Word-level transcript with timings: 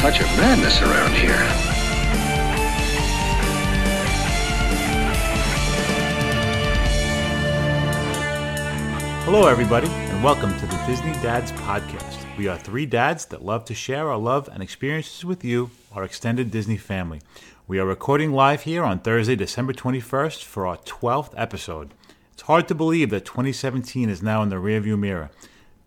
Touch 0.00 0.20
of 0.20 0.26
madness 0.36 0.80
around 0.80 1.12
here. 1.12 1.34
Hello, 9.24 9.48
everybody, 9.48 9.88
and 9.88 10.22
welcome 10.22 10.56
to 10.60 10.66
the 10.66 10.84
Disney 10.86 11.12
Dads 11.14 11.50
Podcast. 11.50 12.24
We 12.38 12.46
are 12.46 12.56
three 12.56 12.86
dads 12.86 13.26
that 13.26 13.44
love 13.44 13.64
to 13.64 13.74
share 13.74 14.08
our 14.08 14.16
love 14.16 14.48
and 14.52 14.62
experiences 14.62 15.24
with 15.24 15.44
you, 15.44 15.72
our 15.92 16.04
extended 16.04 16.52
Disney 16.52 16.76
family. 16.76 17.20
We 17.66 17.80
are 17.80 17.84
recording 17.84 18.30
live 18.30 18.62
here 18.62 18.84
on 18.84 19.00
Thursday, 19.00 19.34
December 19.34 19.72
21st 19.72 20.44
for 20.44 20.64
our 20.64 20.76
12th 20.76 21.34
episode. 21.36 21.92
It's 22.32 22.42
hard 22.42 22.68
to 22.68 22.74
believe 22.76 23.10
that 23.10 23.24
2017 23.24 24.08
is 24.08 24.22
now 24.22 24.44
in 24.44 24.48
the 24.48 24.56
rearview 24.56 24.96
mirror. 24.96 25.30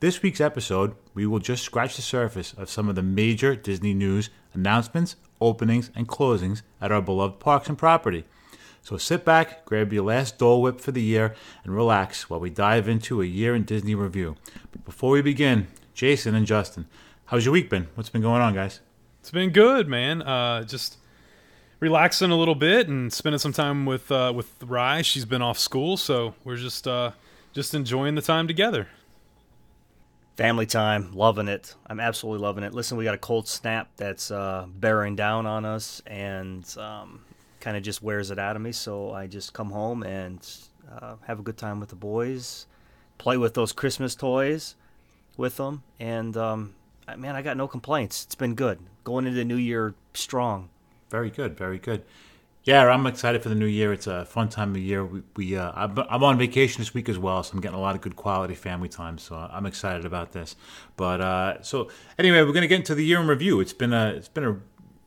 This 0.02 0.24
week's 0.24 0.42
episode, 0.42 0.96
we 1.14 1.28
will 1.28 1.38
just 1.38 1.62
scratch 1.62 1.96
the 1.96 2.02
surface 2.02 2.54
of 2.54 2.72
some 2.72 2.90
of 2.90 2.96
the 2.96 3.04
major 3.04 3.56
Disney 3.56 3.94
news, 3.94 4.32
announcements, 4.52 5.16
openings, 5.40 5.92
and 5.94 6.08
closings 6.08 6.64
at 6.82 6.92
our 6.92 7.04
beloved 7.04 7.40
parks 7.40 7.70
and 7.70 7.78
property. 7.78 8.26
So 8.82 8.98
sit 8.98 9.24
back, 9.24 9.64
grab 9.64 9.94
your 9.94 10.06
last 10.06 10.40
Dole 10.40 10.64
Whip 10.64 10.82
for 10.82 10.92
the 10.92 11.04
year, 11.04 11.36
and 11.64 11.76
relax 11.76 12.32
while 12.32 12.40
we 12.40 12.50
dive 12.50 12.88
into 12.88 13.22
a 13.22 13.26
year 13.26 13.54
in 13.54 13.64
Disney 13.64 13.94
review. 13.94 14.38
But 14.72 14.86
before 14.86 15.12
we 15.12 15.22
begin, 15.22 15.68
Jason 15.94 16.34
and 16.34 16.48
Justin, 16.48 16.88
how's 17.26 17.46
your 17.46 17.52
week 17.52 17.70
been? 17.70 17.88
What's 17.94 18.10
been 18.10 18.24
going 18.24 18.42
on, 18.42 18.56
guys? 18.56 18.80
It's 19.20 19.30
been 19.30 19.52
good, 19.52 19.88
man. 19.88 20.24
Uh, 20.24 20.64
just 20.64 20.98
relaxing 21.80 22.32
a 22.32 22.36
little 22.36 22.56
bit 22.56 22.88
and 22.88 23.14
spending 23.14 23.38
some 23.38 23.54
time 23.54 23.86
with 23.86 24.12
uh, 24.12 24.34
with 24.36 24.64
Rye. 24.64 25.04
She's 25.04 25.26
been 25.26 25.44
off 25.44 25.60
school, 25.60 25.96
so 25.96 26.34
we're 26.44 26.58
just 26.58 26.88
uh, 26.88 27.12
just 27.54 27.76
enjoying 27.76 28.16
the 28.16 28.24
time 28.24 28.48
together. 28.48 28.88
Family 30.38 30.66
time, 30.66 31.12
loving 31.12 31.48
it. 31.48 31.76
I'm 31.88 32.00
absolutely 32.00 32.42
loving 32.42 32.64
it. 32.64 32.74
Listen, 32.74 32.98
we 32.98 33.04
got 33.04 33.14
a 33.14 33.20
cold 33.20 33.48
snap 33.48 33.90
that's 33.98 34.32
uh, 34.32 34.66
bearing 34.68 35.16
down 35.16 35.46
on 35.46 35.66
us 35.66 36.02
and 36.08 36.66
um, 36.78 37.22
kind 37.60 37.76
of 37.76 37.84
just 37.84 38.02
wears 38.02 38.32
it 38.32 38.40
out 38.40 38.56
of 38.56 38.62
me. 38.62 38.72
So 38.72 39.12
I 39.12 39.28
just 39.28 39.54
come 39.54 39.72
home 39.72 40.04
and 40.04 40.40
uh, 40.92 41.16
have 41.28 41.40
a 41.40 41.44
good 41.44 41.58
time 41.58 41.80
with 41.80 41.90
the 41.90 41.96
boys, 41.96 42.66
play 43.18 43.38
with 43.38 43.54
those 43.54 43.72
Christmas 43.72 44.16
toys 44.16 44.76
with 45.38 45.58
them, 45.58 45.84
and 46.00 46.36
um, 46.38 46.76
man, 47.18 47.36
I 47.36 47.42
got 47.42 47.58
no 47.58 47.68
complaints. 47.68 48.24
It's 48.26 48.36
been 48.36 48.56
good. 48.56 48.80
Going 49.04 49.26
into 49.26 49.38
the 49.38 49.46
new 49.46 49.56
year 49.56 49.96
strong. 50.14 50.70
Very 51.10 51.30
good, 51.30 51.58
very 51.58 51.78
good. 51.78 52.04
Yeah, 52.64 52.88
I'm 52.88 53.08
excited 53.08 53.42
for 53.42 53.50
the 53.50 53.56
new 53.56 53.66
year. 53.66 53.92
It's 53.92 54.06
a 54.06 54.24
fun 54.26 54.48
time 54.48 54.76
of 54.76 54.78
year. 54.78 55.04
We, 55.04 55.24
we 55.36 55.58
uh, 55.58 55.72
I'm, 55.74 56.24
on 56.24 56.38
vacation 56.38 56.80
this 56.80 56.94
week 56.94 57.10
as 57.10 57.18
well, 57.18 57.42
so 57.42 57.54
I'm 57.54 57.62
getting 57.62 57.78
a 57.78 57.82
lot 57.82 57.96
of 57.96 58.02
good 58.02 58.16
quality 58.16 58.54
family 58.54 58.88
time. 58.88 59.18
So 59.18 59.36
I'm 59.36 59.66
excited 59.66 60.06
about 60.06 60.32
this. 60.32 60.56
But 60.96 61.22
uh, 61.22 61.64
so 61.64 61.90
anyway, 62.20 62.44
we're 62.44 62.54
gonna 62.54 62.68
get 62.68 62.80
into 62.80 62.94
the 62.94 63.04
year 63.04 63.20
in 63.20 63.28
review. 63.28 63.62
It's 63.62 63.74
been 63.74 63.94
a 63.94 64.10
it's 64.10 64.28
been 64.28 64.44
a 64.44 64.58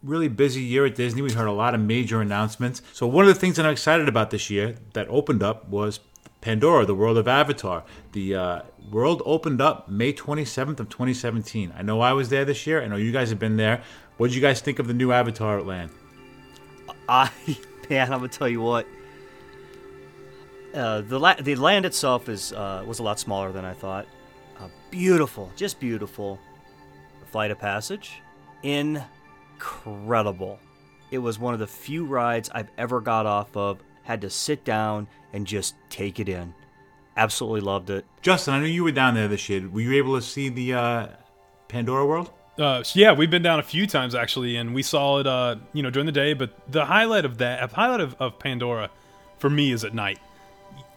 really 0.02 0.26
busy 0.26 0.62
year 0.62 0.84
at 0.84 0.96
Disney. 0.96 1.22
We 1.22 1.32
heard 1.32 1.46
a 1.46 1.52
lot 1.52 1.76
of 1.76 1.80
major 1.80 2.20
announcements. 2.20 2.82
So 2.92 3.06
one 3.06 3.24
of 3.24 3.32
the 3.32 3.38
things 3.38 3.54
that 3.56 3.66
I'm 3.66 3.72
excited 3.72 4.08
about 4.08 4.30
this 4.30 4.50
year 4.50 4.74
that 4.94 5.06
opened 5.08 5.44
up 5.44 5.68
was 5.68 6.00
Pandora, 6.40 6.84
the 6.84 6.94
world 6.94 7.16
of 7.16 7.28
Avatar. 7.28 7.84
The 8.12 8.34
uh, 8.34 8.62
world 8.90 9.22
opened 9.24 9.60
up 9.60 9.88
May 9.88 10.12
27th 10.12 10.80
of 10.80 10.88
2017. 10.88 11.72
I 11.76 11.82
know 11.82 12.00
I 12.00 12.14
was 12.14 12.30
there 12.30 12.44
this 12.44 12.66
year. 12.66 12.82
I 12.82 12.88
know 12.88 12.96
you 12.96 13.12
guys 13.12 13.30
have 13.30 13.38
been 13.38 13.56
there. 13.56 13.80
What 14.16 14.28
did 14.28 14.34
you 14.34 14.42
guys 14.42 14.60
think 14.60 14.80
of 14.80 14.88
the 14.88 14.94
new 14.94 15.12
Avatar 15.12 15.62
land? 15.62 15.90
I 17.08 17.30
man, 17.90 18.12
I'm 18.12 18.18
gonna 18.20 18.28
tell 18.28 18.48
you 18.48 18.60
what. 18.60 18.86
Uh, 20.72 21.02
the 21.02 21.18
la- 21.20 21.40
the 21.40 21.54
land 21.54 21.86
itself 21.86 22.28
is 22.28 22.52
uh, 22.52 22.82
was 22.86 22.98
a 22.98 23.02
lot 23.02 23.20
smaller 23.20 23.52
than 23.52 23.64
I 23.64 23.74
thought. 23.74 24.06
Uh, 24.58 24.68
beautiful, 24.90 25.50
just 25.56 25.78
beautiful. 25.80 26.38
Flight 27.26 27.50
of 27.50 27.58
passage, 27.58 28.22
incredible. 28.62 30.58
It 31.10 31.18
was 31.18 31.38
one 31.38 31.54
of 31.54 31.60
the 31.60 31.66
few 31.66 32.04
rides 32.04 32.50
I've 32.52 32.70
ever 32.78 33.00
got 33.00 33.26
off 33.26 33.56
of. 33.56 33.78
Had 34.02 34.20
to 34.22 34.30
sit 34.30 34.64
down 34.64 35.08
and 35.32 35.46
just 35.46 35.74
take 35.88 36.20
it 36.20 36.28
in. 36.28 36.54
Absolutely 37.16 37.60
loved 37.60 37.90
it. 37.90 38.04
Justin, 38.22 38.54
I 38.54 38.58
know 38.60 38.66
you 38.66 38.84
were 38.84 38.92
down 38.92 39.14
there 39.14 39.28
this 39.28 39.48
year. 39.48 39.68
Were 39.68 39.80
you 39.80 39.92
able 39.94 40.16
to 40.16 40.22
see 40.22 40.48
the 40.48 40.74
uh, 40.74 41.06
Pandora 41.68 42.04
world? 42.06 42.30
Uh, 42.58 42.82
so 42.84 43.00
yeah, 43.00 43.12
we've 43.12 43.30
been 43.30 43.42
down 43.42 43.58
a 43.58 43.64
few 43.64 43.86
times 43.86 44.14
actually, 44.14 44.56
and 44.56 44.74
we 44.74 44.82
saw 44.82 45.18
it, 45.18 45.26
uh, 45.26 45.56
you 45.72 45.82
know, 45.82 45.90
during 45.90 46.06
the 46.06 46.12
day. 46.12 46.34
But 46.34 46.50
the 46.70 46.84
highlight 46.84 47.24
of 47.24 47.38
that, 47.38 47.68
the 47.68 47.76
highlight 47.76 48.00
of, 48.00 48.14
of 48.20 48.38
Pandora, 48.38 48.90
for 49.38 49.50
me, 49.50 49.72
is 49.72 49.84
at 49.84 49.94
night. 49.94 50.18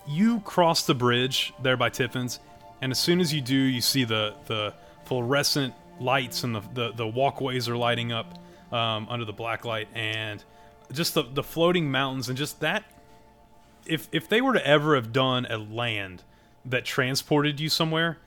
You 0.08 0.40
cross 0.42 0.84
the 0.84 0.94
bridge 0.94 1.54
there 1.62 1.76
by 1.76 1.90
Tiffin's, 1.90 2.40
and 2.82 2.92
as 2.92 3.00
soon 3.00 3.20
as 3.20 3.34
you 3.34 3.42
do, 3.42 3.56
you 3.56 3.82
see 3.82 4.04
the 4.04 4.36
the 4.46 4.74
fluorescent 5.06 5.74
lights 6.00 6.44
and 6.44 6.56
the 6.56 6.62
the, 6.74 6.92
the 6.94 7.08
walkways 7.08 7.68
are 7.68 7.78
lighting 7.78 8.12
up 8.12 8.38
um, 8.72 9.08
under 9.10 9.26
the 9.26 9.34
black 9.34 9.66
light, 9.66 9.88
and 9.96 10.44
just 10.92 11.16
the 11.16 11.24
the 11.24 11.44
floating 11.44 11.90
mountains, 11.90 12.30
and 12.30 12.38
just 12.38 12.60
that. 12.60 12.84
If 13.86 14.08
if 14.12 14.30
they 14.30 14.42
were 14.42 14.54
to 14.54 14.66
ever 14.68 14.96
have 14.96 15.12
done 15.12 15.48
a 15.50 15.58
land 15.58 16.24
that 16.66 16.86
transported 16.86 17.60
you 17.60 17.70
somewhere, 17.70 18.20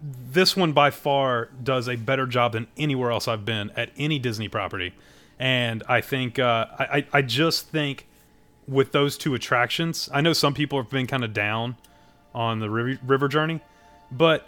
this 0.00 0.56
one 0.56 0.72
by 0.72 0.90
far 0.90 1.50
does 1.62 1.88
a 1.88 1.96
better 1.96 2.26
job 2.26 2.52
than 2.52 2.66
anywhere 2.76 3.10
else 3.10 3.28
I've 3.28 3.44
been 3.44 3.70
at 3.76 3.90
any 3.96 4.18
Disney 4.18 4.48
property. 4.48 4.94
And 5.38 5.82
I 5.88 6.00
think 6.00 6.38
uh, 6.38 6.66
I, 6.78 7.06
I 7.12 7.22
just 7.22 7.68
think 7.68 8.06
with 8.68 8.92
those 8.92 9.16
two 9.16 9.34
attractions, 9.34 10.08
I 10.12 10.20
know 10.20 10.32
some 10.32 10.54
people 10.54 10.80
have 10.80 10.90
been 10.90 11.06
kind 11.06 11.24
of 11.24 11.32
down 11.32 11.76
on 12.34 12.60
the 12.60 12.70
river, 12.70 13.00
river 13.04 13.28
journey, 13.28 13.60
but 14.12 14.46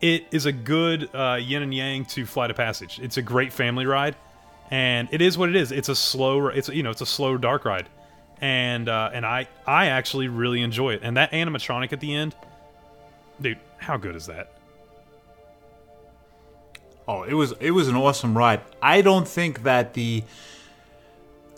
it 0.00 0.26
is 0.30 0.46
a 0.46 0.52
good 0.52 1.12
uh, 1.14 1.38
yin 1.40 1.62
and 1.62 1.74
yang 1.74 2.04
to 2.06 2.26
Flight 2.26 2.50
of 2.50 2.56
Passage. 2.56 3.00
It's 3.02 3.16
a 3.16 3.22
great 3.22 3.52
family 3.52 3.86
ride, 3.86 4.16
and 4.70 5.08
it 5.10 5.20
is 5.20 5.36
what 5.36 5.48
it 5.48 5.56
is. 5.56 5.72
It's 5.72 5.88
a 5.88 5.96
slow, 5.96 6.48
it's 6.48 6.68
you 6.68 6.82
know, 6.82 6.90
it's 6.90 7.00
a 7.00 7.06
slow 7.06 7.36
dark 7.36 7.64
ride, 7.64 7.88
and 8.40 8.88
uh, 8.88 9.10
and 9.12 9.26
I 9.26 9.48
I 9.66 9.86
actually 9.86 10.28
really 10.28 10.62
enjoy 10.62 10.94
it. 10.94 11.00
And 11.02 11.16
that 11.16 11.32
animatronic 11.32 11.92
at 11.92 12.00
the 12.00 12.14
end, 12.14 12.36
dude, 13.40 13.58
how 13.78 13.96
good 13.96 14.14
is 14.14 14.26
that? 14.26 14.52
Oh, 17.06 17.22
it 17.22 17.32
was 17.32 17.52
it 17.60 17.70
was 17.70 17.88
an 17.88 17.96
awesome 17.96 18.36
ride. 18.36 18.60
I 18.82 19.00
don't 19.00 19.26
think 19.26 19.62
that 19.62 19.94
the 19.94 20.22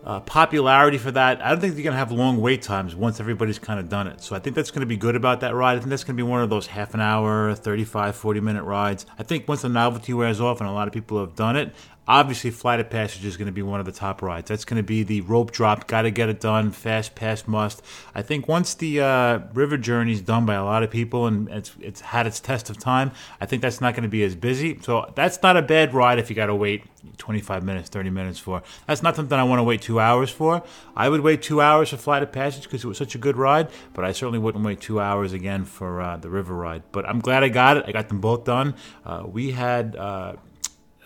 uh, 0.05 0.21
popularity 0.21 0.97
for 0.97 1.11
that. 1.11 1.43
I 1.43 1.51
don't 1.51 1.61
think 1.61 1.75
you're 1.75 1.85
gonna 1.85 1.97
have 1.97 2.13
long 2.13 2.41
wait 2.41 2.63
times 2.63 2.95
once 2.95 3.21
everybody's 3.21 3.59
kind 3.59 3.81
of 3.81 3.89
done 3.89 4.07
it. 4.07 4.23
So 4.23 4.37
I 4.37 4.39
think 4.39 4.57
that's 4.57 4.71
gonna 4.71 4.87
be 4.87 4.97
good 4.97 5.17
about 5.17 5.41
that 5.41 5.55
ride. 5.55 5.77
I 5.77 5.79
think 5.79 5.91
that's 5.91 6.05
gonna 6.05 6.17
be 6.17 6.23
one 6.23 6.41
of 6.41 6.51
those 6.51 6.69
half 6.69 6.95
an 6.95 7.01
hour, 7.01 7.55
35, 7.55 8.17
40 8.17 8.41
minute 8.41 8.63
rides. 8.63 9.07
I 9.19 9.25
think 9.25 9.49
once 9.49 9.63
the 9.63 9.69
novelty 9.69 10.15
wears 10.15 10.41
off 10.41 10.61
and 10.61 10.69
a 10.69 10.73
lot 10.73 10.87
of 10.87 10.95
people 10.95 11.19
have 11.19 11.35
done 11.35 11.57
it, 11.57 11.75
obviously 12.10 12.50
Flight 12.50 12.81
of 12.81 12.91
Passage 12.91 13.25
is 13.25 13.37
gonna 13.37 13.53
be 13.53 13.62
one 13.62 13.78
of 13.78 13.87
the 13.87 13.93
top 13.93 14.21
rides. 14.21 14.48
That's 14.48 14.65
gonna 14.65 14.82
be 14.82 15.04
the 15.04 15.21
rope 15.22 15.53
drop. 15.53 15.87
Got 15.87 16.03
to 16.03 16.10
get 16.10 16.28
it 16.28 16.41
done. 16.41 16.72
Fast 16.72 17.15
pass 17.15 17.47
must. 17.47 17.82
I 18.15 18.22
think 18.22 18.48
once 18.48 18.75
the 18.75 19.00
uh, 19.00 19.38
River 19.54 19.76
Journey 19.76 20.12
is 20.12 20.21
done 20.21 20.44
by 20.44 20.54
a 20.54 20.65
lot 20.65 20.82
of 20.82 20.91
people 20.91 21.26
and 21.26 21.48
it's 21.48 21.72
it's 21.81 22.00
had 22.00 22.26
its 22.26 22.41
test 22.41 22.69
of 22.69 22.78
time, 22.78 23.12
I 23.41 23.47
think 23.47 23.62
that's 23.62 23.81
not 23.81 23.94
gonna 23.94 24.09
be 24.09 24.25
as 24.25 24.34
busy. 24.34 24.78
So 24.82 25.10
that's 25.15 25.41
not 25.42 25.57
a 25.57 25.62
bad 25.62 25.95
ride 25.95 26.18
if 26.18 26.28
you 26.28 26.36
got 26.36 26.47
to 26.47 26.54
wait 26.54 26.83
25 27.16 27.62
minutes, 27.62 27.89
30 27.89 28.10
minutes 28.10 28.39
for. 28.39 28.63
That's 28.86 29.03
not 29.03 29.15
something 29.15 29.39
I 29.39 29.45
want 29.45 29.60
to 29.60 29.65
wait 29.65 29.80
two 29.80 30.01
hours 30.01 30.30
for. 30.30 30.63
I 30.97 31.09
would 31.09 31.21
wait 31.21 31.42
two 31.42 31.60
hours 31.60 31.91
for 31.91 31.97
Flight 31.97 32.22
of 32.22 32.33
Passage 32.33 32.65
because 32.65 32.84
it 32.84 32.89
was 32.89 32.98
such 32.98 33.15
a 33.15 33.18
good 33.18 33.36
ride, 33.36 33.68
but 33.95 34.04
I 34.04 34.13
certainly 34.13 34.39
wouldn't 34.41 34.65
wait 34.65 34.80
two 34.80 35.01
hours 35.01 35.33
again 35.33 35.65
for 35.65 36.01
uh, 36.01 36.16
the 36.16 36.28
river 36.28 36.54
ride. 36.54 36.83
But 36.91 37.09
I'm 37.09 37.21
glad 37.21 37.45
I 37.45 37.48
got 37.48 37.77
it. 37.77 37.84
I 37.86 37.92
got 37.92 38.09
them 38.09 38.21
both 38.21 38.45
done. 38.45 38.74
Uh, 39.04 39.24
we 39.27 39.53
had. 39.53 39.95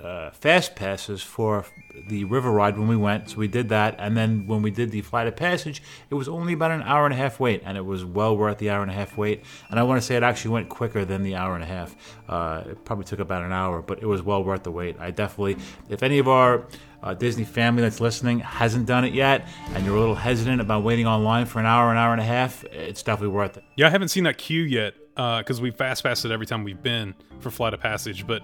Uh, 0.03 0.15
uh, 0.25 0.31
fast 0.31 0.75
passes 0.75 1.23
for 1.23 1.67
the 2.09 2.25
river 2.25 2.51
ride 2.51 2.79
when 2.79 2.89
we 2.89 2.97
went, 2.97 3.31
so 3.31 3.37
we 3.37 3.49
did 3.49 3.69
that. 3.69 3.95
And 3.99 4.17
then 4.17 4.47
when 4.47 4.63
we 4.63 4.71
did 4.71 4.91
the 4.91 5.03
flight 5.03 5.27
of 5.27 5.37
passage, 5.37 5.83
it 6.09 6.15
was 6.15 6.29
only 6.29 6.53
about 6.53 6.71
an 6.71 6.83
hour 6.83 7.05
and 7.05 7.13
a 7.13 7.17
half 7.17 7.41
wait, 7.41 7.63
and 7.65 7.77
it 7.77 7.85
was 7.85 8.05
well 8.05 8.37
worth 8.37 8.59
the 8.59 8.71
hour 8.71 8.83
and 8.83 8.91
a 8.91 8.95
half 8.95 9.17
wait. 9.17 9.45
And 9.71 9.79
I 9.79 9.83
want 9.83 10.01
to 10.01 10.07
say 10.07 10.17
it 10.17 10.23
actually 10.23 10.53
went 10.53 10.69
quicker 10.69 11.05
than 11.05 11.23
the 11.23 11.37
hour 11.37 11.55
and 11.55 11.63
a 11.63 11.67
half. 11.67 11.95
Uh, 12.29 12.63
it 12.71 12.85
probably 12.85 13.05
took 13.05 13.19
about 13.19 13.43
an 13.43 13.53
hour, 13.53 13.83
but 13.83 14.03
it 14.03 14.07
was 14.07 14.23
well 14.23 14.43
worth 14.43 14.63
the 14.63 14.71
wait. 14.71 14.97
I 14.99 15.11
definitely, 15.11 15.57
if 15.89 16.03
any 16.03 16.19
of 16.19 16.29
our 16.29 16.67
uh, 17.03 17.15
Disney 17.15 17.45
family 17.45 17.83
that's 17.83 18.01
listening 18.01 18.41
hasn't 18.41 18.87
done 18.87 19.05
it 19.05 19.13
yet, 19.13 19.47
and 19.75 19.85
you're 19.85 19.97
a 19.97 20.01
little 20.01 20.15
hesitant 20.15 20.61
about 20.61 20.85
waiting 20.85 21.07
online 21.07 21.47
for 21.47 21.59
an 21.59 21.67
hour, 21.67 21.91
an 21.91 21.99
hour 21.99 22.13
and 22.13 22.21
a 22.21 22.25
half, 22.25 22.65
it's 22.65 23.03
definitely 23.03 23.35
worth 23.35 23.57
it. 23.57 23.65
Yeah, 23.77 23.89
I 23.89 23.91
haven't 23.91 24.09
seen 24.09 24.25
that 24.25 24.39
queue 24.39 24.63
yet 24.63 24.95
because 25.15 25.61
we 25.61 25.71
fast 25.71 26.03
passed 26.03 26.25
it 26.25 26.31
every 26.31 26.47
time 26.47 26.65
we've 26.65 26.83
been 26.83 27.15
for 27.41 27.51
Flight 27.51 27.75
of 27.75 27.81
Passage, 27.81 28.27
but 28.27 28.43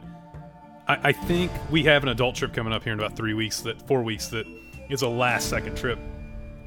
I, 0.91 1.11
I 1.11 1.13
think 1.13 1.53
we 1.71 1.85
have 1.85 2.03
an 2.03 2.09
adult 2.09 2.35
trip 2.35 2.53
coming 2.53 2.73
up 2.73 2.83
here 2.83 2.93
in 2.93 2.99
about 2.99 3.15
three 3.17 3.33
weeks. 3.33 3.61
That 3.61 3.87
four 3.87 4.03
weeks. 4.03 4.27
That 4.29 4.45
is 4.89 5.03
a 5.03 5.09
last 5.09 5.49
second 5.49 5.77
trip. 5.77 6.01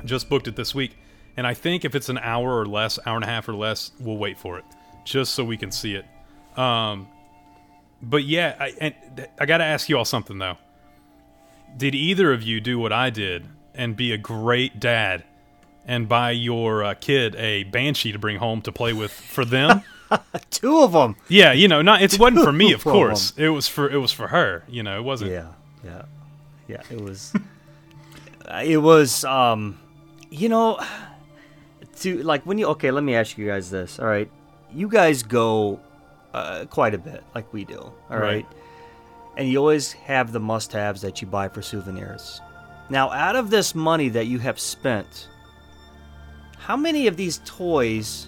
Just 0.05 0.29
booked 0.29 0.47
it 0.47 0.55
this 0.55 0.73
week, 0.73 0.97
and 1.35 1.45
I 1.45 1.53
think 1.53 1.83
if 1.83 1.93
it's 1.93 2.07
an 2.07 2.17
hour 2.19 2.57
or 2.57 2.65
less, 2.65 2.97
hour 3.05 3.15
and 3.15 3.25
a 3.25 3.27
half 3.27 3.49
or 3.49 3.53
less, 3.53 3.91
we'll 3.99 4.17
wait 4.17 4.37
for 4.37 4.57
it 4.57 4.63
just 5.03 5.33
so 5.33 5.43
we 5.43 5.57
can 5.57 5.71
see 5.71 5.95
it. 5.95 6.05
Um, 6.57 7.09
but 8.01 8.23
yeah, 8.23 8.55
I, 8.57 8.73
and 8.79 9.27
I 9.39 9.45
got 9.45 9.57
to 9.57 9.65
ask 9.65 9.89
you 9.89 9.97
all 9.97 10.05
something 10.05 10.37
though. 10.37 10.57
Did 11.75 11.93
either 11.93 12.31
of 12.31 12.43
you 12.43 12.61
do 12.61 12.79
what 12.79 12.93
I 12.93 13.09
did 13.09 13.45
and 13.73 13.95
be 13.97 14.13
a 14.13 14.17
great 14.17 14.79
dad 14.79 15.25
and 15.85 16.07
buy 16.07 16.31
your 16.31 16.81
uh, 16.83 16.93
kid 16.93 17.35
a 17.35 17.63
banshee 17.63 18.13
to 18.13 18.19
bring 18.19 18.37
home 18.37 18.61
to 18.61 18.71
play 18.71 18.93
with 18.93 19.11
for 19.11 19.43
them? 19.43 19.83
Two 20.49 20.79
of 20.81 20.91
them. 20.93 21.15
yeah, 21.27 21.51
you 21.53 21.67
know, 21.67 21.81
not 21.81 22.01
it 22.01 22.17
wasn't 22.19 22.43
for 22.43 22.51
me, 22.51 22.73
of 22.73 22.81
Two 22.83 22.89
of 22.89 22.93
course. 22.93 23.33
It 23.37 23.49
was 23.49 23.67
for 23.67 23.89
it 23.89 23.97
was 23.97 24.11
for 24.11 24.27
her. 24.27 24.63
You 24.67 24.83
know, 24.83 24.97
it 24.97 25.03
wasn't. 25.03 25.31
Yeah, 25.31 25.47
yeah, 25.83 26.03
yeah. 26.67 26.81
It 26.89 27.01
was. 27.01 27.33
it 28.63 28.77
was. 28.77 29.23
Um, 29.25 29.79
you 30.29 30.49
know, 30.49 30.79
to 32.01 32.23
like 32.23 32.43
when 32.45 32.57
you 32.57 32.67
okay. 32.67 32.91
Let 32.91 33.03
me 33.03 33.15
ask 33.15 33.37
you 33.37 33.47
guys 33.47 33.69
this. 33.69 33.99
All 33.99 34.05
right, 34.07 34.29
you 34.73 34.87
guys 34.87 35.23
go 35.23 35.79
uh, 36.33 36.65
quite 36.69 36.93
a 36.93 36.97
bit, 36.97 37.23
like 37.35 37.51
we 37.53 37.65
do. 37.65 37.79
All 37.79 37.93
right. 38.09 38.21
Right. 38.21 38.47
and 39.37 39.47
you 39.47 39.57
always 39.57 39.93
have 39.93 40.31
the 40.31 40.39
must-haves 40.39 41.01
that 41.01 41.21
you 41.21 41.27
buy 41.27 41.47
for 41.49 41.61
souvenirs. 41.61 42.41
Now, 42.89 43.11
out 43.11 43.35
of 43.35 43.49
this 43.49 43.73
money 43.73 44.09
that 44.09 44.27
you 44.27 44.39
have 44.39 44.59
spent, 44.59 45.29
how 46.57 46.75
many 46.75 47.07
of 47.07 47.17
these 47.17 47.41
toys 47.45 48.27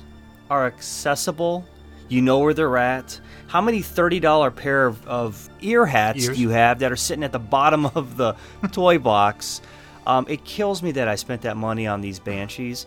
are 0.49 0.65
accessible? 0.65 1.65
You 2.07 2.22
know 2.22 2.40
where 2.40 2.54
they're 2.54 2.78
at. 2.78 3.19
How 3.48 3.62
many 3.62 3.81
thirty-dollar 3.81 4.52
pair 4.52 4.86
of, 4.86 5.06
of 5.07 5.50
ear 5.62 5.86
hats 5.86 6.25
Ears? 6.25 6.36
do 6.36 6.42
you 6.42 6.50
have 6.50 6.80
that 6.80 6.92
are 6.92 6.96
sitting 6.96 7.24
at 7.24 7.31
the 7.31 7.40
bottom 7.40 7.86
of 7.96 8.18
the 8.18 8.36
toy 8.72 9.00
box? 9.00 9.62
Um, 10.07 10.25
it 10.30 10.44
kills 10.44 10.84
me 10.84 10.92
that 10.92 11.07
I 11.07 11.16
spent 11.16 11.42
that 11.44 11.57
money 11.57 11.88
on 11.88 12.02
these 12.02 12.19
banshees, 12.19 12.86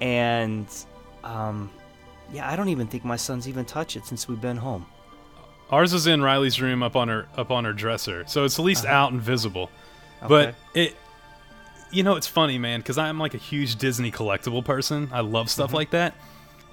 and 0.00 0.66
um, 1.24 1.70
yeah, 2.32 2.48
I 2.48 2.54
don't 2.56 2.68
even 2.68 2.86
think 2.86 3.04
my 3.04 3.16
son's 3.16 3.48
even 3.48 3.64
touched 3.64 3.96
it 3.96 4.06
since 4.06 4.28
we've 4.28 4.40
been 4.40 4.56
home. 4.56 4.86
Ours 5.70 5.92
is 5.92 6.06
in 6.06 6.22
Riley's 6.22 6.60
room 6.60 6.82
up 6.82 6.96
on 6.96 7.08
her 7.08 7.26
up 7.36 7.50
on 7.50 7.64
her 7.64 7.72
dresser, 7.72 8.24
so 8.26 8.44
it's 8.44 8.58
at 8.58 8.64
least 8.64 8.84
out 8.84 9.12
and 9.12 9.20
visible. 9.20 9.70
But 10.28 10.54
it, 10.74 10.94
you 11.90 12.02
know, 12.04 12.14
it's 12.14 12.28
funny, 12.28 12.58
man, 12.58 12.80
because 12.80 12.98
I'm 12.98 13.18
like 13.18 13.34
a 13.34 13.38
huge 13.38 13.76
Disney 13.76 14.12
collectible 14.12 14.64
person. 14.64 15.08
I 15.12 15.20
love 15.20 15.50
stuff 15.50 15.72
like 15.72 15.90
that, 15.90 16.14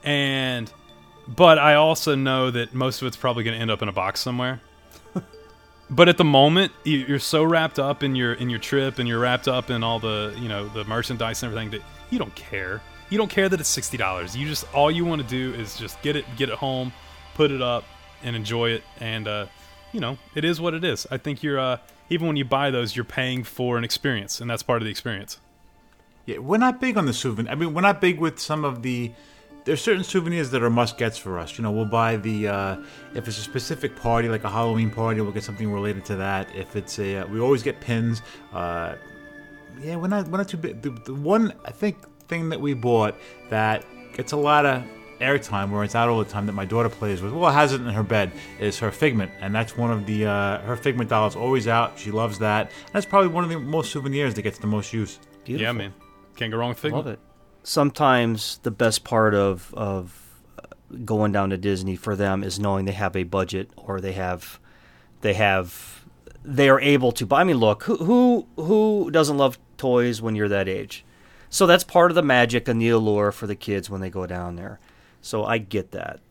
and 0.03 0.71
but 1.35 1.57
I 1.59 1.75
also 1.75 2.15
know 2.15 2.51
that 2.51 2.73
most 2.73 3.01
of 3.01 3.07
it's 3.07 3.17
probably 3.17 3.43
going 3.43 3.55
to 3.55 3.61
end 3.61 3.71
up 3.71 3.81
in 3.81 3.87
a 3.87 3.93
box 3.93 4.19
somewhere. 4.19 4.61
but 5.89 6.09
at 6.09 6.17
the 6.17 6.23
moment, 6.23 6.71
you- 6.83 7.05
you're 7.07 7.19
so 7.19 7.43
wrapped 7.43 7.79
up 7.79 8.03
in 8.03 8.15
your 8.15 8.33
in 8.33 8.49
your 8.49 8.59
trip, 8.59 8.99
and 8.99 9.07
you're 9.07 9.19
wrapped 9.19 9.47
up 9.47 9.69
in 9.69 9.83
all 9.83 9.99
the 9.99 10.35
you 10.39 10.49
know 10.49 10.67
the 10.69 10.83
merchandise 10.85 11.43
and 11.43 11.51
everything 11.51 11.71
that 11.71 11.81
you 12.09 12.17
don't 12.19 12.33
care. 12.35 12.81
You 13.09 13.17
don't 13.17 13.29
care 13.29 13.47
that 13.49 13.59
it's 13.59 13.69
sixty 13.69 13.97
dollars. 13.97 14.35
You 14.35 14.47
just 14.47 14.65
all 14.73 14.91
you 14.91 15.05
want 15.05 15.21
to 15.21 15.27
do 15.27 15.53
is 15.59 15.77
just 15.77 16.01
get 16.01 16.15
it 16.15 16.25
get 16.35 16.49
it 16.49 16.55
home, 16.55 16.91
put 17.35 17.51
it 17.51 17.61
up, 17.61 17.83
and 18.23 18.35
enjoy 18.35 18.71
it. 18.71 18.83
And 18.99 19.27
uh, 19.27 19.45
you 19.93 19.99
know, 19.99 20.17
it 20.35 20.43
is 20.45 20.59
what 20.59 20.73
it 20.73 20.83
is. 20.83 21.07
I 21.11 21.17
think 21.17 21.43
you're 21.43 21.59
uh, 21.59 21.77
even 22.09 22.27
when 22.27 22.35
you 22.35 22.45
buy 22.45 22.71
those, 22.71 22.95
you're 22.95 23.05
paying 23.05 23.43
for 23.43 23.77
an 23.77 23.83
experience, 23.83 24.41
and 24.41 24.49
that's 24.49 24.63
part 24.63 24.81
of 24.81 24.85
the 24.85 24.91
experience. 24.91 25.39
Yeah, 26.25 26.37
we're 26.39 26.57
not 26.57 26.79
big 26.79 26.97
on 26.97 27.05
the 27.07 27.13
souvenir. 27.13 27.51
I 27.51 27.55
mean, 27.55 27.73
we're 27.73 27.81
not 27.81 28.01
big 28.01 28.19
with 28.19 28.39
some 28.39 28.63
of 28.65 28.81
the. 28.83 29.11
There's 29.69 29.83
certain 29.83 30.03
souvenirs 30.03 30.49
that 30.49 30.63
are 30.63 30.69
must 30.71 30.97
gets 30.97 31.19
for 31.19 31.37
us. 31.37 31.55
You 31.55 31.61
know, 31.61 31.69
we'll 31.69 31.85
buy 31.85 32.17
the 32.17 32.47
uh, 32.47 32.77
if 33.13 33.27
it's 33.27 33.37
a 33.37 33.41
specific 33.41 33.95
party, 33.95 34.27
like 34.27 34.43
a 34.43 34.49
Halloween 34.49 34.89
party, 34.89 35.21
we'll 35.21 35.31
get 35.31 35.43
something 35.43 35.71
related 35.71 36.03
to 36.05 36.15
that. 36.15 36.47
If 36.55 36.75
it's 36.75 36.97
a, 36.97 37.17
uh, 37.17 37.27
we 37.27 37.39
always 37.39 37.61
get 37.61 37.79
pins. 37.79 38.23
Uh, 38.51 38.95
yeah, 39.79 39.95
we're 39.95 40.07
not 40.07 40.27
we're 40.27 40.39
not 40.39 40.49
too 40.49 40.57
big. 40.57 40.81
The, 40.81 40.89
the 40.89 41.13
one 41.13 41.53
I 41.65 41.69
think 41.69 41.97
thing 42.27 42.49
that 42.49 42.59
we 42.59 42.73
bought 42.73 43.13
that 43.51 43.85
gets 44.13 44.31
a 44.31 44.37
lot 44.37 44.65
of 44.65 44.83
airtime 45.19 45.69
where 45.69 45.83
it's 45.83 45.93
out 45.93 46.09
all 46.09 46.17
the 46.17 46.31
time 46.31 46.47
that 46.47 46.53
my 46.53 46.65
daughter 46.65 46.89
plays 46.89 47.21
with. 47.21 47.31
Well, 47.31 47.51
has 47.51 47.71
it 47.71 47.79
in 47.79 47.89
her 47.89 48.01
bed 48.01 48.31
is 48.59 48.79
her 48.79 48.89
Figment, 48.89 49.31
and 49.39 49.53
that's 49.53 49.77
one 49.77 49.91
of 49.91 50.07
the 50.07 50.25
uh, 50.25 50.61
her 50.61 50.77
Figment 50.77 51.11
dolls 51.11 51.35
always 51.35 51.67
out. 51.67 51.99
She 51.99 52.09
loves 52.09 52.39
that. 52.39 52.71
That's 52.91 53.05
probably 53.05 53.29
one 53.29 53.43
of 53.43 53.51
the 53.51 53.59
most 53.59 53.91
souvenirs 53.91 54.33
that 54.33 54.41
gets 54.41 54.57
the 54.57 54.65
most 54.65 54.93
use. 54.93 55.19
Beautiful. 55.43 55.63
Yeah, 55.63 55.73
man, 55.73 55.93
can't 56.35 56.51
go 56.51 56.57
wrong 56.57 56.69
with 56.69 56.79
Figment. 56.79 57.05
Love 57.05 57.13
it. 57.13 57.19
Sometimes 57.69 58.57
the 58.63 58.71
best 58.71 59.03
part 59.03 59.35
of 59.35 59.71
of 59.75 60.41
going 61.05 61.31
down 61.31 61.51
to 61.51 61.57
Disney 61.57 61.95
for 61.95 62.15
them 62.15 62.43
is 62.43 62.59
knowing 62.59 62.85
they 62.85 62.93
have 62.93 63.15
a 63.15 63.21
budget 63.21 63.69
or 63.77 64.01
they 64.01 64.13
have 64.13 64.59
they 65.21 65.35
have 65.35 66.03
they 66.43 66.67
are 66.67 66.81
able 66.81 67.11
to 67.11 67.27
buy. 67.27 67.41
I 67.41 67.43
mean, 67.43 67.57
look, 67.57 67.83
who 67.83 67.97
who 67.97 68.47
who 68.55 69.11
doesn't 69.11 69.37
love 69.37 69.59
toys 69.77 70.19
when 70.19 70.35
you're 70.35 70.49
that 70.49 70.67
age? 70.67 71.05
So 71.51 71.67
that's 71.67 71.83
part 71.83 72.09
of 72.09 72.15
the 72.15 72.23
magic 72.23 72.67
and 72.67 72.81
the 72.81 72.89
allure 72.89 73.31
for 73.31 73.45
the 73.45 73.55
kids 73.55 73.87
when 73.87 74.01
they 74.01 74.09
go 74.09 74.25
down 74.25 74.55
there. 74.55 74.79
So 75.21 75.45
I 75.45 75.59
get 75.59 75.91
that. 75.91 76.21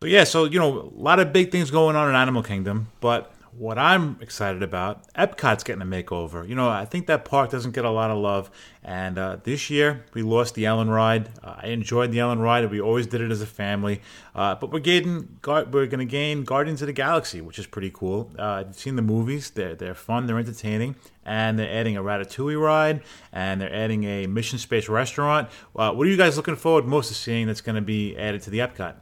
But 0.00 0.10
yeah, 0.10 0.24
so 0.24 0.44
you 0.44 0.58
know, 0.58 0.80
a 0.80 1.00
lot 1.00 1.20
of 1.20 1.32
big 1.32 1.52
things 1.52 1.70
going 1.70 1.94
on 1.94 2.08
in 2.08 2.16
Animal 2.16 2.42
Kingdom. 2.42 2.88
But 2.98 3.32
what 3.52 3.78
I'm 3.78 4.16
excited 4.20 4.62
about, 4.62 5.12
Epcot's 5.14 5.64
getting 5.64 5.82
a 5.82 5.86
makeover. 5.86 6.48
You 6.48 6.54
know, 6.54 6.68
I 6.68 6.84
think 6.84 7.06
that 7.06 7.24
park 7.24 7.50
doesn't 7.50 7.72
get 7.72 7.84
a 7.84 7.90
lot 7.90 8.10
of 8.10 8.18
love, 8.18 8.50
and 8.82 9.18
uh, 9.18 9.38
this 9.42 9.70
year 9.70 10.04
we 10.14 10.22
lost 10.22 10.54
the 10.54 10.66
Ellen 10.66 10.88
ride. 10.88 11.30
Uh, 11.42 11.56
I 11.58 11.66
enjoyed 11.68 12.12
the 12.12 12.20
Ellen 12.20 12.38
ride. 12.38 12.70
We 12.70 12.80
always 12.80 13.06
did 13.06 13.20
it 13.20 13.30
as 13.30 13.42
a 13.42 13.46
family. 13.46 14.00
Uh, 14.34 14.54
but 14.54 14.70
we're 14.70 14.78
getting, 14.78 15.38
we're 15.44 15.64
going 15.86 15.98
to 15.98 16.04
gain 16.04 16.44
Guardians 16.44 16.80
of 16.82 16.86
the 16.86 16.92
Galaxy, 16.92 17.40
which 17.40 17.58
is 17.58 17.66
pretty 17.66 17.90
cool. 17.90 18.30
Uh, 18.38 18.64
I've 18.66 18.76
seen 18.76 18.96
the 18.96 19.02
movies; 19.02 19.50
they're 19.50 19.74
they're 19.74 19.94
fun, 19.94 20.26
they're 20.26 20.38
entertaining, 20.38 20.94
and 21.24 21.58
they're 21.58 21.72
adding 21.72 21.96
a 21.96 22.02
Ratatouille 22.02 22.60
ride, 22.60 23.02
and 23.32 23.60
they're 23.60 23.74
adding 23.74 24.04
a 24.04 24.26
Mission 24.26 24.58
Space 24.58 24.88
restaurant. 24.88 25.48
Uh, 25.74 25.92
what 25.92 26.06
are 26.06 26.10
you 26.10 26.16
guys 26.16 26.36
looking 26.36 26.56
forward 26.56 26.86
most 26.86 27.08
to 27.08 27.14
seeing 27.14 27.46
that's 27.48 27.60
going 27.60 27.76
to 27.76 27.82
be 27.82 28.16
added 28.16 28.42
to 28.42 28.50
the 28.50 28.58
Epcot? 28.58 28.94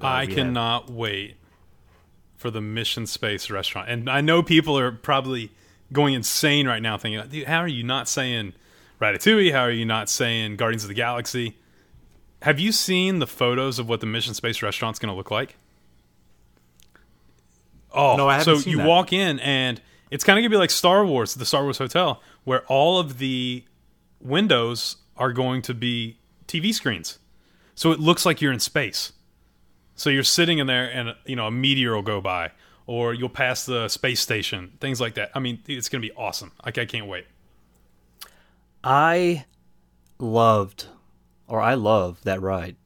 I 0.00 0.26
cannot 0.26 0.90
wait 0.90 1.36
for 2.40 2.50
the 2.50 2.62
Mission 2.62 3.06
Space 3.06 3.50
restaurant. 3.50 3.90
And 3.90 4.08
I 4.08 4.22
know 4.22 4.42
people 4.42 4.78
are 4.78 4.90
probably 4.90 5.50
going 5.92 6.14
insane 6.14 6.66
right 6.66 6.80
now 6.80 6.96
thinking, 6.96 7.22
Dude, 7.28 7.46
how 7.46 7.58
are 7.58 7.68
you 7.68 7.84
not 7.84 8.08
saying 8.08 8.54
Ratatouille? 8.98 9.52
How 9.52 9.60
are 9.60 9.70
you 9.70 9.84
not 9.84 10.08
saying 10.08 10.56
Guardians 10.56 10.82
of 10.82 10.88
the 10.88 10.94
Galaxy? 10.94 11.58
Have 12.40 12.58
you 12.58 12.72
seen 12.72 13.18
the 13.18 13.26
photos 13.26 13.78
of 13.78 13.90
what 13.90 14.00
the 14.00 14.06
Mission 14.06 14.32
Space 14.32 14.62
restaurant's 14.62 14.98
going 14.98 15.12
to 15.12 15.14
look 15.16 15.30
like? 15.30 15.56
Oh, 17.92 18.16
No, 18.16 18.26
I 18.26 18.38
haven't 18.38 18.60
so 18.60 18.70
you 18.70 18.78
that. 18.78 18.86
walk 18.88 19.12
in 19.12 19.38
and 19.40 19.82
it's 20.10 20.24
kind 20.24 20.38
of 20.38 20.42
going 20.42 20.50
to 20.50 20.54
be 20.54 20.58
like 20.58 20.70
Star 20.70 21.04
Wars, 21.04 21.34
the 21.34 21.44
Star 21.44 21.62
Wars 21.64 21.76
Hotel, 21.76 22.22
where 22.44 22.62
all 22.68 22.98
of 22.98 23.18
the 23.18 23.64
windows 24.18 24.96
are 25.18 25.34
going 25.34 25.60
to 25.62 25.74
be 25.74 26.16
TV 26.48 26.72
screens. 26.72 27.18
So 27.74 27.92
it 27.92 28.00
looks 28.00 28.24
like 28.24 28.40
you're 28.40 28.52
in 28.52 28.60
space. 28.60 29.12
So 30.00 30.08
you're 30.08 30.22
sitting 30.22 30.56
in 30.56 30.66
there, 30.66 30.90
and 30.90 31.14
you 31.26 31.36
know 31.36 31.48
a 31.48 31.50
meteor 31.50 31.94
will 31.94 32.00
go 32.00 32.22
by, 32.22 32.52
or 32.86 33.12
you'll 33.12 33.28
pass 33.28 33.66
the 33.66 33.86
space 33.88 34.18
station, 34.18 34.72
things 34.80 34.98
like 34.98 35.12
that. 35.16 35.30
I 35.34 35.40
mean, 35.40 35.60
it's 35.68 35.90
going 35.90 36.00
to 36.00 36.08
be 36.08 36.14
awesome. 36.14 36.52
Like 36.64 36.78
I 36.78 36.86
can't 36.86 37.06
wait. 37.06 37.26
I 38.82 39.44
loved, 40.18 40.86
or 41.46 41.60
I 41.60 41.74
love 41.74 42.22
that 42.24 42.40
ride. 42.40 42.76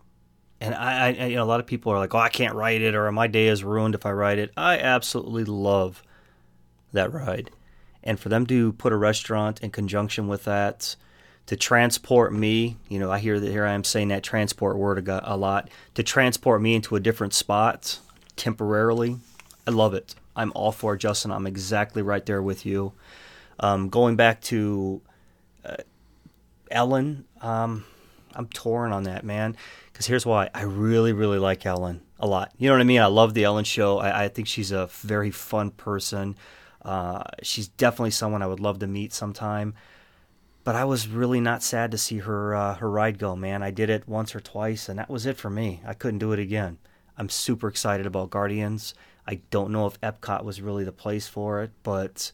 And 0.60 0.74
I, 0.74 1.10
I, 1.10 1.26
you 1.26 1.36
know, 1.36 1.44
a 1.44 1.46
lot 1.46 1.60
of 1.60 1.68
people 1.68 1.92
are 1.92 2.00
like, 2.00 2.12
"Oh, 2.16 2.18
I 2.18 2.30
can't 2.30 2.56
ride 2.56 2.82
it," 2.82 2.96
or 2.96 3.12
"My 3.12 3.28
day 3.28 3.46
is 3.46 3.62
ruined 3.62 3.94
if 3.94 4.04
I 4.04 4.10
ride 4.10 4.40
it." 4.40 4.50
I 4.56 4.80
absolutely 4.80 5.44
love 5.44 6.02
that 6.92 7.12
ride, 7.12 7.52
and 8.02 8.18
for 8.18 8.28
them 8.28 8.44
to 8.46 8.72
put 8.72 8.92
a 8.92 8.96
restaurant 8.96 9.62
in 9.62 9.70
conjunction 9.70 10.26
with 10.26 10.42
that, 10.46 10.96
to 11.46 11.56
transport 11.56 12.32
me, 12.32 12.76
you 12.88 12.98
know, 12.98 13.10
I 13.10 13.18
hear 13.18 13.38
that 13.38 13.50
here 13.50 13.66
I 13.66 13.72
am 13.72 13.84
saying 13.84 14.08
that 14.08 14.22
transport 14.22 14.78
word 14.78 15.06
a, 15.08 15.36
lot, 15.36 15.68
to 15.94 16.02
transport 16.02 16.62
me 16.62 16.74
into 16.74 16.96
a 16.96 17.00
different 17.00 17.34
spot 17.34 17.98
temporarily. 18.36 19.18
I 19.66 19.70
love 19.70 19.94
it. 19.94 20.14
I'm 20.36 20.52
all 20.54 20.72
for 20.72 20.94
it, 20.94 20.98
Justin. 20.98 21.30
I'm 21.30 21.46
exactly 21.46 22.02
right 22.02 22.24
there 22.24 22.42
with 22.42 22.66
you. 22.66 22.92
Um, 23.60 23.88
going 23.88 24.16
back 24.16 24.40
to 24.42 25.00
Ellen, 26.70 27.24
um, 27.40 27.84
I'm 28.34 28.48
torn 28.48 28.92
on 28.92 29.04
that, 29.04 29.24
man. 29.24 29.56
Because 29.92 30.06
here's 30.06 30.26
why: 30.26 30.50
I 30.54 30.62
really, 30.62 31.12
really 31.12 31.38
like 31.38 31.64
Ellen 31.64 32.00
a 32.18 32.26
lot. 32.26 32.52
You 32.58 32.68
know 32.68 32.74
what 32.74 32.80
I 32.80 32.84
mean? 32.84 33.00
I 33.00 33.06
love 33.06 33.34
the 33.34 33.44
Ellen 33.44 33.64
show. 33.64 33.98
I, 33.98 34.24
I 34.24 34.28
think 34.28 34.48
she's 34.48 34.72
a 34.72 34.86
very 34.86 35.30
fun 35.30 35.70
person. 35.70 36.36
Uh, 36.82 37.22
she's 37.42 37.68
definitely 37.68 38.10
someone 38.10 38.42
I 38.42 38.46
would 38.46 38.60
love 38.60 38.80
to 38.80 38.86
meet 38.86 39.12
sometime. 39.12 39.74
But 40.64 40.74
I 40.74 40.84
was 40.84 41.06
really 41.06 41.40
not 41.40 41.62
sad 41.62 41.90
to 41.90 41.98
see 41.98 42.18
her 42.18 42.54
uh, 42.54 42.74
her 42.76 42.90
ride 42.90 43.18
go, 43.18 43.36
man. 43.36 43.62
I 43.62 43.70
did 43.70 43.90
it 43.90 44.08
once 44.08 44.34
or 44.34 44.40
twice, 44.40 44.88
and 44.88 44.98
that 44.98 45.10
was 45.10 45.26
it 45.26 45.36
for 45.36 45.50
me. 45.50 45.82
I 45.86 45.94
couldn't 45.94 46.18
do 46.18 46.32
it 46.32 46.38
again. 46.38 46.78
I'm 47.16 47.28
super 47.28 47.68
excited 47.68 48.06
about 48.06 48.30
Guardians. 48.30 48.94
I 49.26 49.40
don't 49.50 49.70
know 49.70 49.86
if 49.86 50.00
Epcot 50.00 50.42
was 50.42 50.60
really 50.60 50.84
the 50.84 50.92
place 50.92 51.28
for 51.28 51.62
it, 51.62 51.70
but 51.82 52.32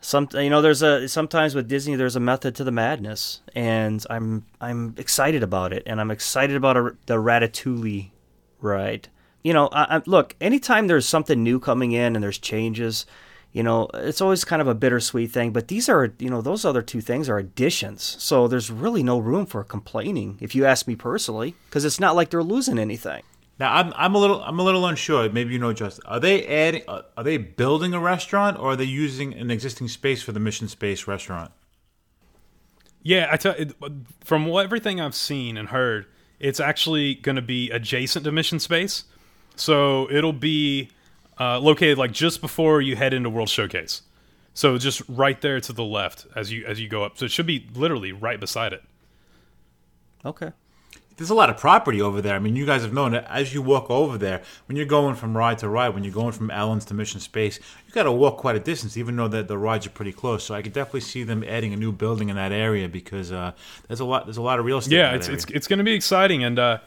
some 0.00 0.28
you 0.34 0.50
know 0.50 0.60
there's 0.60 0.82
a 0.82 1.08
sometimes 1.08 1.54
with 1.54 1.68
Disney 1.68 1.94
there's 1.94 2.16
a 2.16 2.20
method 2.20 2.54
to 2.56 2.64
the 2.64 2.72
madness, 2.72 3.42
and 3.54 4.04
I'm 4.10 4.44
I'm 4.60 4.94
excited 4.98 5.42
about 5.42 5.72
it, 5.72 5.84
and 5.86 6.00
I'm 6.00 6.10
excited 6.10 6.56
about 6.56 6.76
a, 6.76 6.96
the 7.06 7.16
Ratatouille 7.16 8.10
ride 8.60 9.08
you 9.42 9.54
know, 9.54 9.68
I, 9.68 9.96
I, 9.96 10.02
look, 10.06 10.36
anytime 10.40 10.86
there's 10.86 11.08
something 11.08 11.42
new 11.42 11.60
coming 11.60 11.92
in 11.92 12.14
and 12.14 12.22
there's 12.22 12.38
changes, 12.38 13.06
you 13.52 13.62
know, 13.62 13.88
it's 13.94 14.20
always 14.20 14.44
kind 14.44 14.62
of 14.62 14.68
a 14.68 14.74
bittersweet 14.74 15.32
thing. 15.32 15.52
But 15.52 15.68
these 15.68 15.88
are, 15.88 16.12
you 16.18 16.30
know, 16.30 16.40
those 16.40 16.64
other 16.64 16.82
two 16.82 17.00
things 17.00 17.28
are 17.28 17.38
additions. 17.38 18.02
So 18.18 18.46
there's 18.46 18.70
really 18.70 19.02
no 19.02 19.18
room 19.18 19.46
for 19.46 19.64
complaining, 19.64 20.38
if 20.40 20.54
you 20.54 20.64
ask 20.64 20.86
me 20.86 20.96
personally, 20.96 21.54
because 21.68 21.84
it's 21.84 22.00
not 22.00 22.14
like 22.14 22.30
they're 22.30 22.42
losing 22.42 22.78
anything. 22.78 23.22
Now 23.58 23.74
I'm 23.74 23.92
I'm 23.94 24.14
a 24.14 24.18
little 24.18 24.42
I'm 24.42 24.58
a 24.58 24.62
little 24.62 24.86
unsure. 24.86 25.28
Maybe 25.30 25.52
you 25.52 25.58
know, 25.58 25.74
Justin. 25.74 26.04
Are 26.06 26.18
they 26.18 26.46
adding? 26.46 26.82
uh, 26.88 27.02
Are 27.16 27.24
they 27.24 27.36
building 27.36 27.92
a 27.92 28.00
restaurant, 28.00 28.58
or 28.58 28.72
are 28.72 28.76
they 28.76 28.84
using 28.84 29.34
an 29.34 29.50
existing 29.50 29.88
space 29.88 30.22
for 30.22 30.32
the 30.32 30.40
Mission 30.40 30.66
Space 30.66 31.06
restaurant? 31.06 31.52
Yeah, 33.02 33.28
I 33.30 33.36
tell 33.36 33.52
it, 33.52 33.72
from 34.24 34.46
what, 34.46 34.64
everything 34.64 35.00
I've 35.00 35.14
seen 35.14 35.56
and 35.56 35.68
heard, 35.68 36.06
it's 36.38 36.60
actually 36.60 37.14
going 37.14 37.36
to 37.36 37.42
be 37.42 37.70
adjacent 37.70 38.24
to 38.24 38.32
Mission 38.32 38.60
Space. 38.60 39.04
So 39.56 40.10
it'll 40.10 40.32
be 40.32 40.90
uh, 41.40 41.58
located 41.58 41.98
like 41.98 42.12
just 42.12 42.40
before 42.40 42.80
you 42.80 42.94
head 42.94 43.14
into 43.14 43.30
World 43.30 43.48
Showcase. 43.48 44.02
So 44.52 44.76
just 44.78 45.02
right 45.08 45.40
there 45.40 45.60
to 45.60 45.72
the 45.72 45.84
left 45.84 46.26
as 46.36 46.52
you 46.52 46.66
as 46.66 46.80
you 46.80 46.88
go 46.88 47.02
up. 47.02 47.16
So 47.16 47.24
it 47.24 47.30
should 47.30 47.46
be 47.46 47.66
literally 47.74 48.12
right 48.12 48.38
beside 48.38 48.72
it. 48.72 48.82
Okay. 50.24 50.52
There's 51.16 51.30
a 51.30 51.34
lot 51.34 51.50
of 51.50 51.58
property 51.58 52.00
over 52.00 52.22
there. 52.22 52.34
I 52.34 52.38
mean, 52.38 52.56
you 52.56 52.64
guys 52.64 52.80
have 52.80 52.94
known 52.94 53.12
that 53.12 53.30
as 53.30 53.52
you 53.52 53.60
walk 53.60 53.90
over 53.90 54.16
there, 54.16 54.40
when 54.66 54.76
you're 54.76 54.86
going 54.86 55.16
from 55.16 55.36
ride 55.36 55.58
to 55.58 55.68
ride, 55.68 55.90
when 55.90 56.02
you're 56.02 56.14
going 56.14 56.32
from 56.32 56.50
Ellen's 56.50 56.86
to 56.86 56.94
Mission 56.94 57.20
Space, 57.20 57.60
you 57.86 57.92
got 57.92 58.04
to 58.04 58.12
walk 58.12 58.38
quite 58.38 58.56
a 58.56 58.60
distance, 58.60 58.96
even 58.96 59.16
though 59.16 59.28
the, 59.28 59.42
the 59.42 59.58
rides 59.58 59.86
are 59.86 59.90
pretty 59.90 60.12
close. 60.12 60.44
So 60.44 60.54
I 60.54 60.62
could 60.62 60.72
definitely 60.72 61.02
see 61.02 61.22
them 61.22 61.44
adding 61.44 61.74
a 61.74 61.76
new 61.76 61.92
building 61.92 62.30
in 62.30 62.36
that 62.36 62.52
area 62.52 62.88
because 62.88 63.32
uh, 63.32 63.52
there's 63.86 64.00
a 64.00 64.04
lot 64.06 64.24
there's 64.24 64.38
a 64.38 64.42
lot 64.42 64.58
of 64.58 64.64
real 64.64 64.78
estate. 64.78 64.96
Yeah, 64.96 65.10
that 65.10 65.16
it's 65.16 65.26
area. 65.26 65.36
it's 65.36 65.44
it's 65.50 65.66
going 65.66 65.78
to 65.78 65.84
be 65.84 65.92
exciting. 65.92 66.42
And 66.42 66.58
uh, 66.58 66.78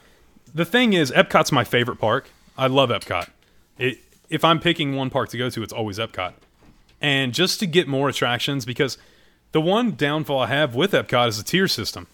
the 0.54 0.66
thing 0.66 0.94
is, 0.94 1.12
Epcot's 1.12 1.52
my 1.52 1.64
favorite 1.64 2.00
park. 2.00 2.28
I 2.58 2.68
love 2.68 2.90
Epcot. 2.90 3.30
It, 3.78 4.00
if 4.30 4.44
I'm 4.44 4.60
picking 4.60 4.96
one 4.96 5.10
park 5.10 5.30
to 5.30 5.38
go 5.38 5.50
to, 5.50 5.64
it's 5.64 5.74
always 5.74 6.00
Epcot. 6.00 6.34
And 7.02 7.34
just 7.34 7.60
to 7.60 7.68
get 7.68 7.88
more 7.88 8.10
attractions, 8.10 8.66
because 8.66 8.98
the 9.52 9.62
one 9.62 9.92
downfall 9.92 10.40
I 10.40 10.48
have 10.48 10.74
with 10.76 10.92
Epcot 10.92 11.28
is 11.28 11.38
the 11.38 11.44
tier 11.44 11.68
system. 11.68 12.08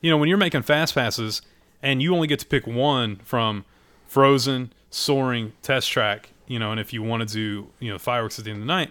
You 0.00 0.10
know, 0.10 0.16
when 0.16 0.28
you're 0.28 0.38
making 0.38 0.62
fast 0.62 0.94
passes 0.94 1.42
and 1.82 2.00
you 2.00 2.14
only 2.14 2.28
get 2.28 2.38
to 2.40 2.46
pick 2.46 2.66
one 2.66 3.16
from 3.16 3.64
Frozen, 4.06 4.72
Soaring, 4.90 5.52
Test 5.62 5.90
Track, 5.90 6.30
you 6.46 6.58
know, 6.58 6.70
and 6.70 6.80
if 6.80 6.92
you 6.92 7.02
want 7.02 7.28
to 7.28 7.32
do 7.32 7.68
you 7.78 7.90
know 7.90 7.98
fireworks 7.98 8.38
at 8.38 8.44
the 8.44 8.50
end 8.50 8.58
of 8.58 8.62
the 8.62 8.72
night, 8.72 8.90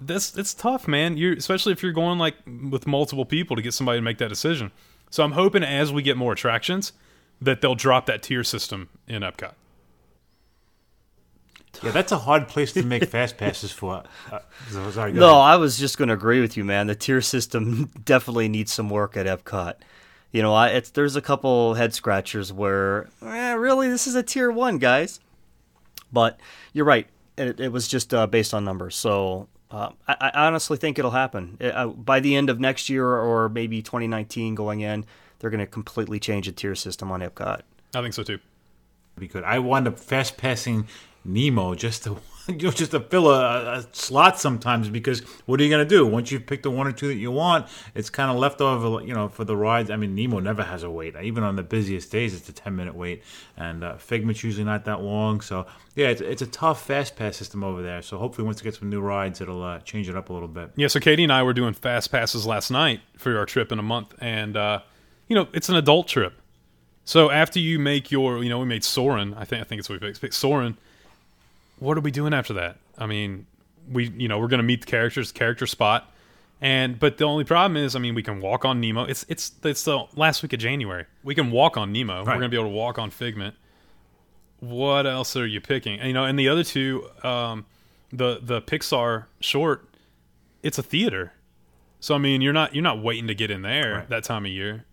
that's 0.00 0.36
it's 0.36 0.54
tough, 0.54 0.88
man. 0.88 1.16
You're 1.16 1.34
especially 1.34 1.72
if 1.72 1.82
you're 1.82 1.92
going 1.92 2.18
like 2.18 2.36
with 2.70 2.86
multiple 2.86 3.24
people 3.24 3.56
to 3.56 3.62
get 3.62 3.74
somebody 3.74 3.98
to 3.98 4.02
make 4.02 4.18
that 4.18 4.28
decision. 4.28 4.70
So 5.10 5.22
I'm 5.22 5.32
hoping 5.32 5.62
as 5.62 5.92
we 5.92 6.02
get 6.02 6.16
more 6.16 6.32
attractions 6.32 6.92
that 7.40 7.60
they'll 7.60 7.74
drop 7.74 8.06
that 8.06 8.22
tier 8.22 8.42
system 8.44 8.88
in 9.06 9.22
Epcot. 9.22 9.52
Yeah, 11.82 11.90
that's 11.90 12.12
a 12.12 12.18
hard 12.18 12.48
place 12.48 12.72
to 12.72 12.82
make 12.82 13.04
fast 13.06 13.36
passes 13.36 13.72
for. 13.72 14.02
Uh, 14.30 14.38
so- 14.70 14.90
sorry, 14.90 15.12
No, 15.12 15.28
ahead. 15.30 15.40
I 15.40 15.56
was 15.56 15.78
just 15.78 15.98
going 15.98 16.08
to 16.08 16.14
agree 16.14 16.40
with 16.40 16.56
you, 16.56 16.64
man. 16.64 16.86
The 16.86 16.94
tier 16.94 17.20
system 17.20 17.90
definitely 18.04 18.48
needs 18.48 18.72
some 18.72 18.90
work 18.90 19.16
at 19.16 19.26
Epcot. 19.26 19.74
You 20.32 20.42
know, 20.42 20.52
I, 20.52 20.68
it's 20.68 20.90
there's 20.90 21.16
a 21.16 21.22
couple 21.22 21.74
head 21.74 21.94
scratchers 21.94 22.52
where, 22.52 23.08
eh, 23.22 23.52
really, 23.52 23.88
this 23.88 24.06
is 24.06 24.14
a 24.14 24.22
tier 24.22 24.50
one, 24.50 24.78
guys. 24.78 25.20
But 26.12 26.38
you're 26.72 26.84
right. 26.84 27.06
It, 27.38 27.60
it 27.60 27.72
was 27.72 27.88
just 27.88 28.12
uh, 28.14 28.26
based 28.26 28.52
on 28.54 28.64
numbers. 28.64 28.96
So 28.96 29.48
uh, 29.70 29.90
I, 30.08 30.30
I 30.34 30.46
honestly 30.46 30.76
think 30.76 30.98
it'll 30.98 31.10
happen 31.10 31.56
Uh, 31.60 31.64
uh, 31.66 31.86
by 31.88 32.20
the 32.20 32.34
end 32.36 32.50
of 32.50 32.60
next 32.60 32.88
year 32.88 33.06
or 33.06 33.48
maybe 33.48 33.82
2019 33.82 34.54
going 34.54 34.80
in. 34.80 35.04
They're 35.38 35.50
going 35.50 35.60
to 35.60 35.66
completely 35.66 36.18
change 36.18 36.46
the 36.46 36.52
tier 36.52 36.74
system 36.74 37.10
on 37.12 37.20
Epcot. 37.20 37.60
I 37.94 38.00
think 38.02 38.14
so 38.14 38.22
too. 38.22 38.38
be 39.18 39.28
good. 39.28 39.44
I 39.44 39.58
wound 39.58 39.86
up 39.86 39.98
fast 39.98 40.36
passing 40.36 40.86
Nemo 41.26 41.74
just 41.74 42.04
to 42.04 42.16
you 42.48 42.56
know 42.56 42.70
just 42.70 42.92
to 42.92 43.00
fill 43.00 43.28
a, 43.28 43.78
a 43.78 43.86
slot 43.92 44.38
sometimes 44.38 44.88
because 44.88 45.20
what 45.46 45.60
are 45.60 45.64
you 45.64 45.70
gonna 45.70 45.84
do 45.84 46.06
once 46.06 46.30
you've 46.30 46.46
picked 46.46 46.62
the 46.62 46.70
one 46.70 46.86
or 46.86 46.92
two 46.92 47.08
that 47.08 47.16
you 47.16 47.30
want? 47.30 47.66
It's 47.94 48.10
kind 48.10 48.30
of 48.30 48.36
left 48.36 48.60
over, 48.60 49.04
you 49.04 49.14
know, 49.14 49.28
for 49.28 49.44
the 49.44 49.56
rides. 49.56 49.90
I 49.90 49.96
mean, 49.96 50.14
Nemo 50.14 50.38
never 50.38 50.62
has 50.62 50.82
a 50.82 50.90
wait. 50.90 51.16
Even 51.20 51.42
on 51.42 51.56
the 51.56 51.62
busiest 51.62 52.10
days, 52.12 52.34
it's 52.34 52.48
a 52.48 52.52
ten 52.52 52.76
minute 52.76 52.94
wait, 52.94 53.22
and 53.56 53.82
uh, 53.82 53.96
Figment's 53.96 54.44
usually 54.44 54.64
not 54.64 54.84
that 54.84 55.02
long. 55.02 55.40
So 55.40 55.66
yeah, 55.94 56.08
it's, 56.08 56.20
it's 56.20 56.42
a 56.42 56.46
tough 56.46 56.86
fast 56.86 57.16
pass 57.16 57.36
system 57.36 57.64
over 57.64 57.82
there. 57.82 58.02
So 58.02 58.18
hopefully, 58.18 58.46
once 58.46 58.60
it 58.60 58.64
gets 58.64 58.78
some 58.78 58.90
new 58.90 59.00
rides, 59.00 59.40
it'll 59.40 59.62
uh, 59.62 59.80
change 59.80 60.08
it 60.08 60.16
up 60.16 60.30
a 60.30 60.32
little 60.32 60.48
bit. 60.48 60.70
Yeah, 60.76 60.88
so 60.88 61.00
Katie 61.00 61.24
and 61.24 61.32
I 61.32 61.42
were 61.42 61.54
doing 61.54 61.74
fast 61.74 62.12
passes 62.12 62.46
last 62.46 62.70
night 62.70 63.00
for 63.16 63.36
our 63.38 63.46
trip 63.46 63.72
in 63.72 63.78
a 63.78 63.82
month, 63.82 64.14
and 64.20 64.56
uh, 64.56 64.80
you 65.28 65.34
know 65.34 65.48
it's 65.52 65.68
an 65.68 65.76
adult 65.76 66.08
trip. 66.08 66.34
So 67.04 67.30
after 67.30 67.60
you 67.60 67.78
make 67.78 68.10
your, 68.10 68.42
you 68.42 68.48
know, 68.48 68.58
we 68.58 68.66
made 68.66 68.82
Soarin'. 68.82 69.32
I 69.34 69.44
think 69.44 69.60
I 69.60 69.64
think 69.64 69.78
it's 69.78 69.88
what 69.88 70.00
we 70.00 70.12
picked 70.12 70.34
Soarin'. 70.34 70.76
What 71.78 71.96
are 71.96 72.00
we 72.00 72.10
doing 72.10 72.32
after 72.34 72.54
that? 72.54 72.78
I 72.98 73.06
mean, 73.06 73.46
we, 73.90 74.08
you 74.16 74.28
know, 74.28 74.38
we're 74.38 74.48
going 74.48 74.58
to 74.58 74.64
meet 74.64 74.80
the 74.80 74.86
characters, 74.86 75.30
character 75.32 75.66
spot, 75.66 76.10
and 76.60 76.98
but 76.98 77.18
the 77.18 77.24
only 77.24 77.44
problem 77.44 77.76
is, 77.76 77.94
I 77.94 77.98
mean, 77.98 78.14
we 78.14 78.22
can 78.22 78.40
walk 78.40 78.64
on 78.64 78.80
Nemo. 78.80 79.04
It's 79.04 79.24
it's 79.28 79.52
it's 79.62 79.84
the 79.84 80.04
last 80.16 80.42
week 80.42 80.52
of 80.54 80.58
January. 80.58 81.04
We 81.22 81.34
can 81.34 81.50
walk 81.50 81.76
on 81.76 81.92
Nemo. 81.92 82.20
We're 82.20 82.24
going 82.24 82.40
to 82.40 82.48
be 82.48 82.56
able 82.56 82.70
to 82.70 82.74
walk 82.74 82.98
on 82.98 83.10
Figment. 83.10 83.54
What 84.60 85.06
else 85.06 85.36
are 85.36 85.46
you 85.46 85.60
picking? 85.60 85.98
And, 85.98 86.08
you 86.08 86.14
know, 86.14 86.24
and 86.24 86.38
the 86.38 86.48
other 86.48 86.64
two, 86.64 87.08
um, 87.22 87.66
the 88.10 88.38
the 88.42 88.62
Pixar 88.62 89.26
short, 89.40 89.86
it's 90.62 90.78
a 90.78 90.82
theater. 90.82 91.34
So 92.00 92.14
I 92.14 92.18
mean, 92.18 92.40
you're 92.40 92.54
not 92.54 92.74
you're 92.74 92.82
not 92.82 93.02
waiting 93.02 93.26
to 93.26 93.34
get 93.34 93.50
in 93.50 93.60
there 93.62 93.96
Right. 93.96 94.08
that 94.08 94.24
time 94.24 94.46
of 94.46 94.50
year. 94.50 94.86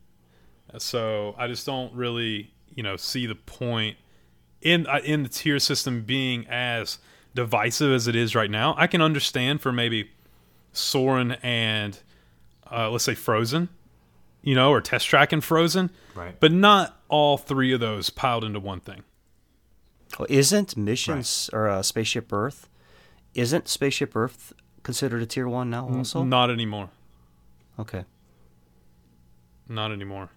So 0.77 1.35
I 1.37 1.47
just 1.47 1.65
don't 1.65 1.93
really, 1.93 2.51
you 2.75 2.83
know, 2.83 2.97
see 2.97 3.25
the 3.25 3.35
point 3.35 3.95
in 4.63 4.87
uh, 4.87 4.99
in 5.03 5.23
the 5.23 5.29
tier 5.29 5.59
system 5.59 6.01
being 6.01 6.47
as 6.47 6.97
divisive 7.35 7.91
as 7.91 8.07
it 8.07 8.15
is 8.15 8.33
right 8.35 8.49
now. 8.49 8.73
I 8.77 8.87
can 8.87 9.01
understand 9.01 9.61
for 9.61 9.71
maybe 9.71 10.09
Soarin' 10.71 11.33
and 11.43 11.99
uh, 12.71 12.89
let's 12.89 13.03
say 13.03 13.13
Frozen, 13.15 13.69
you 14.41 14.55
know, 14.55 14.71
or 14.71 14.81
Test 14.81 15.07
Track 15.07 15.31
and 15.31 15.43
Frozen, 15.43 15.91
Right. 16.15 16.39
but 16.39 16.51
not 16.51 16.99
all 17.09 17.37
three 17.37 17.71
of 17.73 17.79
those 17.79 18.09
piled 18.09 18.43
into 18.43 18.59
one 18.59 18.79
thing. 18.79 19.03
Well, 20.17 20.27
isn't 20.29 20.77
missions 20.77 21.49
or 21.53 21.67
uh, 21.69 21.81
Spaceship 21.83 22.31
Earth? 22.31 22.69
Isn't 23.33 23.67
Spaceship 23.67 24.15
Earth 24.15 24.53
considered 24.83 25.21
a 25.23 25.25
tier 25.25 25.47
one 25.47 25.69
now? 25.71 25.87
Also, 25.89 26.23
Not 26.23 26.49
anymore. 26.51 26.89
okay. 27.79 28.05
Not 29.67 29.91
anymore. 29.91 30.29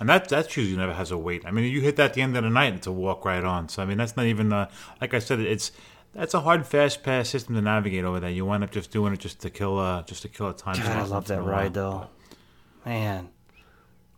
And 0.00 0.08
that 0.08 0.28
that 0.30 0.56
usually 0.56 0.76
never 0.76 0.94
has 0.94 1.10
a 1.10 1.18
wait. 1.18 1.44
I 1.46 1.50
mean, 1.50 1.70
you 1.70 1.80
hit 1.80 1.96
that 1.96 2.06
at 2.06 2.14
the 2.14 2.22
end 2.22 2.36
of 2.36 2.42
the 2.42 2.50
night, 2.50 2.66
and 2.66 2.76
it's 2.78 2.86
a 2.86 2.92
walk 2.92 3.24
right 3.24 3.44
on. 3.44 3.68
So 3.68 3.82
I 3.82 3.84
mean, 3.84 3.98
that's 3.98 4.16
not 4.16 4.26
even 4.26 4.52
uh, 4.52 4.68
like 5.00 5.14
I 5.14 5.18
said. 5.18 5.40
It's 5.40 5.72
that's 6.14 6.34
a 6.34 6.40
hard 6.40 6.66
fast 6.66 7.02
pass 7.02 7.28
system 7.28 7.54
to 7.54 7.60
navigate 7.60 8.04
over 8.04 8.18
there. 8.18 8.30
You 8.30 8.46
wind 8.46 8.64
up 8.64 8.72
just 8.72 8.90
doing 8.90 9.12
it 9.12 9.20
just 9.20 9.40
to 9.42 9.50
kill 9.50 9.78
uh, 9.78 10.02
just 10.02 10.22
to 10.22 10.28
kill 10.28 10.48
a 10.48 10.54
time. 10.54 10.76
God, 10.76 10.96
I 10.96 11.04
love 11.04 11.26
that 11.26 11.42
ride 11.42 11.74
though. 11.74 12.08
Man, 12.84 13.28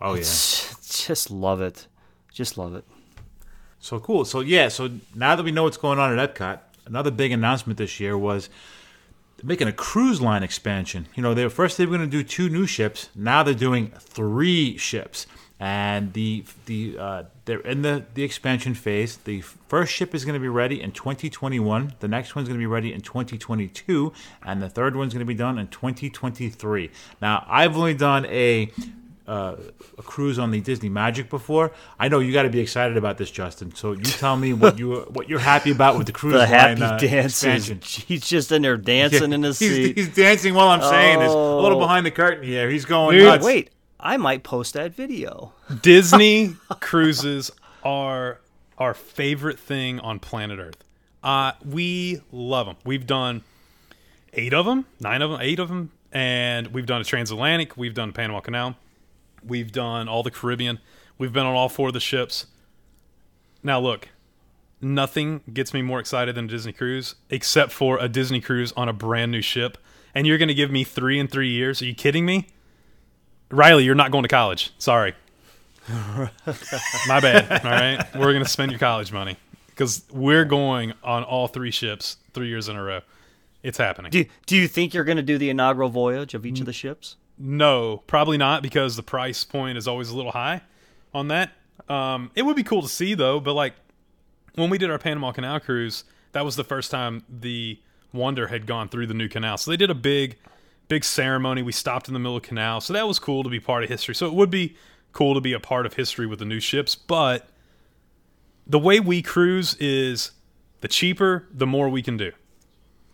Oh 0.02 0.14
yeah. 0.14 0.20
just 0.22 1.30
love 1.30 1.60
it. 1.60 1.86
Just 2.32 2.58
love 2.58 2.74
it. 2.74 2.84
So 3.78 4.00
cool. 4.00 4.24
So 4.24 4.40
yeah. 4.40 4.68
So 4.68 4.90
now 5.14 5.36
that 5.36 5.44
we 5.44 5.52
know 5.52 5.62
what's 5.62 5.76
going 5.76 5.98
on 5.98 6.18
at 6.18 6.34
Epcot, 6.34 6.58
another 6.86 7.10
big 7.10 7.30
announcement 7.30 7.78
this 7.78 8.00
year 8.00 8.18
was 8.18 8.50
making 9.42 9.68
a 9.68 9.72
cruise 9.72 10.20
line 10.20 10.42
expansion. 10.42 11.06
You 11.14 11.22
know, 11.22 11.34
they 11.34 11.44
were 11.44 11.50
first 11.50 11.78
they 11.78 11.86
were 11.86 11.96
going 11.96 12.10
to 12.10 12.16
do 12.16 12.24
two 12.24 12.48
new 12.48 12.66
ships. 12.66 13.10
Now 13.14 13.44
they're 13.44 13.54
doing 13.54 13.92
three 13.98 14.76
ships, 14.76 15.26
and 15.62 16.12
the 16.12 16.44
the 16.66 16.96
uh, 16.98 17.22
they're 17.44 17.60
in 17.60 17.82
the 17.82 18.04
the 18.14 18.24
expansion 18.24 18.74
phase. 18.74 19.16
The 19.18 19.42
first 19.42 19.92
ship 19.92 20.12
is 20.12 20.24
going 20.24 20.34
to 20.34 20.40
be 20.40 20.48
ready 20.48 20.82
in 20.82 20.90
2021. 20.90 21.94
The 22.00 22.08
next 22.08 22.34
one's 22.34 22.48
going 22.48 22.58
to 22.58 22.62
be 22.62 22.66
ready 22.66 22.92
in 22.92 23.00
2022, 23.00 24.12
and 24.44 24.60
the 24.60 24.68
third 24.68 24.96
one's 24.96 25.14
going 25.14 25.20
to 25.20 25.24
be 25.24 25.34
done 25.34 25.60
in 25.60 25.68
2023. 25.68 26.90
Now 27.20 27.46
I've 27.48 27.76
only 27.76 27.94
done 27.94 28.26
a 28.26 28.72
uh, 29.28 29.54
a 29.98 30.02
cruise 30.02 30.36
on 30.36 30.50
the 30.50 30.60
Disney 30.60 30.88
Magic 30.88 31.30
before. 31.30 31.70
I 31.96 32.08
know 32.08 32.18
you 32.18 32.32
got 32.32 32.42
to 32.42 32.50
be 32.50 32.58
excited 32.58 32.96
about 32.96 33.18
this, 33.18 33.30
Justin. 33.30 33.72
So 33.72 33.92
you 33.92 34.02
tell 34.02 34.36
me 34.36 34.52
what 34.54 34.80
you 34.80 35.02
what 35.10 35.28
you're 35.28 35.38
happy 35.38 35.70
about 35.70 35.96
with 35.96 36.08
the 36.08 36.12
cruise 36.12 36.32
The 36.32 36.38
line 36.40 36.48
happy 36.48 36.82
uh, 36.82 36.98
dances. 36.98 37.68
He's 37.68 38.26
just 38.26 38.50
in 38.50 38.62
there 38.62 38.76
dancing 38.76 39.32
in 39.32 39.44
his 39.44 39.58
he's, 39.60 39.70
seat. 39.70 39.96
he's 39.96 40.08
dancing 40.12 40.54
while 40.54 40.70
I'm 40.70 40.82
saying 40.82 41.20
this. 41.20 41.30
A 41.30 41.36
little 41.36 41.78
Oh. 41.78 41.80
behind 41.80 42.04
the 42.04 42.10
curtain 42.10 42.42
here. 42.42 42.68
He's 42.68 42.84
going 42.84 43.16
Dude, 43.16 43.26
nuts. 43.26 43.46
Wait, 43.46 43.70
I 44.02 44.16
might 44.16 44.42
post 44.42 44.74
that 44.74 44.94
video. 44.94 45.52
Disney 45.82 46.56
cruises 46.80 47.50
are 47.84 48.40
our 48.76 48.94
favorite 48.94 49.58
thing 49.58 50.00
on 50.00 50.18
planet 50.18 50.58
Earth. 50.58 50.82
Uh, 51.22 51.52
we 51.64 52.20
love 52.32 52.66
them. 52.66 52.76
We've 52.84 53.06
done 53.06 53.42
eight 54.32 54.52
of 54.52 54.66
them, 54.66 54.86
nine 54.98 55.22
of 55.22 55.30
them, 55.30 55.40
eight 55.40 55.60
of 55.60 55.68
them, 55.68 55.92
and 56.10 56.68
we've 56.68 56.86
done 56.86 57.00
a 57.00 57.04
transatlantic. 57.04 57.76
We've 57.76 57.94
done 57.94 58.12
Panama 58.12 58.40
Canal. 58.40 58.76
We've 59.46 59.70
done 59.70 60.08
all 60.08 60.22
the 60.22 60.30
Caribbean. 60.30 60.80
We've 61.18 61.32
been 61.32 61.46
on 61.46 61.54
all 61.54 61.68
four 61.68 61.88
of 61.88 61.94
the 61.94 62.00
ships. 62.00 62.46
Now, 63.62 63.78
look, 63.78 64.08
nothing 64.80 65.42
gets 65.52 65.72
me 65.72 65.82
more 65.82 66.00
excited 66.00 66.34
than 66.34 66.46
a 66.46 66.48
Disney 66.48 66.72
cruise, 66.72 67.14
except 67.30 67.70
for 67.70 67.98
a 67.98 68.08
Disney 68.08 68.40
cruise 68.40 68.72
on 68.72 68.88
a 68.88 68.92
brand 68.92 69.30
new 69.30 69.42
ship. 69.42 69.78
And 70.14 70.26
you're 70.26 70.38
going 70.38 70.48
to 70.48 70.54
give 70.54 70.70
me 70.70 70.82
three 70.82 71.20
in 71.20 71.28
three 71.28 71.48
years? 71.48 71.80
Are 71.80 71.86
you 71.86 71.94
kidding 71.94 72.26
me? 72.26 72.48
Riley, 73.52 73.84
you're 73.84 73.94
not 73.94 74.10
going 74.10 74.22
to 74.22 74.28
college. 74.28 74.72
Sorry. 74.78 75.14
My 75.88 77.20
bad. 77.20 77.64
All 77.64 77.70
right, 77.70 78.04
we're 78.14 78.32
gonna 78.32 78.46
spend 78.46 78.70
your 78.70 78.78
college 78.78 79.12
money 79.12 79.36
because 79.68 80.04
we're 80.10 80.44
going 80.44 80.92
on 81.02 81.24
all 81.24 81.48
three 81.48 81.72
ships 81.72 82.18
three 82.34 82.48
years 82.48 82.68
in 82.68 82.76
a 82.76 82.82
row. 82.82 83.00
It's 83.62 83.78
happening. 83.78 84.10
Do 84.10 84.24
Do 84.46 84.56
you 84.56 84.68
think 84.68 84.94
you're 84.94 85.04
going 85.04 85.16
to 85.16 85.22
do 85.22 85.38
the 85.38 85.50
inaugural 85.50 85.88
voyage 85.88 86.34
of 86.34 86.44
each 86.46 86.60
of 86.60 86.66
the 86.66 86.72
ships? 86.72 87.16
No, 87.38 88.02
probably 88.06 88.38
not 88.38 88.62
because 88.62 88.96
the 88.96 89.02
price 89.02 89.44
point 89.44 89.78
is 89.78 89.88
always 89.88 90.10
a 90.10 90.16
little 90.16 90.32
high 90.32 90.62
on 91.14 91.28
that. 91.28 91.50
Um, 91.88 92.30
it 92.34 92.42
would 92.42 92.56
be 92.56 92.62
cool 92.62 92.82
to 92.82 92.88
see 92.88 93.14
though, 93.14 93.40
but 93.40 93.54
like 93.54 93.74
when 94.54 94.70
we 94.70 94.78
did 94.78 94.90
our 94.90 94.98
Panama 94.98 95.32
Canal 95.32 95.60
cruise, 95.60 96.04
that 96.32 96.44
was 96.44 96.56
the 96.56 96.64
first 96.64 96.90
time 96.90 97.24
the 97.28 97.78
Wonder 98.12 98.48
had 98.48 98.66
gone 98.66 98.88
through 98.88 99.06
the 99.06 99.14
new 99.14 99.28
canal. 99.28 99.56
So 99.56 99.70
they 99.70 99.76
did 99.76 99.90
a 99.90 99.94
big, 99.94 100.36
big 100.88 101.04
ceremony. 101.04 101.62
We 101.62 101.72
stopped 101.72 102.08
in 102.08 102.14
the 102.14 102.20
middle 102.20 102.36
of 102.36 102.42
the 102.42 102.48
canal, 102.48 102.80
so 102.80 102.92
that 102.92 103.06
was 103.06 103.18
cool 103.18 103.42
to 103.42 103.50
be 103.50 103.60
part 103.60 103.84
of 103.84 103.88
history. 103.88 104.14
So 104.14 104.26
it 104.26 104.34
would 104.34 104.50
be 104.50 104.76
cool 105.12 105.34
to 105.34 105.40
be 105.40 105.52
a 105.52 105.60
part 105.60 105.86
of 105.86 105.94
history 105.94 106.26
with 106.26 106.38
the 106.38 106.44
new 106.44 106.60
ships, 106.60 106.94
but 106.94 107.48
the 108.66 108.78
way 108.78 109.00
we 109.00 109.22
cruise 109.22 109.74
is 109.74 110.32
the 110.80 110.88
cheaper, 110.88 111.46
the 111.52 111.66
more 111.66 111.88
we 111.88 112.02
can 112.02 112.16
do. 112.16 112.32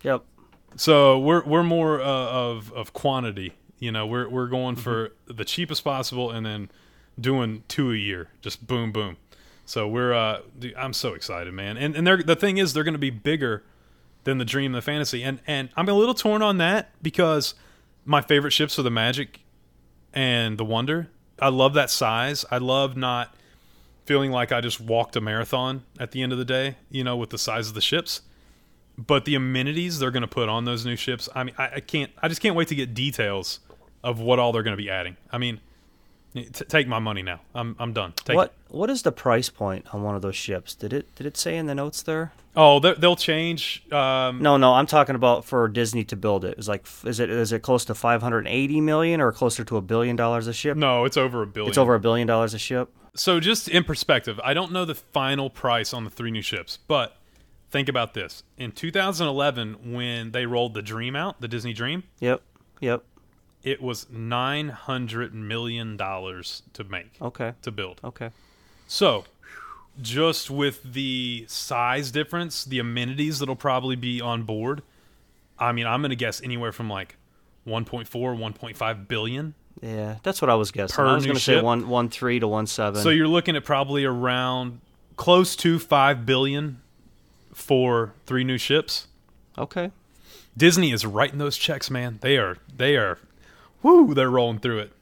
Yep. 0.02 0.24
So 0.76 1.18
we're 1.18 1.44
we're 1.44 1.62
more 1.62 2.00
uh, 2.00 2.04
of 2.04 2.72
of 2.72 2.92
quantity. 2.92 3.54
You 3.78 3.92
know, 3.92 4.06
we're 4.06 4.28
we're 4.28 4.48
going 4.48 4.76
for 4.76 5.12
the 5.26 5.44
cheapest 5.44 5.84
possible, 5.84 6.30
and 6.30 6.44
then 6.44 6.70
doing 7.20 7.64
two 7.68 7.92
a 7.92 7.96
year. 7.96 8.28
Just 8.40 8.66
boom, 8.66 8.92
boom. 8.92 9.16
So 9.64 9.88
we're 9.88 10.14
uh, 10.14 10.40
I'm 10.76 10.92
so 10.92 11.14
excited, 11.14 11.52
man. 11.52 11.76
And 11.76 11.96
and 11.96 12.06
they're 12.06 12.22
the 12.22 12.36
thing 12.36 12.58
is 12.58 12.72
they're 12.72 12.84
going 12.84 12.92
to 12.92 12.98
be 12.98 13.10
bigger 13.10 13.64
than 14.24 14.38
the 14.38 14.44
Dream, 14.44 14.72
the 14.72 14.82
Fantasy, 14.82 15.22
and 15.22 15.40
and 15.46 15.70
I'm 15.76 15.88
a 15.88 15.92
little 15.92 16.14
torn 16.14 16.42
on 16.42 16.58
that 16.58 16.90
because 17.02 17.54
my 18.04 18.20
favorite 18.20 18.52
ships 18.52 18.78
are 18.78 18.82
the 18.82 18.90
Magic 18.90 19.40
and 20.12 20.58
the 20.58 20.64
Wonder. 20.64 21.08
I 21.40 21.48
love 21.48 21.74
that 21.74 21.90
size. 21.90 22.44
I 22.50 22.58
love 22.58 22.96
not 22.96 23.34
feeling 24.04 24.30
like 24.30 24.50
I 24.50 24.60
just 24.60 24.80
walked 24.80 25.14
a 25.16 25.20
marathon 25.20 25.84
at 26.00 26.10
the 26.10 26.22
end 26.22 26.32
of 26.32 26.38
the 26.38 26.44
day. 26.44 26.76
You 26.90 27.04
know, 27.04 27.16
with 27.16 27.30
the 27.30 27.38
size 27.38 27.68
of 27.68 27.74
the 27.74 27.80
ships 27.80 28.22
but 28.98 29.24
the 29.24 29.36
amenities 29.36 30.00
they're 30.00 30.10
going 30.10 30.22
to 30.22 30.26
put 30.26 30.48
on 30.48 30.64
those 30.64 30.84
new 30.84 30.96
ships 30.96 31.28
i 31.34 31.44
mean 31.44 31.54
I, 31.56 31.76
I, 31.76 31.80
can't 31.80 32.10
i 32.20 32.28
just 32.28 32.40
can't 32.40 32.56
wait 32.56 32.68
to 32.68 32.74
get 32.74 32.94
details 32.94 33.60
of 34.02 34.18
what 34.18 34.38
all 34.38 34.52
they're 34.52 34.64
going 34.64 34.76
to 34.76 34.82
be 34.82 34.90
adding 34.90 35.16
i 35.30 35.38
mean 35.38 35.60
t- 36.34 36.50
take 36.50 36.88
my 36.88 36.98
money 36.98 37.22
now 37.22 37.40
i'm, 37.54 37.76
I'm 37.78 37.92
done 37.92 38.12
take 38.24 38.36
what 38.36 38.48
it. 38.48 38.52
What 38.74 38.90
is 38.90 39.02
the 39.02 39.12
price 39.12 39.48
point 39.48 39.86
on 39.94 40.02
one 40.02 40.14
of 40.14 40.20
those 40.20 40.36
ships? 40.36 40.74
Did 40.74 40.92
it 40.92 41.14
Did 41.14 41.26
it 41.26 41.36
say 41.36 41.56
in 41.56 41.66
the 41.66 41.74
notes 41.74 42.02
there? 42.02 42.32
Oh 42.58 42.80
they- 42.80 42.94
they'll 42.94 43.16
change 43.16 43.84
um, 43.92 44.42
No, 44.42 44.56
no. 44.58 44.74
I'm 44.74 44.86
talking 44.86 45.14
about 45.14 45.44
for 45.44 45.68
Disney 45.68 46.04
to 46.04 46.16
build 46.16 46.44
it. 46.44 46.58
Is 46.58 46.68
like, 46.68 46.86
is 47.04 47.20
it 47.20 47.30
is 47.30 47.52
it 47.52 47.62
close 47.62 47.84
to 47.86 47.94
580 47.94 48.80
million 48.82 49.20
or 49.20 49.32
closer 49.32 49.64
to 49.64 49.76
a 49.76 49.80
billion 49.82 50.16
dollars 50.16 50.46
a 50.48 50.52
ship? 50.52 50.76
no 50.76 51.04
it's 51.04 51.16
over 51.16 51.42
a 51.42 51.46
billion 51.46 51.68
It's 51.70 51.78
over 51.78 51.94
a 51.94 52.00
billion 52.00 52.26
dollars 52.26 52.52
a 52.54 52.58
ship. 52.58 52.90
so 53.14 53.40
just 53.40 53.68
in 53.68 53.84
perspective 53.84 54.38
i 54.44 54.52
don't 54.54 54.72
know 54.72 54.84
the 54.84 54.94
final 54.94 55.48
price 55.50 55.94
on 55.94 56.04
the 56.04 56.10
three 56.10 56.30
new 56.30 56.42
ships 56.42 56.78
but 56.88 57.16
think 57.70 57.88
about 57.88 58.14
this 58.14 58.42
in 58.56 58.72
2011 58.72 59.92
when 59.92 60.32
they 60.32 60.46
rolled 60.46 60.74
the 60.74 60.82
dream 60.82 61.14
out 61.16 61.40
the 61.40 61.48
disney 61.48 61.72
dream 61.72 62.02
Yep. 62.20 62.42
Yep. 62.80 63.02
it 63.62 63.80
was 63.82 64.06
900 64.10 65.34
million 65.34 65.96
dollars 65.96 66.62
to 66.74 66.84
make 66.84 67.10
Okay. 67.20 67.52
to 67.62 67.70
build 67.70 68.00
Okay. 68.04 68.30
So, 68.90 69.24
just 70.00 70.50
with 70.50 70.92
the 70.92 71.44
size 71.48 72.10
difference, 72.10 72.64
the 72.64 72.78
amenities 72.78 73.38
that'll 73.38 73.56
probably 73.56 73.96
be 73.96 74.20
on 74.20 74.42
board, 74.44 74.82
I 75.58 75.72
mean, 75.72 75.86
I'm 75.86 76.00
going 76.00 76.10
to 76.10 76.16
guess 76.16 76.42
anywhere 76.42 76.72
from 76.72 76.88
like 76.88 77.16
1.4, 77.66 78.08
1.5 78.08 79.08
billion. 79.08 79.54
Yeah, 79.82 80.16
that's 80.22 80.42
what 80.42 80.50
I 80.50 80.54
was 80.54 80.70
guessing. 80.70 81.04
I 81.04 81.14
was 81.14 81.24
going 81.24 81.36
to 81.36 81.42
say 81.42 81.60
one 81.60 81.88
one 81.88 82.08
three 82.08 82.40
to 82.40 82.48
one 82.48 82.66
seven. 82.66 83.00
So 83.00 83.10
you're 83.10 83.28
looking 83.28 83.54
at 83.54 83.64
probably 83.64 84.04
around 84.04 84.80
close 85.16 85.54
to 85.56 85.78
5 85.78 86.26
billion 86.26 86.80
for 87.52 88.12
three 88.26 88.44
new 88.44 88.58
ships. 88.58 89.06
okay. 89.56 89.90
Disney 90.56 90.90
is 90.90 91.06
writing 91.06 91.38
those 91.38 91.56
checks, 91.56 91.88
man. 91.88 92.18
They 92.20 92.36
are 92.36 92.58
they 92.76 92.96
are 92.96 93.18
whoo, 93.82 94.12
they're 94.14 94.30
rolling 94.30 94.58
through 94.58 94.80
it. 94.80 94.92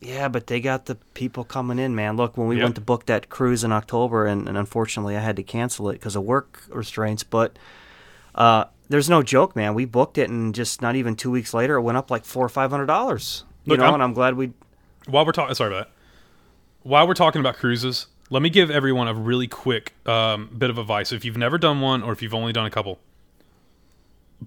Yeah, 0.00 0.28
but 0.28 0.46
they 0.46 0.60
got 0.60 0.86
the 0.86 0.96
people 1.14 1.42
coming 1.44 1.78
in, 1.78 1.94
man. 1.94 2.16
Look, 2.16 2.36
when 2.36 2.48
we 2.48 2.56
Yep. 2.56 2.62
went 2.62 2.74
to 2.76 2.80
book 2.82 3.06
that 3.06 3.28
cruise 3.30 3.64
in 3.64 3.72
October, 3.72 4.26
and, 4.26 4.46
and 4.48 4.56
unfortunately 4.58 5.16
I 5.16 5.20
had 5.20 5.36
to 5.36 5.42
cancel 5.42 5.88
it 5.90 5.94
because 5.94 6.16
of 6.16 6.22
work 6.22 6.62
restraints, 6.68 7.22
but 7.22 7.58
uh, 8.34 8.64
there's 8.90 9.08
no 9.08 9.22
joke, 9.22 9.56
man. 9.56 9.74
We 9.74 9.84
booked 9.86 10.18
it, 10.18 10.28
and 10.28 10.54
just 10.54 10.82
not 10.82 10.96
even 10.96 11.16
two 11.16 11.30
weeks 11.30 11.54
later, 11.54 11.76
it 11.76 11.80
went 11.82 11.96
up 11.98 12.10
like 12.10 12.24
four 12.24 12.44
or 12.44 12.48
five 12.50 12.70
hundred 12.70 12.86
dollars. 12.86 13.44
You 13.64 13.76
know, 13.76 13.84
I'm- 13.84 13.94
and 13.94 14.02
I'm 14.02 14.12
glad 14.12 14.36
we. 14.36 14.52
while 15.08 15.24
we're 15.24 15.32
talking, 15.32 15.54
sorry 15.54 15.72
about 15.74 15.86
that. 15.86 15.92
While 16.82 17.08
we're 17.08 17.14
talking 17.14 17.40
about 17.40 17.56
cruises, 17.56 18.06
let 18.30 18.42
me 18.42 18.50
give 18.50 18.70
everyone 18.70 19.08
a 19.08 19.14
really 19.14 19.48
quick 19.48 19.94
um, 20.06 20.50
bit 20.56 20.68
of 20.70 20.78
advice. 20.78 21.10
If 21.10 21.24
you've 21.24 21.36
never 21.38 21.58
done 21.58 21.80
one, 21.80 22.02
or 22.02 22.12
if 22.12 22.22
you've 22.22 22.34
only 22.34 22.52
done 22.52 22.66
a 22.66 22.70
couple, 22.70 23.00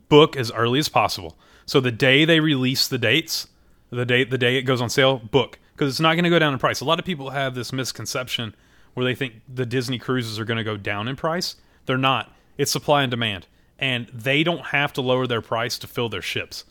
book 0.07 0.38
as 0.38 0.51
early 0.51 0.79
as 0.79 0.89
possible. 0.89 1.38
So 1.65 1.79
the 1.79 1.91
day 1.91 2.23
they 2.25 2.39
release 2.39 2.88
the 2.88 2.97
dates, 2.97 3.47
the 3.89 4.06
day 4.06 4.23
the 4.23 4.38
day 4.38 4.58
it 4.58 4.63
goes 4.63 4.82
on 4.82 4.89
sale, 4.89 5.17
book 5.17 5.60
because 5.80 5.93
it's 5.93 5.99
not 6.02 6.15
going 6.15 6.25
to 6.25 6.30
go 6.30 6.39
down 6.39 6.52
in 6.52 6.60
price. 6.60 6.82
A 6.82 6.86
lot 6.86 6.99
of 6.99 7.06
people 7.06 7.30
have 7.30 7.56
this 7.56 7.71
misconception 7.71 8.54
where 8.93 9.06
they 9.06 9.15
think 9.15 9.36
the 9.47 9.65
Disney 9.65 9.97
cruises 9.97 10.38
are 10.38 10.43
going 10.43 10.58
to 10.58 10.63
go 10.63 10.75
down 10.75 11.08
in 11.08 11.15
price. 11.15 11.56
They're 11.86 11.97
not. 11.97 12.34
It's 12.58 12.69
supply 12.69 13.04
and 13.04 13.10
demand, 13.10 13.47
and 13.78 14.08
they 14.08 14.43
don't 14.43 14.67
have 14.67 14.91
to 14.93 15.02
lower 15.02 15.25
their 15.25 15.41
price 15.41 15.78
to 15.80 15.88
fill 15.88 16.10
their 16.10 16.21
ships. 16.21 16.65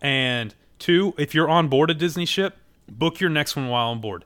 And 0.00 0.54
two, 0.80 1.14
if 1.16 1.32
you're 1.34 1.48
on 1.48 1.68
board 1.68 1.90
a 1.90 1.94
Disney 1.94 2.26
ship, 2.26 2.56
book 2.88 3.20
your 3.20 3.30
next 3.30 3.54
one 3.54 3.68
while 3.68 3.90
on 3.90 4.00
board. 4.00 4.24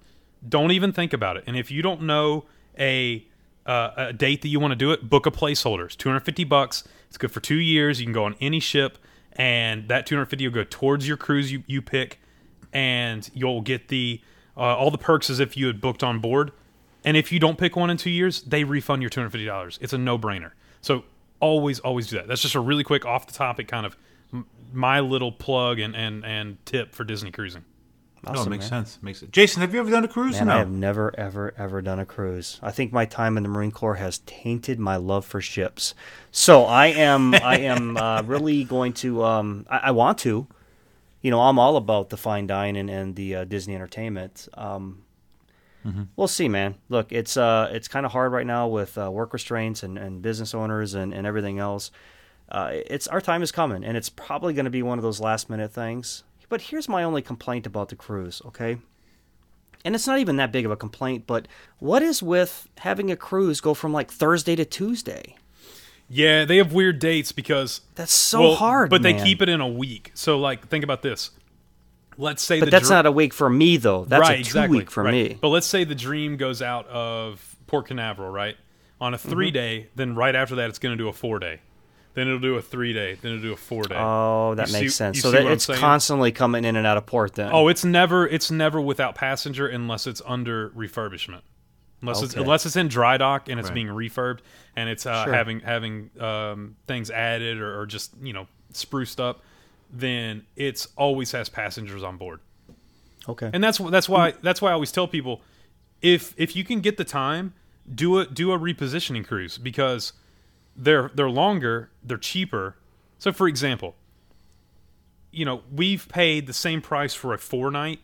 Don't 0.48 0.70
even 0.70 0.92
think 0.92 1.12
about 1.12 1.36
it. 1.36 1.44
And 1.46 1.56
if 1.56 1.70
you 1.70 1.82
don't 1.82 2.02
know 2.02 2.46
a 2.78 3.26
uh, 3.66 3.90
a 3.96 4.12
date 4.12 4.42
that 4.42 4.48
you 4.48 4.60
want 4.60 4.72
to 4.72 4.76
do 4.76 4.90
it, 4.90 5.08
book 5.08 5.26
a 5.26 5.30
placeholder. 5.30 5.86
It's 5.86 5.96
250 5.96 6.44
bucks. 6.44 6.84
It's 7.08 7.16
good 7.16 7.32
for 7.32 7.40
two 7.40 7.56
years. 7.56 8.00
You 8.00 8.06
can 8.06 8.12
go 8.12 8.24
on 8.24 8.36
any 8.40 8.60
ship, 8.60 8.98
and 9.32 9.88
that 9.88 10.06
250 10.06 10.46
will 10.46 10.54
go 10.54 10.64
towards 10.64 11.08
your 11.08 11.16
cruise 11.16 11.50
you, 11.50 11.62
you 11.66 11.80
pick, 11.80 12.20
and 12.74 13.30
you'll 13.32 13.62
get 13.62 13.88
the 13.88 14.20
uh, 14.56 14.60
all 14.60 14.90
the 14.90 14.98
perks 14.98 15.30
as 15.30 15.40
if 15.40 15.56
you 15.56 15.66
had 15.68 15.80
booked 15.80 16.02
on 16.02 16.18
board. 16.18 16.52
And 17.04 17.16
if 17.16 17.32
you 17.32 17.38
don't 17.38 17.58
pick 17.58 17.76
one 17.76 17.90
in 17.90 17.96
two 17.96 18.10
years, 18.10 18.42
they 18.42 18.64
refund 18.64 19.02
your 19.02 19.10
$250. 19.10 19.78
It's 19.80 19.92
a 19.92 19.98
no 19.98 20.18
brainer. 20.18 20.52
So 20.80 21.04
always, 21.40 21.78
always 21.80 22.06
do 22.06 22.16
that. 22.16 22.28
That's 22.28 22.40
just 22.40 22.54
a 22.54 22.60
really 22.60 22.84
quick 22.84 23.04
off 23.04 23.26
the 23.26 23.32
topic 23.32 23.68
kind 23.68 23.84
of 23.84 23.96
m- 24.32 24.46
my 24.72 25.00
little 25.00 25.30
plug 25.32 25.78
and, 25.80 25.94
and, 25.94 26.24
and 26.24 26.64
tip 26.64 26.94
for 26.94 27.04
Disney 27.04 27.30
cruising. 27.30 27.64
No, 28.24 28.32
Awesome, 28.32 28.46
it 28.46 28.56
makes 28.56 28.70
man. 28.70 28.86
sense. 28.86 28.98
Makes 29.02 29.22
it. 29.22 29.32
Jason, 29.32 29.60
have 29.60 29.74
you 29.74 29.80
ever 29.80 29.90
done 29.90 30.02
a 30.04 30.08
cruise? 30.08 30.36
Man, 30.36 30.46
no. 30.46 30.54
I 30.54 30.58
have 30.60 30.70
never, 30.70 31.12
ever, 31.18 31.52
ever 31.58 31.82
done 31.82 31.98
a 31.98 32.06
cruise. 32.06 32.58
I 32.62 32.70
think 32.70 32.90
my 32.90 33.04
time 33.04 33.36
in 33.36 33.42
the 33.42 33.50
Marine 33.50 33.70
Corps 33.70 33.96
has 33.96 34.20
tainted 34.20 34.78
my 34.78 34.96
love 34.96 35.26
for 35.26 35.42
ships. 35.42 35.94
So 36.30 36.64
I 36.64 36.86
am, 36.86 37.34
I 37.34 37.58
am 37.58 37.96
uh, 37.98 38.22
really 38.22 38.64
going 38.64 38.94
to. 38.94 39.22
Um, 39.24 39.66
I, 39.68 39.76
I 39.76 39.90
want 39.90 40.16
to. 40.20 40.46
You 41.24 41.30
know, 41.30 41.40
I'm 41.40 41.58
all 41.58 41.76
about 41.76 42.10
the 42.10 42.16
fine 42.18 42.46
dining 42.46 42.90
and 42.90 43.16
the 43.16 43.34
uh, 43.34 43.44
Disney 43.44 43.74
entertainment. 43.74 44.46
Um, 44.54 45.04
We'll 46.16 46.28
see, 46.28 46.48
man. 46.48 46.76
Look, 46.88 47.12
it's 47.12 47.36
uh, 47.36 47.70
it's 47.72 47.88
kind 47.88 48.06
of 48.06 48.12
hard 48.12 48.32
right 48.32 48.46
now 48.46 48.68
with 48.68 48.96
uh, 48.96 49.10
work 49.10 49.32
restraints 49.32 49.82
and, 49.82 49.98
and 49.98 50.22
business 50.22 50.54
owners 50.54 50.94
and, 50.94 51.12
and 51.12 51.26
everything 51.26 51.58
else. 51.58 51.90
Uh, 52.48 52.70
it's 52.72 53.06
our 53.08 53.20
time 53.20 53.42
is 53.42 53.52
coming, 53.52 53.84
and 53.84 53.96
it's 53.96 54.08
probably 54.08 54.54
going 54.54 54.64
to 54.64 54.70
be 54.70 54.82
one 54.82 54.98
of 54.98 55.02
those 55.02 55.20
last 55.20 55.50
minute 55.50 55.72
things. 55.72 56.24
But 56.48 56.60
here's 56.62 56.88
my 56.88 57.02
only 57.02 57.22
complaint 57.22 57.66
about 57.66 57.88
the 57.88 57.96
cruise, 57.96 58.40
okay? 58.46 58.78
and 59.84 59.94
it's 59.94 60.06
not 60.06 60.18
even 60.18 60.36
that 60.36 60.52
big 60.52 60.64
of 60.64 60.70
a 60.70 60.76
complaint, 60.76 61.26
but 61.26 61.46
what 61.78 62.02
is 62.02 62.22
with 62.22 62.68
having 62.78 63.10
a 63.10 63.16
cruise 63.16 63.60
go 63.60 63.74
from 63.74 63.92
like 63.92 64.10
Thursday 64.10 64.56
to 64.56 64.64
Tuesday? 64.64 65.36
Yeah, 66.14 66.44
they 66.44 66.58
have 66.58 66.72
weird 66.72 66.98
dates 67.00 67.32
because 67.32 67.80
That's 67.96 68.12
so 68.12 68.40
well, 68.40 68.54
hard, 68.54 68.88
But 68.90 69.02
they 69.02 69.14
keep 69.14 69.42
it 69.42 69.48
in 69.48 69.60
a 69.60 69.68
week. 69.68 70.12
So, 70.14 70.38
like, 70.38 70.68
think 70.68 70.84
about 70.84 71.02
this. 71.02 71.30
Let's 72.16 72.42
say, 72.42 72.60
But 72.60 72.66
the 72.66 72.70
that's 72.70 72.88
not 72.90 73.06
a 73.06 73.10
week 73.12 73.34
for 73.34 73.50
me, 73.50 73.76
though. 73.76 74.04
That's 74.04 74.20
right, 74.20 74.34
a 74.34 74.36
two 74.36 74.40
exactly, 74.48 74.78
week 74.78 74.90
for 74.90 75.02
right. 75.02 75.12
me. 75.12 75.38
But 75.40 75.48
let's 75.48 75.66
say 75.66 75.82
the 75.82 75.96
dream 75.96 76.36
goes 76.36 76.62
out 76.62 76.86
of 76.86 77.56
Port 77.66 77.88
Canaveral, 77.88 78.30
right? 78.30 78.56
On 79.00 79.12
a 79.12 79.16
Mm-hmm. 79.18 79.28
3 79.30 79.50
day, 79.50 79.88
then 79.96 80.14
right 80.14 80.34
after 80.36 80.54
that, 80.54 80.68
it's 80.70 80.78
going 80.78 80.96
to 80.96 81.02
do 81.02 81.08
a 81.08 81.12
four 81.12 81.40
day. 81.40 81.58
Then 82.14 82.28
it'll 82.28 82.38
do 82.38 82.54
a 82.54 82.62
three 82.62 82.92
day. 82.92 83.18
Then 83.20 83.32
it'll 83.32 83.42
do 83.42 83.52
a 83.52 83.56
four 83.56 83.82
day. 83.82 83.96
Oh, 83.98 84.54
that 84.54 84.68
You 84.68 84.72
makes 84.74 84.92
see- 84.92 84.96
sense. 84.96 85.20
So 85.20 85.32
that 85.32 85.44
it's 85.46 85.66
constantly 85.66 86.30
coming 86.30 86.64
in 86.64 86.76
and 86.76 86.86
out 86.86 86.96
of 86.96 87.06
port 87.06 87.34
then. 87.34 87.50
Oh, 87.52 87.66
it's 87.66 87.84
never 87.84 88.24
it's 88.28 88.52
never 88.52 88.80
without 88.80 89.16
passenger 89.16 89.66
unless 89.66 90.06
it's 90.06 90.22
under 90.24 90.70
refurbishment. 90.70 91.40
Unless 92.08 92.22
it's 92.22 92.34
unless 92.34 92.66
it's 92.66 92.76
in 92.76 92.88
dry 92.88 93.16
dock 93.16 93.48
and 93.48 93.58
it's 93.58 93.68
Right. 93.68 93.74
being 93.74 93.86
refurbed 93.88 94.40
and 94.76 94.88
it's 94.88 95.06
uh, 95.06 95.24
Sure. 95.24 95.32
having 95.32 95.60
having 95.60 96.10
um, 96.20 96.76
things 96.86 97.10
added 97.10 97.58
or, 97.60 97.80
or 97.80 97.86
just 97.86 98.12
you 98.22 98.32
know 98.32 98.46
spruced 98.72 99.20
up, 99.20 99.42
then 99.92 100.44
it's 100.56 100.88
always 100.96 101.32
has 101.32 101.48
passengers 101.48 102.02
on 102.02 102.16
board. 102.16 102.40
okay. 103.28 103.50
And 103.52 103.62
that's 103.64 103.78
that's 103.78 104.08
why 104.08 104.32
that's 104.42 104.60
why 104.62 104.70
I 104.70 104.72
always 104.74 104.92
tell 104.92 105.08
people 105.08 105.40
if 106.02 106.34
if 106.36 106.54
you 106.56 106.64
can 106.64 106.80
get 106.80 106.96
the 106.96 107.04
time, 107.04 107.54
do 107.92 108.18
a 108.18 108.26
do 108.26 108.52
a 108.52 108.58
repositioning 108.58 109.26
cruise 109.26 109.56
because 109.58 110.12
they're 110.76 111.10
they're 111.14 111.30
longer, 111.30 111.90
they're 112.02 112.18
cheaper. 112.18 112.76
So 113.18 113.32
for 113.32 113.48
example, 113.48 113.94
you 115.30 115.44
know, 115.44 115.62
we've 115.72 116.06
paid 116.08 116.46
the 116.46 116.52
same 116.52 116.80
price 116.80 117.14
for 117.14 117.32
a 117.32 117.38
four 117.38 117.70
night 117.70 118.00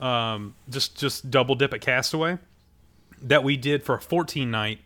um, 0.00 0.54
just 0.68 0.96
just 0.98 1.30
double 1.30 1.54
dip 1.54 1.72
at 1.72 1.80
Castaway 1.80 2.38
that 3.24 3.42
we 3.42 3.56
did 3.56 3.82
for 3.82 3.94
a 3.96 4.00
14 4.00 4.50
night 4.50 4.78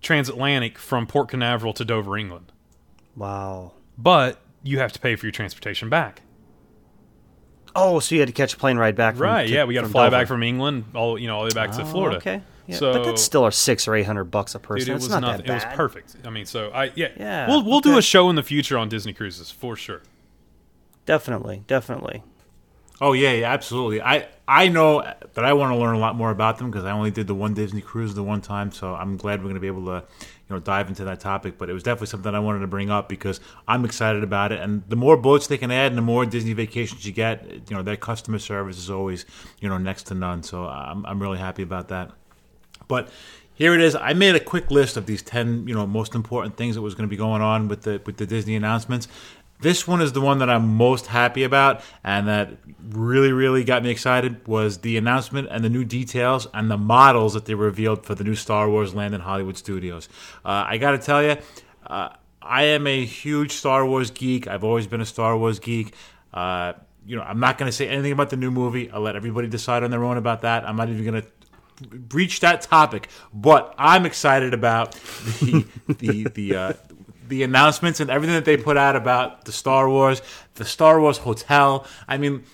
transatlantic 0.00 0.78
from 0.78 1.06
Port 1.06 1.28
Canaveral 1.28 1.72
to 1.74 1.84
Dover, 1.84 2.16
England. 2.16 2.52
Wow. 3.16 3.72
But 3.96 4.40
you 4.62 4.78
have 4.78 4.92
to 4.92 4.98
pay 5.00 5.16
for 5.16 5.26
your 5.26 5.32
transportation 5.32 5.88
back. 5.88 6.22
Oh, 7.74 8.00
so 8.00 8.14
you 8.14 8.20
had 8.20 8.28
to 8.28 8.32
catch 8.34 8.54
a 8.54 8.56
plane 8.56 8.76
ride 8.76 8.96
back. 8.96 9.14
From, 9.16 9.24
Right? 9.24 9.46
to- 9.46 9.52
yeah, 9.52 9.64
we 9.64 9.74
got 9.74 9.82
to 9.82 9.88
fly 9.88 10.04
Dover. 10.06 10.16
back 10.16 10.26
from 10.28 10.42
England, 10.42 10.84
all 10.94 11.18
you 11.18 11.26
know, 11.26 11.36
all 11.36 11.42
the 11.42 11.46
way 11.54 11.54
back 11.54 11.72
to 11.76 11.82
Oh, 11.82 11.86
Florida. 11.86 12.16
Okay. 12.16 12.40
Yeah, 12.66 12.76
So, 12.76 12.92
but 12.92 13.04
that's 13.04 13.22
still 13.22 13.44
our 13.44 13.50
six 13.50 13.88
or 13.88 13.94
eight 13.94 14.04
hundred 14.04 14.24
bucks 14.24 14.54
a 14.54 14.58
person. 14.58 14.86
Dude, 14.86 14.92
it 14.92 14.96
it's 14.96 15.04
was 15.06 15.10
not 15.12 15.20
nothing. 15.22 15.46
that 15.46 15.62
It 15.62 15.66
was 15.66 15.74
perfect. 15.76 16.16
I 16.24 16.30
mean, 16.30 16.44
so 16.44 16.70
I 16.70 16.90
yeah, 16.94 17.08
Yeah, 17.16 17.48
We'll 17.48 17.62
we'll 17.64 17.80
do 17.80 17.96
a 17.96 18.02
show 18.02 18.28
in 18.30 18.36
the 18.36 18.42
future 18.42 18.76
on 18.76 18.88
Disney 18.88 19.12
cruises 19.14 19.50
for 19.50 19.74
sure. 19.74 20.02
Definitely, 21.06 21.62
definitely. 21.66 22.22
Oh 23.00 23.12
yeah, 23.12 23.32
yeah, 23.32 23.52
absolutely. 23.52 24.02
I 24.02 24.26
I 24.48 24.68
know 24.68 25.02
that 25.34 25.44
I 25.44 25.52
want 25.52 25.72
to 25.72 25.76
learn 25.76 25.94
a 25.94 25.98
lot 25.98 26.16
more 26.16 26.30
about 26.30 26.58
them 26.58 26.70
because 26.70 26.84
I 26.84 26.90
only 26.90 27.10
did 27.10 27.26
the 27.26 27.34
one 27.34 27.54
Disney 27.54 27.80
cruise 27.80 28.14
the 28.14 28.24
one 28.24 28.40
time, 28.40 28.72
so 28.72 28.94
I'm 28.94 29.16
glad 29.16 29.40
we're 29.40 29.44
going 29.44 29.54
to 29.54 29.60
be 29.60 29.68
able 29.68 29.84
to, 29.86 30.04
you 30.20 30.54
know, 30.54 30.58
dive 30.58 30.88
into 30.88 31.04
that 31.04 31.20
topic. 31.20 31.58
But 31.58 31.70
it 31.70 31.74
was 31.74 31.84
definitely 31.84 32.08
something 32.08 32.34
I 32.34 32.40
wanted 32.40 32.60
to 32.60 32.66
bring 32.66 32.90
up 32.90 33.08
because 33.08 33.40
I'm 33.68 33.84
excited 33.84 34.24
about 34.24 34.50
it, 34.50 34.60
and 34.60 34.82
the 34.88 34.96
more 34.96 35.16
boats 35.16 35.46
they 35.46 35.58
can 35.58 35.70
add, 35.70 35.92
and 35.92 35.98
the 35.98 36.02
more 36.02 36.26
Disney 36.26 36.54
vacations 36.54 37.06
you 37.06 37.12
get, 37.12 37.44
you 37.70 37.76
know, 37.76 37.82
their 37.82 37.96
customer 37.96 38.40
service 38.40 38.78
is 38.78 38.90
always, 38.90 39.26
you 39.60 39.68
know, 39.68 39.78
next 39.78 40.04
to 40.04 40.14
none. 40.14 40.42
So 40.42 40.66
I'm 40.66 41.06
I'm 41.06 41.22
really 41.22 41.38
happy 41.38 41.62
about 41.62 41.88
that. 41.88 42.10
But 42.88 43.10
here 43.54 43.74
it 43.74 43.80
is. 43.80 43.96
I 43.96 44.12
made 44.12 44.36
a 44.36 44.40
quick 44.40 44.70
list 44.70 44.96
of 44.96 45.06
these 45.06 45.20
ten, 45.20 45.66
you 45.66 45.74
know, 45.74 45.86
most 45.86 46.14
important 46.14 46.56
things 46.56 46.76
that 46.76 46.82
was 46.82 46.94
going 46.94 47.08
to 47.08 47.10
be 47.10 47.16
going 47.16 47.42
on 47.42 47.68
with 47.68 47.82
the 47.82 48.00
with 48.06 48.16
the 48.16 48.26
Disney 48.26 48.56
announcements. 48.56 49.08
This 49.60 49.88
one 49.88 50.00
is 50.00 50.12
the 50.12 50.20
one 50.20 50.38
that 50.38 50.48
I'm 50.48 50.74
most 50.74 51.06
happy 51.06 51.42
about, 51.42 51.82
and 52.04 52.28
that 52.28 52.50
really, 52.90 53.32
really 53.32 53.64
got 53.64 53.82
me 53.82 53.90
excited. 53.90 54.46
Was 54.46 54.78
the 54.78 54.96
announcement 54.96 55.48
and 55.50 55.64
the 55.64 55.68
new 55.68 55.84
details 55.84 56.46
and 56.54 56.70
the 56.70 56.78
models 56.78 57.34
that 57.34 57.46
they 57.46 57.54
revealed 57.54 58.06
for 58.06 58.14
the 58.14 58.24
new 58.24 58.34
Star 58.34 58.70
Wars 58.70 58.94
land 58.94 59.14
in 59.14 59.20
Hollywood 59.20 59.56
Studios. 59.56 60.08
Uh, 60.44 60.64
I 60.66 60.78
got 60.78 60.92
to 60.92 60.98
tell 60.98 61.22
you, 61.22 61.36
uh, 61.86 62.10
I 62.40 62.64
am 62.64 62.86
a 62.86 63.04
huge 63.04 63.52
Star 63.52 63.84
Wars 63.84 64.10
geek. 64.10 64.46
I've 64.46 64.64
always 64.64 64.86
been 64.86 65.00
a 65.00 65.06
Star 65.06 65.36
Wars 65.36 65.58
geek. 65.58 65.92
Uh, 66.32 66.74
you 67.04 67.16
know, 67.16 67.22
I'm 67.22 67.40
not 67.40 67.58
going 67.58 67.68
to 67.68 67.76
say 67.76 67.88
anything 67.88 68.12
about 68.12 68.30
the 68.30 68.36
new 68.36 68.50
movie. 68.50 68.90
I'll 68.90 69.00
let 69.00 69.16
everybody 69.16 69.48
decide 69.48 69.82
on 69.82 69.90
their 69.90 70.04
own 70.04 70.18
about 70.18 70.42
that. 70.42 70.68
I'm 70.68 70.76
not 70.76 70.88
even 70.88 71.04
going 71.04 71.22
to 71.22 71.28
breach 71.88 72.40
that 72.40 72.62
topic, 72.62 73.08
but 73.32 73.74
I'm 73.78 74.06
excited 74.06 74.54
about 74.54 74.92
the 75.40 75.64
the 75.88 76.24
the 76.24 76.56
uh, 76.56 76.72
the 77.28 77.42
announcements 77.42 78.00
and 78.00 78.10
everything 78.10 78.34
that 78.34 78.44
they 78.44 78.56
put 78.56 78.76
out 78.76 78.96
about 78.96 79.44
the 79.44 79.52
Star 79.52 79.88
Wars, 79.88 80.22
the 80.54 80.64
Star 80.64 81.00
Wars 81.00 81.18
hotel. 81.18 81.86
I 82.06 82.18
mean, 82.18 82.44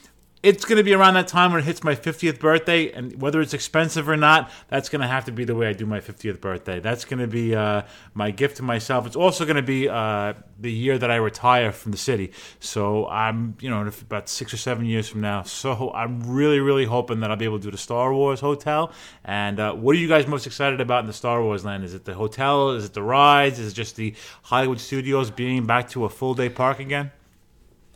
it's 0.45 0.67
going 0.67 0.77
to 0.77 0.83
be 0.85 0.93
around 0.93 1.15
that 1.15 1.27
time 1.27 1.53
when 1.53 1.61
it 1.61 1.65
hits 1.65 1.83
my 1.83 1.95
50th 1.95 2.39
birthday, 2.39 2.93
and 2.93 3.19
whether 3.21 3.41
it's 3.41 3.55
expensive 3.55 4.11
or 4.11 4.17
not, 4.17 4.51
that's 4.69 4.91
going 4.91 5.01
to 5.01 5.09
have 5.09 5.25
to 5.25 5.33
be 5.33 5.45
the 5.45 5.55
way 5.55 5.69
I 5.69 5.73
do 5.73 5.87
my 5.87 6.01
50th 6.01 6.39
birthday. 6.39 6.81
That's 6.81 7.07
going 7.07 7.21
to 7.21 7.27
be 7.27 7.55
uh, 7.55 7.83
my 8.13 8.31
gift 8.31 8.59
to 8.59 8.63
myself. 8.63 9.07
It's 9.07 9.17
also 9.17 9.47
going 9.47 9.57
to 9.57 9.63
be 9.63 9.89
uh, 9.89 10.35
the 10.61 10.71
year 10.71 10.99
that 10.99 11.11
I 11.11 11.17
retire 11.17 11.73
from 11.73 11.93
the 11.93 11.99
city. 11.99 12.33
So 12.61 13.09
I'm, 13.09 13.57
you 13.61 13.71
know, 13.71 13.91
about 14.03 14.29
six 14.29 14.53
or 14.53 14.59
seven 14.59 14.85
years 14.85 15.09
from 15.09 15.23
now. 15.23 15.45
So 15.45 15.91
I'm 15.95 16.23
really, 16.31 16.61
really 16.61 16.85
hoping 16.85 17.21
that 17.21 17.31
I'll 17.31 17.39
be 17.39 17.47
able 17.47 17.59
to 17.59 17.65
do 17.65 17.71
the 17.71 17.79
Star 17.79 18.13
Wars 18.13 18.41
hotel. 18.41 18.93
And 19.25 19.59
uh, 19.59 19.73
what 19.73 19.97
are 19.97 19.99
you 19.99 20.09
guys 20.09 20.27
most 20.27 20.47
excited 20.47 20.79
about 20.83 21.01
in 21.01 21.07
the 21.07 21.15
Star 21.15 21.43
Wars 21.43 21.65
land? 21.65 21.85
Is 21.85 21.95
it 21.95 22.05
the 22.05 22.13
hotel? 22.13 22.73
Is 22.73 22.85
it 22.85 22.93
the 22.93 23.03
rides? 23.03 23.59
Is 23.59 23.73
it 23.73 23.75
just 23.75 23.97
the 23.97 24.15
Hollywood 24.43 24.79
Studios 24.79 25.31
being 25.31 25.65
back 25.65 25.89
to 25.91 26.05
a 26.05 26.11
full 26.11 26.35
day 26.35 26.51
park 26.51 26.81
again? 26.81 27.13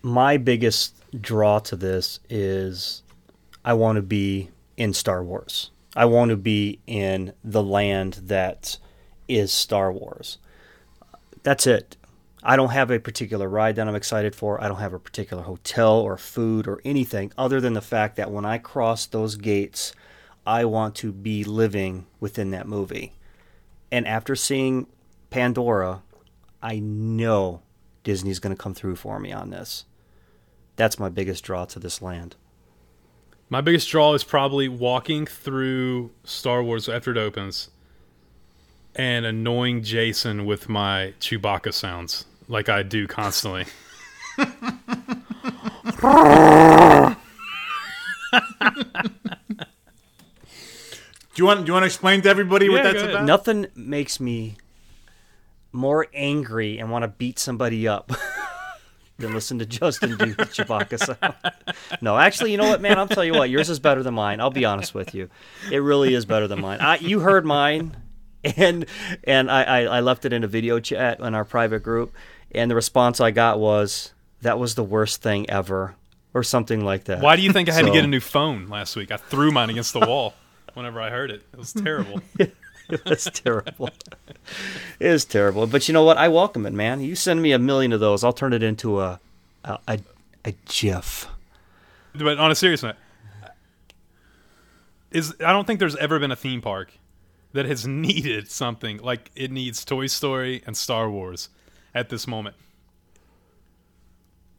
My 0.00 0.38
biggest 0.38 0.97
draw 1.18 1.58
to 1.60 1.76
this 1.76 2.20
is 2.28 3.02
I 3.64 3.74
want 3.74 3.96
to 3.96 4.02
be 4.02 4.50
in 4.76 4.92
Star 4.92 5.22
Wars. 5.22 5.70
I 5.96 6.04
want 6.04 6.30
to 6.30 6.36
be 6.36 6.80
in 6.86 7.32
the 7.42 7.62
land 7.62 8.20
that 8.24 8.78
is 9.26 9.52
Star 9.52 9.92
Wars. 9.92 10.38
That's 11.42 11.66
it. 11.66 11.96
I 12.42 12.56
don't 12.56 12.70
have 12.70 12.90
a 12.90 13.00
particular 13.00 13.48
ride 13.48 13.76
that 13.76 13.88
I'm 13.88 13.94
excited 13.94 14.34
for. 14.34 14.62
I 14.62 14.68
don't 14.68 14.78
have 14.78 14.94
a 14.94 14.98
particular 14.98 15.42
hotel 15.42 15.92
or 15.92 16.16
food 16.16 16.68
or 16.68 16.80
anything 16.84 17.32
other 17.36 17.60
than 17.60 17.72
the 17.72 17.80
fact 17.80 18.16
that 18.16 18.30
when 18.30 18.44
I 18.44 18.58
cross 18.58 19.06
those 19.06 19.34
gates, 19.34 19.92
I 20.46 20.64
want 20.64 20.94
to 20.96 21.12
be 21.12 21.44
living 21.44 22.06
within 22.20 22.50
that 22.52 22.68
movie. 22.68 23.14
And 23.90 24.06
after 24.06 24.36
seeing 24.36 24.86
Pandora, 25.30 26.02
I 26.62 26.78
know 26.78 27.62
Disney's 28.04 28.38
going 28.38 28.54
to 28.54 28.62
come 28.62 28.74
through 28.74 28.96
for 28.96 29.18
me 29.18 29.32
on 29.32 29.50
this. 29.50 29.84
That's 30.78 30.98
my 30.98 31.10
biggest 31.10 31.44
draw 31.44 31.66
to 31.66 31.78
this 31.78 32.00
land. 32.00 32.36
My 33.50 33.60
biggest 33.60 33.90
draw 33.90 34.14
is 34.14 34.24
probably 34.24 34.68
walking 34.68 35.26
through 35.26 36.12
Star 36.24 36.62
Wars 36.62 36.88
after 36.88 37.10
it 37.10 37.18
opens 37.18 37.68
and 38.94 39.26
annoying 39.26 39.82
Jason 39.82 40.46
with 40.46 40.68
my 40.68 41.14
Chewbacca 41.20 41.72
sounds 41.74 42.26
like 42.48 42.68
I 42.68 42.82
do 42.82 43.06
constantly. 43.06 43.66
Do 51.34 51.42
you 51.42 51.46
want 51.46 51.60
do 51.64 51.70
you 51.70 51.72
want 51.72 51.84
to 51.84 51.86
explain 51.86 52.20
to 52.22 52.28
everybody 52.28 52.68
what 52.68 52.82
that's 52.82 53.02
about? 53.02 53.24
Nothing 53.24 53.66
makes 53.76 54.18
me 54.18 54.56
more 55.70 56.08
angry 56.12 56.78
and 56.78 56.90
want 56.90 57.02
to 57.02 57.08
beat 57.08 57.38
somebody 57.38 57.86
up 57.86 58.10
than 59.18 59.34
listen 59.34 59.58
to 59.58 59.66
Justin 59.66 60.16
do 60.16 60.34
the 60.34 60.44
Chewbacca 60.44 60.98
sound. 60.98 61.34
No, 62.00 62.16
actually, 62.16 62.52
you 62.52 62.56
know 62.56 62.68
what, 62.68 62.80
man? 62.80 62.98
I'll 62.98 63.08
tell 63.08 63.24
you 63.24 63.32
what. 63.32 63.50
Yours 63.50 63.68
is 63.68 63.80
better 63.80 64.02
than 64.02 64.14
mine. 64.14 64.40
I'll 64.40 64.50
be 64.50 64.64
honest 64.64 64.94
with 64.94 65.14
you. 65.14 65.28
It 65.70 65.78
really 65.78 66.14
is 66.14 66.24
better 66.24 66.46
than 66.46 66.60
mine. 66.60 66.80
I, 66.80 66.98
you 66.98 67.20
heard 67.20 67.44
mine, 67.44 67.96
and 68.44 68.86
and 69.24 69.50
I, 69.50 69.62
I, 69.62 69.80
I 69.82 70.00
left 70.00 70.24
it 70.24 70.32
in 70.32 70.44
a 70.44 70.46
video 70.46 70.78
chat 70.80 71.20
in 71.20 71.34
our 71.34 71.44
private 71.44 71.82
group, 71.82 72.14
and 72.52 72.70
the 72.70 72.74
response 72.76 73.20
I 73.20 73.32
got 73.32 73.58
was, 73.58 74.12
"That 74.42 74.58
was 74.58 74.76
the 74.76 74.84
worst 74.84 75.20
thing 75.20 75.50
ever," 75.50 75.96
or 76.32 76.42
something 76.44 76.84
like 76.84 77.04
that. 77.04 77.20
Why 77.20 77.36
do 77.36 77.42
you 77.42 77.52
think 77.52 77.68
I 77.68 77.72
had 77.72 77.86
to 77.86 77.92
get 77.92 78.04
a 78.04 78.08
new 78.08 78.20
phone 78.20 78.68
last 78.68 78.94
week? 78.94 79.10
I 79.10 79.16
threw 79.16 79.50
mine 79.50 79.70
against 79.70 79.92
the 79.92 80.00
wall 80.00 80.34
whenever 80.74 81.00
I 81.00 81.10
heard 81.10 81.32
it. 81.32 81.42
It 81.52 81.58
was 81.58 81.72
terrible. 81.72 82.20
That's 83.04 83.30
terrible. 83.30 83.90
it 84.98 85.06
is 85.06 85.24
terrible. 85.24 85.66
But 85.66 85.88
you 85.88 85.94
know 85.94 86.04
what? 86.04 86.16
I 86.16 86.28
welcome 86.28 86.64
it, 86.66 86.72
man. 86.72 87.00
You 87.00 87.14
send 87.14 87.42
me 87.42 87.52
a 87.52 87.58
million 87.58 87.92
of 87.92 88.00
those, 88.00 88.24
I'll 88.24 88.32
turn 88.32 88.52
it 88.52 88.62
into 88.62 89.00
a 89.00 89.20
a 89.64 89.78
a, 89.86 89.98
a 90.44 90.54
GIF. 90.66 91.28
but 92.14 92.38
on 92.38 92.50
a 92.50 92.54
serious 92.54 92.82
note, 92.82 92.96
is 95.10 95.34
I 95.44 95.52
don't 95.52 95.66
think 95.66 95.80
there's 95.80 95.96
ever 95.96 96.18
been 96.18 96.32
a 96.32 96.36
theme 96.36 96.62
park 96.62 96.92
that 97.52 97.66
has 97.66 97.86
needed 97.86 98.50
something 98.50 98.98
like 98.98 99.30
it 99.34 99.50
needs 99.50 99.84
Toy 99.84 100.06
Story 100.06 100.62
and 100.66 100.76
Star 100.76 101.10
Wars 101.10 101.48
at 101.94 102.08
this 102.08 102.26
moment. 102.26 102.56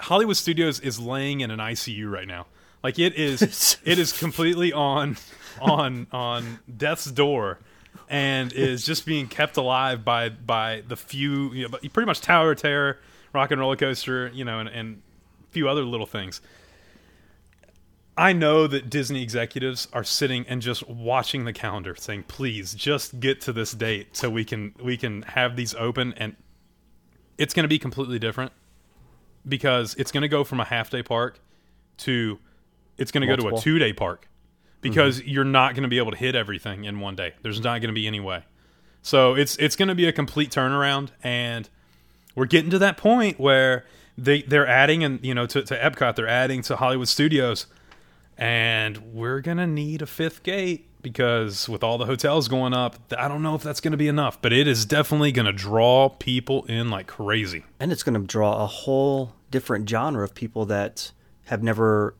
Hollywood 0.01 0.37
Studios 0.37 0.79
is 0.79 0.99
laying 0.99 1.41
in 1.41 1.51
an 1.51 1.59
ICU 1.59 2.09
right 2.09 2.27
now. 2.27 2.45
Like 2.83 2.99
it 2.99 3.15
is 3.15 3.77
it 3.85 3.99
is 3.99 4.11
completely 4.17 4.71
on 4.71 5.17
on 5.59 6.07
on 6.11 6.59
death's 6.77 7.05
door 7.11 7.59
and 8.09 8.51
is 8.53 8.85
just 8.85 9.05
being 9.05 9.27
kept 9.27 9.55
alive 9.57 10.03
by 10.03 10.29
by 10.29 10.83
the 10.87 10.97
few 10.97 11.53
you 11.53 11.63
know, 11.63 11.69
but 11.69 11.81
pretty 11.93 12.07
much 12.07 12.21
Tower 12.21 12.51
of 12.51 12.61
Terror, 12.61 12.99
Rock 13.33 13.51
and 13.51 13.61
Roller 13.61 13.75
Coaster, 13.75 14.29
you 14.33 14.43
know, 14.43 14.59
and, 14.59 14.67
and 14.69 15.01
a 15.47 15.51
few 15.51 15.69
other 15.69 15.83
little 15.83 16.07
things. 16.07 16.41
I 18.17 18.33
know 18.33 18.67
that 18.67 18.89
Disney 18.89 19.23
executives 19.23 19.87
are 19.93 20.03
sitting 20.03 20.45
and 20.49 20.61
just 20.61 20.89
watching 20.89 21.45
the 21.45 21.53
calendar, 21.53 21.95
saying, 21.95 22.23
"Please, 22.23 22.73
just 22.73 23.19
get 23.19 23.39
to 23.41 23.53
this 23.53 23.71
date 23.71 24.17
so 24.17 24.29
we 24.29 24.43
can 24.43 24.73
we 24.81 24.97
can 24.97 25.21
have 25.21 25.55
these 25.55 25.75
open." 25.75 26.13
And 26.17 26.35
it's 27.37 27.53
going 27.53 27.63
to 27.63 27.69
be 27.69 27.79
completely 27.79 28.19
different 28.19 28.51
because 29.47 29.95
it's 29.95 30.11
going 30.11 30.23
to 30.23 30.27
go 30.27 30.43
from 30.43 30.59
a 30.59 30.65
half 30.65 30.89
day 30.89 31.03
park 31.03 31.39
to 31.97 32.39
it's 32.97 33.11
going 33.11 33.21
to 33.21 33.27
go 33.27 33.35
to 33.35 33.55
a 33.55 33.59
two 33.59 33.79
day 33.79 33.93
park 33.93 34.28
because 34.81 35.19
mm-hmm. 35.19 35.29
you're 35.29 35.43
not 35.43 35.73
going 35.73 35.83
to 35.83 35.89
be 35.89 35.97
able 35.97 36.11
to 36.11 36.17
hit 36.17 36.35
everything 36.35 36.85
in 36.85 36.99
one 36.99 37.15
day. 37.15 37.33
There's 37.41 37.59
not 37.59 37.81
going 37.81 37.89
to 37.89 37.93
be 37.93 38.07
any 38.07 38.19
way. 38.19 38.43
So 39.01 39.35
it's 39.35 39.55
it's 39.57 39.75
going 39.75 39.87
to 39.87 39.95
be 39.95 40.07
a 40.07 40.11
complete 40.11 40.51
turnaround, 40.51 41.09
and 41.23 41.69
we're 42.35 42.45
getting 42.45 42.69
to 42.71 42.79
that 42.79 42.97
point 42.97 43.39
where 43.39 43.85
they 44.17 44.41
they're 44.41 44.67
adding 44.67 45.03
and 45.03 45.23
you 45.23 45.33
know 45.33 45.45
to, 45.47 45.63
to 45.63 45.77
Epcot 45.77 46.15
they're 46.15 46.27
adding 46.27 46.61
to 46.63 46.75
Hollywood 46.75 47.07
Studios, 47.07 47.67
and 48.37 48.97
we're 49.13 49.39
gonna 49.39 49.67
need 49.67 50.01
a 50.01 50.05
fifth 50.05 50.43
gate 50.43 50.89
because 51.01 51.69
with 51.69 51.83
all 51.83 51.97
the 51.97 52.05
hotels 52.05 52.47
going 52.47 52.73
up, 52.73 52.97
I 53.17 53.27
don't 53.27 53.41
know 53.41 53.55
if 53.55 53.63
that's 53.63 53.79
going 53.79 53.91
to 53.91 53.97
be 53.97 54.07
enough, 54.07 54.41
but 54.41 54.51
it 54.51 54.67
is 54.67 54.85
definitely 54.85 55.31
going 55.31 55.45
to 55.45 55.53
draw 55.53 56.09
people 56.09 56.65
in 56.65 56.89
like 56.89 57.07
crazy. 57.07 57.63
And 57.79 57.91
it's 57.91 58.03
going 58.03 58.19
to 58.19 58.27
draw 58.27 58.63
a 58.63 58.67
whole 58.67 59.33
different 59.51 59.89
genre 59.89 60.23
of 60.23 60.35
people 60.35 60.65
that 60.65 61.11
have 61.45 61.63
never 61.63 62.15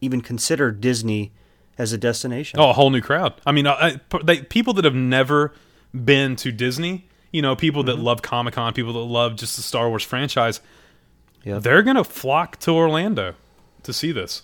even 0.00 0.20
considered 0.20 0.80
Disney 0.80 1.32
as 1.78 1.92
a 1.92 1.98
destination. 1.98 2.58
Oh, 2.60 2.70
a 2.70 2.72
whole 2.72 2.90
new 2.90 3.00
crowd. 3.00 3.34
I 3.44 3.52
mean, 3.52 3.66
I, 3.66 4.00
I- 4.12 4.18
they, 4.24 4.40
people 4.42 4.72
that 4.74 4.84
have 4.84 4.94
never 4.94 5.52
been 5.94 6.36
to 6.36 6.52
Disney, 6.52 7.08
you 7.32 7.42
know, 7.42 7.54
people 7.56 7.82
that 7.84 7.96
mm-hmm. 7.96 8.04
love 8.04 8.22
Comic 8.22 8.54
Con, 8.54 8.72
people 8.72 8.92
that 8.94 8.98
love 9.00 9.36
just 9.36 9.56
the 9.56 9.62
Star 9.62 9.88
Wars 9.88 10.02
franchise, 10.02 10.60
Yep. 11.44 11.62
they're 11.62 11.82
going 11.82 11.96
to 11.96 12.04
flock 12.04 12.56
to 12.60 12.72
Orlando 12.72 13.34
to 13.84 13.92
see 13.92 14.10
this. 14.12 14.42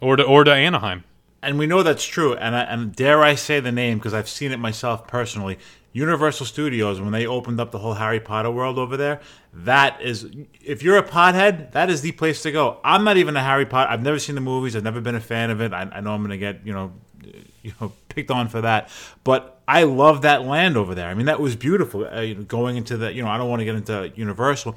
or 0.00 0.16
to 0.16 0.24
or 0.24 0.42
to 0.44 0.52
Anaheim. 0.52 1.04
and 1.42 1.58
we 1.58 1.66
know 1.66 1.82
that's 1.84 2.04
true. 2.04 2.34
And 2.34 2.56
I, 2.56 2.62
and 2.62 2.94
dare 2.96 3.22
I 3.22 3.36
say 3.36 3.60
the 3.60 3.70
name 3.72 3.98
because 3.98 4.12
I've 4.14 4.28
seen 4.28 4.50
it 4.50 4.58
myself 4.58 5.06
personally. 5.06 5.58
Universal 5.92 6.46
Studios 6.46 7.00
when 7.00 7.12
they 7.12 7.26
opened 7.26 7.60
up 7.60 7.70
the 7.70 7.78
whole 7.78 7.94
Harry 7.94 8.20
Potter 8.20 8.50
world 8.50 8.78
over 8.78 8.96
there, 8.96 9.20
that 9.52 10.00
is 10.00 10.26
if 10.64 10.82
you're 10.82 10.96
a 10.96 11.02
pothead, 11.02 11.72
that 11.72 11.90
is 11.90 12.00
the 12.00 12.12
place 12.12 12.42
to 12.42 12.52
go. 12.52 12.78
I'm 12.82 13.04
not 13.04 13.18
even 13.18 13.36
a 13.36 13.42
Harry 13.42 13.66
Potter. 13.66 13.90
I've 13.90 14.02
never 14.02 14.18
seen 14.18 14.34
the 14.34 14.40
movies. 14.40 14.74
I've 14.74 14.84
never 14.84 15.00
been 15.00 15.14
a 15.14 15.20
fan 15.20 15.50
of 15.50 15.60
it. 15.60 15.72
I, 15.72 15.82
I 15.92 16.00
know 16.00 16.12
I'm 16.12 16.20
going 16.20 16.30
to 16.30 16.38
get 16.38 16.64
you 16.64 16.72
know 16.72 16.92
you 17.62 17.72
know 17.80 17.92
picked 18.08 18.30
on 18.30 18.48
for 18.48 18.62
that, 18.62 18.88
but 19.24 19.60
I 19.68 19.84
love 19.84 20.22
that 20.22 20.44
land 20.44 20.76
over 20.76 20.94
there. 20.94 21.08
I 21.08 21.14
mean, 21.14 21.26
that 21.26 21.40
was 21.40 21.56
beautiful. 21.56 22.06
Uh, 22.06 22.34
going 22.34 22.76
into 22.76 22.96
the 22.96 23.12
you 23.12 23.22
know 23.22 23.28
I 23.28 23.36
don't 23.36 23.50
want 23.50 23.60
to 23.60 23.64
get 23.64 23.74
into 23.74 24.12
Universal, 24.14 24.76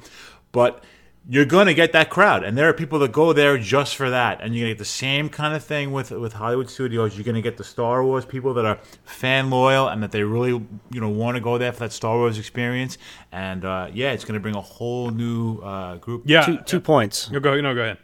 but 0.52 0.84
you're 1.28 1.44
going 1.44 1.66
to 1.66 1.74
get 1.74 1.92
that 1.92 2.08
crowd, 2.08 2.44
and 2.44 2.56
there 2.56 2.68
are 2.68 2.72
people 2.72 3.00
that 3.00 3.10
go 3.10 3.32
there 3.32 3.58
just 3.58 3.96
for 3.96 4.10
that. 4.10 4.40
And 4.40 4.54
you're 4.54 4.64
going 4.64 4.70
to 4.70 4.74
get 4.74 4.78
the 4.78 4.84
same 4.84 5.28
kind 5.28 5.54
of 5.54 5.64
thing 5.64 5.92
with 5.92 6.10
with 6.12 6.34
Hollywood 6.34 6.70
studios. 6.70 7.16
You're 7.16 7.24
going 7.24 7.34
to 7.34 7.42
get 7.42 7.56
the 7.56 7.64
Star 7.64 8.04
Wars 8.04 8.24
people 8.24 8.54
that 8.54 8.64
are 8.64 8.78
fan 9.04 9.50
loyal 9.50 9.88
and 9.88 10.02
that 10.02 10.12
they 10.12 10.22
really 10.22 10.52
you 10.52 11.00
know 11.00 11.08
want 11.08 11.36
to 11.36 11.40
go 11.40 11.58
there 11.58 11.72
for 11.72 11.80
that 11.80 11.92
Star 11.92 12.16
Wars 12.16 12.38
experience. 12.38 12.96
And 13.32 13.64
uh, 13.64 13.88
yeah, 13.92 14.12
it's 14.12 14.24
going 14.24 14.34
to 14.34 14.40
bring 14.40 14.54
a 14.54 14.60
whole 14.60 15.10
new 15.10 15.58
uh, 15.58 15.96
group. 15.96 16.22
Yeah. 16.26 16.42
Two, 16.42 16.58
two 16.58 16.80
points. 16.80 17.30
No, 17.30 17.40
go. 17.40 17.60
No, 17.60 17.74
go 17.74 17.82
ahead. 17.82 17.98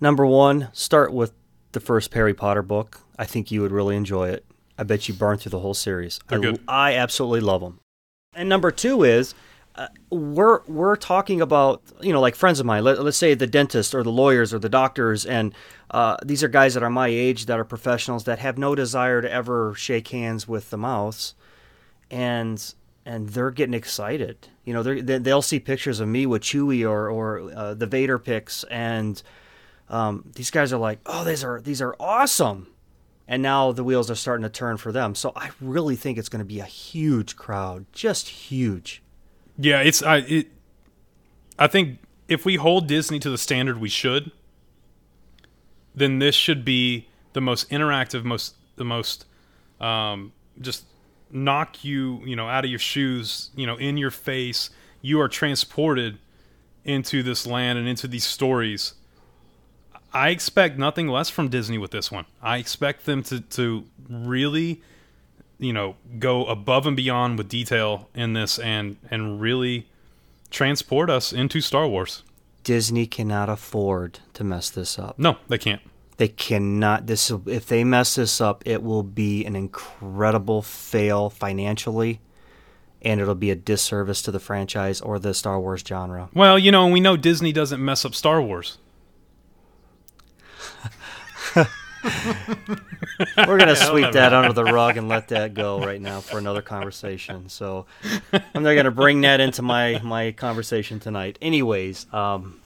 Number 0.00 0.26
one, 0.26 0.68
start 0.72 1.12
with 1.12 1.32
the 1.72 1.80
first 1.80 2.12
Harry 2.14 2.34
Potter 2.34 2.62
book. 2.62 3.00
I 3.18 3.24
think 3.24 3.50
you 3.50 3.62
would 3.62 3.72
really 3.72 3.96
enjoy 3.96 4.28
it. 4.28 4.44
I 4.78 4.82
bet 4.82 5.08
you 5.08 5.14
burn 5.14 5.38
through 5.38 5.50
the 5.50 5.60
whole 5.60 5.74
series. 5.74 6.20
I, 6.28 6.36
They're 6.36 6.52
good. 6.52 6.60
I 6.68 6.94
absolutely 6.94 7.40
love 7.40 7.62
them. 7.62 7.80
And 8.34 8.48
number 8.48 8.70
two 8.70 9.02
is 9.02 9.34
we're 10.10 10.62
we're 10.66 10.96
talking 10.96 11.40
about 11.40 11.82
you 12.00 12.12
know 12.12 12.20
like 12.20 12.34
friends 12.34 12.60
of 12.60 12.66
mine. 12.66 12.84
Let, 12.84 13.02
let's 13.02 13.16
say 13.16 13.34
the 13.34 13.46
dentist 13.46 13.94
or 13.94 14.02
the 14.02 14.10
lawyers 14.10 14.54
or 14.54 14.58
the 14.58 14.68
doctors, 14.68 15.26
and 15.26 15.54
uh, 15.90 16.16
these 16.24 16.42
are 16.42 16.48
guys 16.48 16.74
that 16.74 16.82
are 16.82 16.90
my 16.90 17.08
age 17.08 17.46
that 17.46 17.58
are 17.58 17.64
professionals 17.64 18.24
that 18.24 18.38
have 18.38 18.58
no 18.58 18.74
desire 18.74 19.20
to 19.22 19.30
ever 19.30 19.74
shake 19.74 20.08
hands 20.08 20.46
with 20.48 20.70
the 20.70 20.78
mouse, 20.78 21.34
and 22.10 22.74
and 23.04 23.28
they're 23.30 23.50
getting 23.50 23.74
excited. 23.74 24.48
You 24.64 24.74
know, 24.74 24.82
they- 24.82 25.18
they'll 25.18 25.42
see 25.42 25.60
pictures 25.60 26.00
of 26.00 26.08
me 26.08 26.26
with 26.26 26.42
Chewie 26.42 26.88
or 26.88 27.08
or 27.10 27.50
uh, 27.54 27.74
the 27.74 27.86
Vader 27.86 28.18
pics, 28.18 28.64
and 28.64 29.22
um, 29.88 30.30
these 30.34 30.50
guys 30.50 30.72
are 30.72 30.78
like, 30.78 31.00
oh, 31.06 31.24
these 31.24 31.44
are 31.44 31.60
these 31.60 31.80
are 31.82 31.94
awesome. 32.00 32.68
And 33.28 33.42
now 33.42 33.72
the 33.72 33.82
wheels 33.82 34.08
are 34.08 34.14
starting 34.14 34.44
to 34.44 34.48
turn 34.48 34.76
for 34.76 34.92
them. 34.92 35.16
So 35.16 35.32
I 35.34 35.50
really 35.60 35.96
think 35.96 36.16
it's 36.16 36.28
going 36.28 36.38
to 36.38 36.44
be 36.44 36.60
a 36.60 36.64
huge 36.64 37.34
crowd, 37.34 37.86
just 37.92 38.28
huge. 38.28 39.02
Yeah, 39.58 39.80
it's 39.80 40.02
I 40.02 40.18
it. 40.18 40.48
I 41.58 41.66
think 41.66 41.98
if 42.28 42.44
we 42.44 42.56
hold 42.56 42.86
Disney 42.86 43.18
to 43.20 43.30
the 43.30 43.38
standard 43.38 43.80
we 43.80 43.88
should, 43.88 44.30
then 45.94 46.18
this 46.18 46.34
should 46.34 46.64
be 46.64 47.08
the 47.32 47.40
most 47.40 47.70
interactive, 47.70 48.24
most 48.24 48.54
the 48.76 48.84
most 48.84 49.24
um, 49.80 50.32
just 50.60 50.84
knock 51.30 51.84
you 51.84 52.20
you 52.24 52.36
know 52.36 52.48
out 52.48 52.64
of 52.64 52.70
your 52.70 52.78
shoes, 52.78 53.50
you 53.56 53.66
know, 53.66 53.76
in 53.76 53.96
your 53.96 54.10
face. 54.10 54.70
You 55.02 55.20
are 55.20 55.28
transported 55.28 56.18
into 56.84 57.22
this 57.22 57.46
land 57.46 57.78
and 57.78 57.88
into 57.88 58.08
these 58.08 58.24
stories. 58.24 58.94
I 60.12 60.30
expect 60.30 60.78
nothing 60.78 61.08
less 61.08 61.28
from 61.28 61.48
Disney 61.48 61.78
with 61.78 61.90
this 61.90 62.10
one. 62.10 62.26
I 62.42 62.58
expect 62.58 63.06
them 63.06 63.22
to 63.24 63.40
to 63.40 63.84
really 64.08 64.82
you 65.58 65.72
know 65.72 65.96
go 66.18 66.44
above 66.46 66.86
and 66.86 66.96
beyond 66.96 67.38
with 67.38 67.48
detail 67.48 68.08
in 68.14 68.32
this 68.34 68.58
and 68.58 68.96
and 69.10 69.40
really 69.40 69.86
transport 70.50 71.10
us 71.10 71.32
into 71.32 71.60
Star 71.60 71.86
Wars. 71.86 72.22
Disney 72.64 73.06
cannot 73.06 73.48
afford 73.48 74.18
to 74.34 74.42
mess 74.42 74.70
this 74.70 74.98
up. 74.98 75.18
No, 75.18 75.36
they 75.48 75.58
can't. 75.58 75.80
They 76.16 76.28
cannot. 76.28 77.06
This 77.06 77.30
if 77.46 77.66
they 77.66 77.84
mess 77.84 78.14
this 78.16 78.40
up, 78.40 78.62
it 78.66 78.82
will 78.82 79.02
be 79.02 79.44
an 79.44 79.54
incredible 79.54 80.62
fail 80.62 81.30
financially, 81.30 82.20
and 83.02 83.20
it'll 83.20 83.34
be 83.34 83.50
a 83.50 83.56
disservice 83.56 84.22
to 84.22 84.30
the 84.30 84.40
franchise 84.40 85.00
or 85.00 85.18
the 85.18 85.34
Star 85.34 85.60
Wars 85.60 85.84
genre. 85.86 86.28
Well, 86.34 86.58
you 86.58 86.72
know, 86.72 86.86
we 86.88 87.00
know 87.00 87.16
Disney 87.16 87.52
doesn't 87.52 87.84
mess 87.84 88.04
up 88.04 88.14
Star 88.14 88.40
Wars. 88.42 88.78
We're 93.36 93.58
gonna 93.58 93.76
sweep 93.90 94.12
that 94.12 94.32
under 94.32 94.52
the 94.52 94.64
rug 94.64 94.96
and 94.96 95.08
let 95.08 95.28
that 95.28 95.54
go 95.54 95.80
right 95.80 96.00
now 96.00 96.20
for 96.20 96.38
another 96.38 96.62
conversation. 96.62 97.48
So 97.48 97.86
I'm 98.32 98.62
not 98.62 98.74
gonna 98.74 98.90
bring 98.90 99.22
that 99.22 99.40
into 99.40 99.62
my 99.62 100.00
my 100.02 100.32
conversation 100.32 101.00
tonight. 101.00 101.38
Anyways, 101.40 102.12
um, 102.12 102.60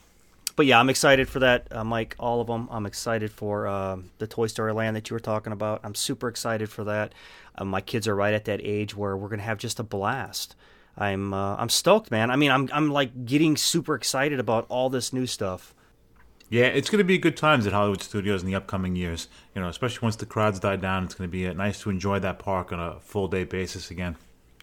but 0.56 0.66
yeah, 0.66 0.78
I'm 0.78 0.90
excited 0.90 1.28
for 1.28 1.38
that, 1.40 1.68
uh, 1.70 1.84
Mike. 1.84 2.16
All 2.18 2.40
of 2.40 2.46
them. 2.46 2.68
I'm 2.70 2.86
excited 2.86 3.30
for 3.30 3.66
um, 3.66 4.10
the 4.18 4.26
Toy 4.26 4.46
Story 4.46 4.72
Land 4.72 4.96
that 4.96 5.08
you 5.08 5.14
were 5.14 5.20
talking 5.20 5.52
about. 5.52 5.80
I'm 5.84 5.94
super 5.94 6.28
excited 6.28 6.68
for 6.68 6.84
that. 6.84 7.14
Uh, 7.56 7.64
my 7.64 7.80
kids 7.80 8.06
are 8.08 8.14
right 8.14 8.34
at 8.34 8.44
that 8.46 8.60
age 8.62 8.96
where 8.96 9.16
we're 9.16 9.28
gonna 9.28 9.42
have 9.42 9.58
just 9.58 9.80
a 9.80 9.84
blast. 9.84 10.54
I'm 10.98 11.32
uh, 11.32 11.56
I'm 11.56 11.68
stoked, 11.68 12.10
man. 12.10 12.30
I 12.30 12.36
mean, 12.36 12.50
I'm 12.50 12.68
I'm 12.72 12.90
like 12.90 13.24
getting 13.24 13.56
super 13.56 13.94
excited 13.94 14.38
about 14.38 14.66
all 14.68 14.90
this 14.90 15.12
new 15.12 15.26
stuff. 15.26 15.74
Yeah, 16.50 16.64
it's 16.64 16.90
going 16.90 16.98
to 16.98 17.04
be 17.04 17.16
good 17.16 17.36
times 17.36 17.64
at 17.66 17.72
Hollywood 17.72 18.02
Studios 18.02 18.42
in 18.42 18.48
the 18.48 18.56
upcoming 18.56 18.96
years. 18.96 19.28
You 19.54 19.62
know, 19.62 19.68
especially 19.68 20.04
once 20.04 20.16
the 20.16 20.26
crowds 20.26 20.58
die 20.58 20.76
down, 20.76 21.04
it's 21.04 21.14
going 21.14 21.30
to 21.30 21.32
be 21.32 21.46
uh, 21.46 21.52
nice 21.52 21.80
to 21.82 21.90
enjoy 21.90 22.18
that 22.18 22.40
park 22.40 22.72
on 22.72 22.80
a 22.80 22.98
full 23.00 23.28
day 23.28 23.44
basis 23.44 23.90
again. 23.90 24.16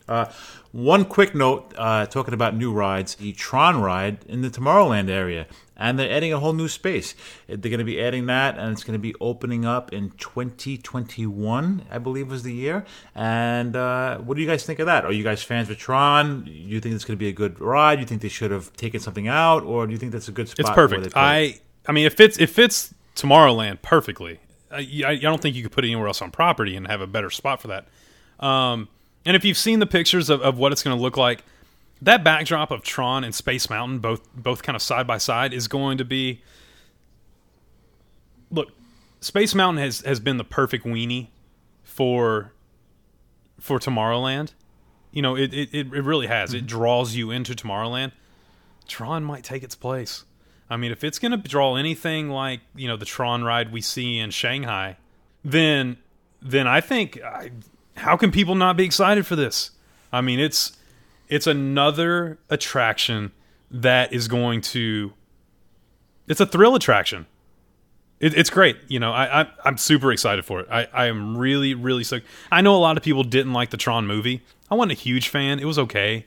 Uh, 0.08 0.26
one 0.72 1.04
quick 1.04 1.36
note, 1.36 1.74
uh, 1.78 2.06
talking 2.06 2.34
about 2.34 2.56
new 2.56 2.72
rides, 2.72 3.16
the 3.16 3.34
Tron 3.34 3.82
ride 3.82 4.20
in 4.26 4.42
the 4.42 4.50
Tomorrowland 4.50 5.10
area, 5.10 5.48
and 5.76 6.00
they're 6.00 6.12
adding 6.12 6.32
a 6.32 6.40
whole 6.40 6.54
new 6.54 6.70
space. 6.70 7.14
They're 7.48 7.58
going 7.58 7.80
to 7.80 7.84
be 7.84 8.02
adding 8.02 8.26
that, 8.28 8.58
and 8.58 8.72
it's 8.72 8.86
going 8.86 8.94
to 8.94 9.00
be 9.00 9.14
opening 9.20 9.66
up 9.66 9.92
in 9.92 10.12
2021, 10.12 11.86
I 11.92 11.98
believe 11.98 12.30
was 12.30 12.44
the 12.44 12.54
year. 12.54 12.86
And 13.16 13.76
uh, 13.76 14.20
what 14.20 14.36
do 14.36 14.42
you 14.42 14.48
guys 14.48 14.66
think 14.66 14.80
of 14.80 14.86
that? 14.86 15.04
Are 15.04 15.12
you 15.12 15.24
guys 15.24 15.44
fans 15.44 15.70
of 15.70 15.78
Tron? 15.78 16.46
Do 16.46 16.52
you 16.52 16.80
think 16.80 16.96
it's 16.96 17.04
going 17.04 17.18
to 17.18 17.20
be 17.20 17.30
a 17.30 17.34
good 17.34 17.60
ride? 17.60 17.96
Do 17.96 18.02
you 18.02 18.08
think 18.08 18.22
they 18.22 18.30
should 18.30 18.52
have 18.52 18.72
taken 18.74 19.02
something 19.02 19.28
out, 19.28 19.64
or 19.64 19.86
do 19.88 19.92
you 19.92 19.98
think 19.98 20.14
that's 20.14 20.30
a 20.30 20.34
good 20.34 20.48
spot? 20.48 20.60
It's 20.60 20.70
perfect. 20.70 21.18
I 21.18 21.60
I 21.88 21.92
mean, 21.92 22.06
it 22.06 22.14
fits 22.14 22.38
it 22.38 22.50
fits 22.50 22.94
Tomorrowland 23.16 23.82
perfectly. 23.82 24.40
I, 24.70 25.04
I, 25.06 25.10
I 25.12 25.16
don't 25.18 25.42
think 25.42 25.56
you 25.56 25.64
could 25.64 25.72
put 25.72 25.86
it 25.86 25.88
anywhere 25.88 26.08
else 26.08 26.22
on 26.22 26.32
property 26.32 26.76
and 26.76 26.88
have 26.88 27.02
a 27.02 27.08
better 27.08 27.30
spot 27.30 27.62
for 27.62 27.70
that. 27.70 27.88
Um, 28.46 28.90
and 29.26 29.36
if 29.36 29.46
you've 29.46 29.58
seen 29.58 29.80
the 29.80 29.88
pictures 29.88 30.30
of, 30.30 30.42
of 30.42 30.58
what 30.58 30.72
it's 30.72 30.84
going 30.84 30.96
to 30.96 31.02
look 31.02 31.18
like, 31.18 31.44
that 32.02 32.24
backdrop 32.24 32.72
of 32.72 32.84
Tron 32.84 33.24
and 33.24 33.34
Space 33.34 33.70
Mountain, 33.70 34.00
both 34.00 34.28
both 34.36 34.62
kind 34.64 34.76
of 34.76 34.82
side 34.82 35.08
by 35.08 35.18
side, 35.18 35.54
is 35.54 35.68
going 35.68 35.98
to 35.98 36.06
be. 36.06 36.42
Look, 38.52 38.72
Space 39.20 39.56
Mountain 39.56 39.84
has 39.84 40.02
has 40.02 40.20
been 40.20 40.38
the 40.38 40.44
perfect 40.44 40.86
weenie 40.86 41.28
for 41.84 42.54
for 43.60 43.80
Tomorrowland. 43.80 44.54
You 45.12 45.22
know, 45.22 45.36
it 45.36 45.54
it, 45.54 45.74
it 45.74 45.90
really 45.90 46.28
has. 46.28 46.54
It 46.54 46.68
draws 46.68 47.16
you 47.16 47.32
into 47.32 47.54
Tomorrowland. 47.54 48.12
Tron 48.88 49.24
might 49.24 49.44
take 49.44 49.64
its 49.64 49.76
place. 49.76 50.24
I 50.70 50.78
mean, 50.78 50.92
if 50.92 51.04
it's 51.04 51.20
going 51.20 51.32
to 51.32 51.38
draw 51.38 51.76
anything 51.76 52.30
like 52.30 52.62
you 52.76 52.88
know 52.88 52.98
the 52.98 53.06
Tron 53.06 53.44
ride 53.44 53.72
we 53.72 53.82
see 53.82 54.20
in 54.20 54.32
Shanghai, 54.32 54.98
then 55.44 55.98
then 56.42 56.68
I 56.68 56.82
think 56.82 57.22
I, 57.22 57.52
how 57.96 58.18
can 58.18 58.32
people 58.32 58.56
not 58.56 58.78
be 58.78 58.86
excited 58.86 59.26
for 59.26 59.36
this? 59.36 59.72
I 60.12 60.22
mean, 60.22 60.40
it's 60.40 60.78
it's 61.28 61.48
another 61.48 62.40
attraction 62.50 63.32
that 63.72 64.14
is 64.14 64.28
going 64.28 64.62
to 64.62 65.14
it's 66.28 66.42
a 66.42 66.46
thrill 66.46 66.76
attraction. 66.76 67.26
It, 68.20 68.36
it's 68.36 68.50
great, 68.50 68.78
you 68.88 69.00
know. 69.00 69.14
I, 69.14 69.42
I 69.42 69.48
I'm 69.64 69.78
super 69.78 70.12
excited 70.12 70.44
for 70.44 70.60
it. 70.60 70.68
I, 70.72 70.88
I 70.94 71.06
am 71.06 71.38
really 71.38 71.74
really 71.74 72.04
stoked. 72.04 72.26
I 72.52 72.62
know 72.62 72.76
a 72.76 72.80
lot 72.80 72.98
of 72.98 73.04
people 73.04 73.24
didn't 73.24 73.54
like 73.54 73.70
the 73.70 73.78
Tron 73.78 74.08
movie. 74.08 74.44
I 74.70 74.76
wasn't 74.76 74.94
a 74.94 74.96
huge 74.96 75.30
fan. 75.30 75.60
It 75.60 75.66
was 75.66 75.80
okay, 75.80 76.26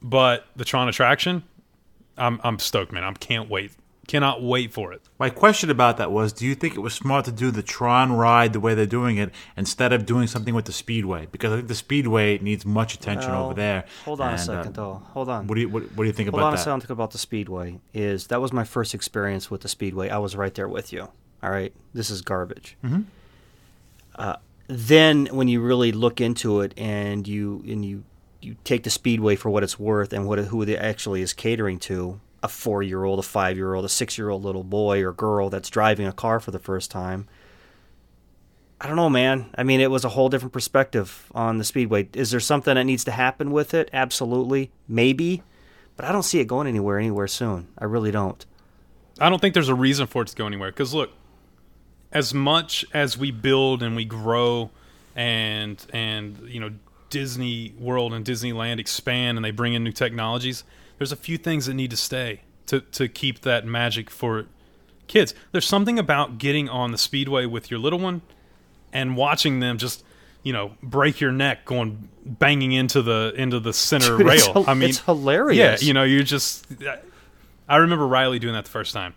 but 0.00 0.46
the 0.56 0.64
Tron 0.64 0.88
attraction, 0.88 1.44
I'm 2.16 2.40
I'm 2.44 2.58
stoked, 2.58 2.92
man. 2.92 3.04
I 3.04 3.12
can't 3.12 3.48
wait. 3.48 3.72
Cannot 4.08 4.42
wait 4.42 4.72
for 4.72 4.92
it. 4.92 5.00
My 5.20 5.30
question 5.30 5.70
about 5.70 5.96
that 5.98 6.10
was 6.10 6.32
do 6.32 6.44
you 6.44 6.56
think 6.56 6.74
it 6.74 6.80
was 6.80 6.92
smart 6.92 7.24
to 7.26 7.32
do 7.32 7.52
the 7.52 7.62
Tron 7.62 8.12
ride 8.12 8.52
the 8.52 8.58
way 8.58 8.74
they're 8.74 8.84
doing 8.84 9.16
it 9.16 9.30
instead 9.56 9.92
of 9.92 10.04
doing 10.04 10.26
something 10.26 10.54
with 10.54 10.64
the 10.64 10.72
Speedway? 10.72 11.28
Because 11.30 11.52
I 11.52 11.56
think 11.56 11.68
the 11.68 11.76
Speedway 11.76 12.38
needs 12.38 12.66
much 12.66 12.94
attention 12.94 13.30
Well, 13.30 13.44
over 13.46 13.54
there. 13.54 13.84
Hold 14.04 14.20
on 14.20 14.30
And, 14.30 14.40
a 14.40 14.42
uh, 14.42 14.44
second, 14.44 14.74
though. 14.74 15.02
Hold 15.12 15.28
on. 15.28 15.46
What 15.46 15.54
do 15.54 15.60
you 15.60 15.68
what, 15.68 15.84
what 15.92 16.02
do 16.02 16.04
you 16.04 16.12
think 16.12 16.30
Hold 16.30 16.40
about 16.40 16.46
on 16.48 16.52
a 16.54 16.56
that? 16.56 16.64
second 16.64 16.90
about 16.90 17.12
the 17.12 17.18
Speedway. 17.18 17.78
Is 17.94 18.26
that 18.26 18.40
was 18.40 18.52
my 18.52 18.64
first 18.64 18.92
experience 18.92 19.50
with 19.52 19.60
the 19.60 19.68
Speedway. 19.68 20.08
I 20.08 20.18
was 20.18 20.34
right 20.34 20.52
there 20.52 20.68
with 20.68 20.92
you. 20.92 21.08
All 21.42 21.50
right, 21.50 21.72
this 21.94 22.10
is 22.10 22.22
garbage. 22.22 22.76
Mm-hmm. 22.84 23.02
Uh, 24.16 24.36
then 24.66 25.26
when 25.26 25.48
you 25.48 25.60
really 25.60 25.92
look 25.92 26.20
into 26.20 26.60
it 26.60 26.74
and 26.76 27.26
you 27.26 27.62
and 27.68 27.84
you 27.84 28.04
you 28.42 28.56
take 28.64 28.82
the 28.82 28.90
Speedway 28.90 29.36
for 29.36 29.50
what 29.50 29.62
it's 29.62 29.78
worth 29.78 30.12
and 30.12 30.26
what 30.26 30.38
it, 30.38 30.46
who 30.46 30.62
it 30.62 30.76
actually 30.76 31.22
is 31.22 31.32
catering 31.32 31.78
to 31.80 32.20
a 32.42 32.48
four 32.48 32.82
year 32.82 33.04
old, 33.04 33.18
a 33.18 33.22
five 33.22 33.56
year 33.56 33.74
old, 33.74 33.84
a 33.84 33.88
six 33.88 34.18
year 34.18 34.28
old 34.28 34.42
little 34.42 34.64
boy 34.64 35.02
or 35.02 35.12
girl 35.12 35.50
that's 35.50 35.70
driving 35.70 36.06
a 36.06 36.12
car 36.12 36.40
for 36.40 36.50
the 36.50 36.58
first 36.58 36.90
time. 36.90 37.28
I 38.80 38.88
don't 38.88 38.96
know, 38.96 39.10
man. 39.10 39.46
I 39.54 39.62
mean, 39.62 39.80
it 39.80 39.92
was 39.92 40.04
a 40.04 40.08
whole 40.08 40.28
different 40.28 40.52
perspective 40.52 41.30
on 41.34 41.58
the 41.58 41.64
Speedway. 41.64 42.08
Is 42.14 42.32
there 42.32 42.40
something 42.40 42.74
that 42.74 42.82
needs 42.82 43.04
to 43.04 43.12
happen 43.12 43.52
with 43.52 43.74
it? 43.74 43.88
Absolutely. 43.92 44.72
Maybe. 44.88 45.42
But 45.96 46.06
I 46.06 46.10
don't 46.10 46.24
see 46.24 46.40
it 46.40 46.46
going 46.46 46.66
anywhere 46.66 46.98
anywhere 46.98 47.28
soon. 47.28 47.68
I 47.78 47.84
really 47.84 48.10
don't. 48.10 48.44
I 49.20 49.28
don't 49.30 49.40
think 49.40 49.54
there's 49.54 49.68
a 49.68 49.74
reason 49.74 50.08
for 50.08 50.22
it 50.22 50.28
to 50.28 50.36
go 50.36 50.46
anywhere. 50.46 50.70
Because 50.72 50.92
look, 50.92 51.12
as 52.10 52.34
much 52.34 52.84
as 52.92 53.16
we 53.16 53.30
build 53.30 53.82
and 53.82 53.94
we 53.94 54.04
grow, 54.04 54.70
and 55.14 55.84
and 55.92 56.38
you 56.48 56.58
know 56.58 56.70
Disney 57.12 57.74
World 57.78 58.14
and 58.14 58.24
Disneyland 58.24 58.80
expand 58.80 59.36
and 59.36 59.44
they 59.44 59.50
bring 59.50 59.74
in 59.74 59.84
new 59.84 59.92
technologies, 59.92 60.64
there's 60.98 61.12
a 61.12 61.16
few 61.16 61.36
things 61.36 61.66
that 61.66 61.74
need 61.74 61.90
to 61.90 61.96
stay 61.96 62.40
to 62.66 62.80
to 62.80 63.06
keep 63.06 63.42
that 63.42 63.66
magic 63.66 64.10
for 64.10 64.46
kids. 65.06 65.34
There's 65.52 65.66
something 65.66 65.98
about 65.98 66.38
getting 66.38 66.68
on 66.70 66.90
the 66.90 66.98
speedway 66.98 67.44
with 67.44 67.70
your 67.70 67.78
little 67.78 67.98
one 67.98 68.22
and 68.92 69.14
watching 69.14 69.60
them 69.60 69.76
just 69.76 70.02
you 70.42 70.54
know 70.54 70.72
break 70.82 71.20
your 71.20 71.32
neck 71.32 71.66
going 71.66 72.08
banging 72.24 72.72
into 72.72 73.02
the 73.02 73.34
into 73.36 73.60
the 73.60 73.74
center 73.74 74.16
Dude, 74.18 74.26
rail. 74.26 74.52
it's 74.56 74.68
I 74.68 74.74
mean, 74.74 74.88
it's 74.88 75.00
hilarious. 75.00 75.82
Yeah, 75.82 75.86
you 75.86 75.92
know, 75.92 76.04
you're 76.04 76.22
just. 76.22 76.66
I 77.68 77.76
remember 77.76 78.06
Riley 78.06 78.38
doing 78.38 78.54
that 78.54 78.64
the 78.64 78.70
first 78.70 78.94
time, 78.94 79.14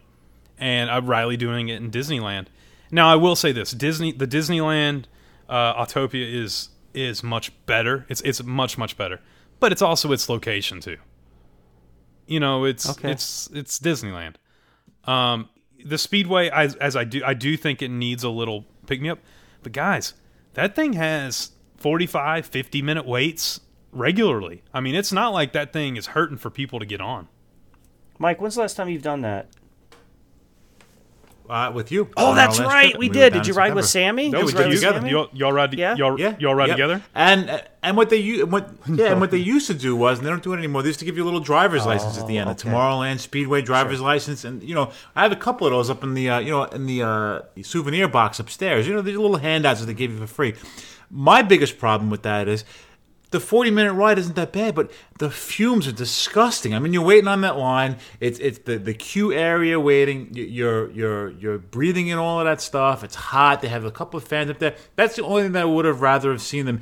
and 0.59 0.89
uh, 0.89 1.01
Riley 1.01 1.37
doing 1.37 1.69
it 1.69 1.81
in 1.81 1.91
Disneyland. 1.91 2.47
Now, 2.91 3.09
I 3.09 3.15
will 3.15 3.35
say 3.37 3.53
this: 3.53 3.71
Disney, 3.71 4.11
the 4.11 4.27
Disneyland 4.27 5.05
uh, 5.47 5.81
Autopia 5.85 6.31
is 6.43 6.69
is 6.95 7.23
much 7.23 7.51
better. 7.65 8.05
It's 8.09 8.21
it's 8.21 8.43
much 8.43 8.77
much 8.77 8.97
better, 8.97 9.19
but 9.59 9.71
it's 9.71 9.81
also 9.81 10.11
its 10.11 10.29
location 10.29 10.79
too. 10.79 10.97
You 12.27 12.39
know, 12.39 12.65
it's 12.65 12.89
Okay. 12.89 13.11
it's 13.11 13.49
it's 13.53 13.79
Disneyland. 13.79 14.35
Um, 15.03 15.49
the 15.83 15.97
Speedway, 15.99 16.49
as, 16.49 16.73
as 16.75 16.95
I 16.95 17.03
do, 17.03 17.21
I 17.23 17.35
do 17.35 17.55
think 17.57 17.81
it 17.83 17.89
needs 17.89 18.23
a 18.23 18.29
little 18.29 18.65
pick 18.87 19.01
me 19.01 19.09
up. 19.09 19.19
But 19.61 19.71
guys, 19.73 20.13
that 20.53 20.75
thing 20.75 20.93
has 20.93 21.51
45, 21.77 22.47
50 22.47 22.81
minute 22.81 23.05
waits 23.05 23.59
regularly. 23.91 24.63
I 24.73 24.79
mean, 24.79 24.95
it's 24.95 25.11
not 25.11 25.29
like 25.29 25.53
that 25.53 25.71
thing 25.73 25.95
is 25.97 26.07
hurting 26.07 26.37
for 26.37 26.49
people 26.49 26.79
to 26.79 26.85
get 26.87 27.01
on. 27.01 27.27
Mike, 28.17 28.41
when's 28.41 28.55
the 28.55 28.61
last 28.61 28.77
time 28.77 28.89
you've 28.89 29.03
done 29.03 29.21
that? 29.21 29.49
Uh, 31.47 31.71
with 31.73 31.91
you. 31.91 32.09
Oh, 32.17 32.33
that's 32.33 32.59
right, 32.59 32.89
trip. 32.91 32.99
we 32.99 33.07
did. 33.09 33.33
Did 33.33 33.45
you 33.45 33.53
ride 33.53 33.75
with 33.75 33.85
Sammy? 33.85 34.29
No, 34.29 34.39
Did 34.39 34.45
we 34.45 34.51
you 34.51 34.57
did 34.57 34.63
ride 34.65 34.71
together. 34.93 35.07
Y'all, 35.07 35.29
y'all 35.31 35.53
ride, 35.53 35.73
Yeah. 35.75 35.95
y'all, 35.95 36.19
Yeah, 36.19 36.35
y'all 36.39 36.55
ride 36.55 36.69
yeah. 36.69 36.73
together. 36.75 37.03
And 37.13 37.63
and 37.83 37.95
what 37.95 38.09
they 38.09 38.17
u- 38.17 38.45
what 38.47 38.69
yeah, 38.87 39.11
and 39.11 39.21
what 39.21 39.29
they 39.29 39.37
used 39.37 39.67
to 39.67 39.73
do 39.75 39.95
was, 39.95 40.17
and 40.17 40.25
they 40.25 40.31
don't 40.31 40.41
do 40.41 40.53
it 40.53 40.57
anymore. 40.57 40.81
They 40.81 40.87
used 40.89 40.99
to 40.99 41.05
give 41.05 41.17
you 41.17 41.23
a 41.23 41.25
little 41.29 41.39
driver's 41.39 41.85
license 41.85 42.17
at 42.17 42.25
the 42.27 42.37
end, 42.39 42.49
Oh, 42.49 42.53
okay. 42.53 42.67
a 42.69 42.71
Tomorrowland 42.73 43.19
Speedway 43.19 43.61
driver's 43.61 44.01
license, 44.01 44.43
and 44.43 44.63
you 44.63 44.73
know, 44.73 44.91
I 45.15 45.21
have 45.21 45.31
a 45.31 45.35
couple 45.35 45.67
of 45.67 45.71
those 45.71 45.89
up 45.91 46.03
in 46.03 46.15
the 46.15 46.29
uh, 46.29 46.39
you 46.39 46.49
know 46.49 46.63
in 46.63 46.87
the, 46.87 47.03
uh, 47.03 47.41
the 47.53 47.61
souvenir 47.63 48.07
box 48.07 48.39
upstairs. 48.39 48.87
You 48.87 48.93
know, 48.95 49.01
these 49.01 49.15
little 49.17 49.37
handouts 49.37 49.81
that 49.81 49.85
they 49.85 49.93
give 49.93 50.11
you 50.11 50.17
for 50.17 50.27
free. 50.27 50.55
My 51.11 51.41
biggest 51.43 51.77
problem 51.77 52.09
with 52.09 52.23
that 52.23 52.47
is. 52.47 52.65
The 53.31 53.39
40 53.39 53.71
minute 53.71 53.93
ride 53.93 54.17
isn't 54.19 54.35
that 54.35 54.51
bad, 54.53 54.75
but 54.75 54.91
the 55.19 55.29
fumes 55.31 55.87
are 55.87 55.91
disgusting. 55.91 56.73
I 56.73 56.79
mean, 56.79 56.93
you're 56.93 57.03
waiting 57.03 57.27
on 57.27 57.41
that 57.41 57.57
line. 57.57 57.97
It's 58.19 58.39
it's 58.39 58.59
the, 58.59 58.77
the 58.77 58.93
queue 58.93 59.33
area 59.33 59.79
waiting. 59.79 60.29
You- 60.33 60.43
You're 60.45 60.91
you're 60.91 61.29
you're 61.31 61.57
breathing 61.57 62.07
in 62.07 62.17
all 62.17 62.39
of 62.39 62.45
that 62.45 62.61
stuff. 62.61 63.03
It's 63.03 63.15
hot. 63.15 63.61
They 63.61 63.67
have 63.69 63.83
a 63.83 63.91
couple 63.91 64.17
of 64.17 64.23
fans 64.25 64.49
up 64.49 64.59
there. 64.59 64.75
That's 64.95 65.15
the 65.15 65.23
only 65.23 65.43
thing 65.43 65.51
that 65.53 65.63
I 65.63 65.65
would 65.65 65.85
have 65.85 66.01
rather 66.01 66.31
have 66.31 66.41
seen 66.41 66.65
them 66.65 66.79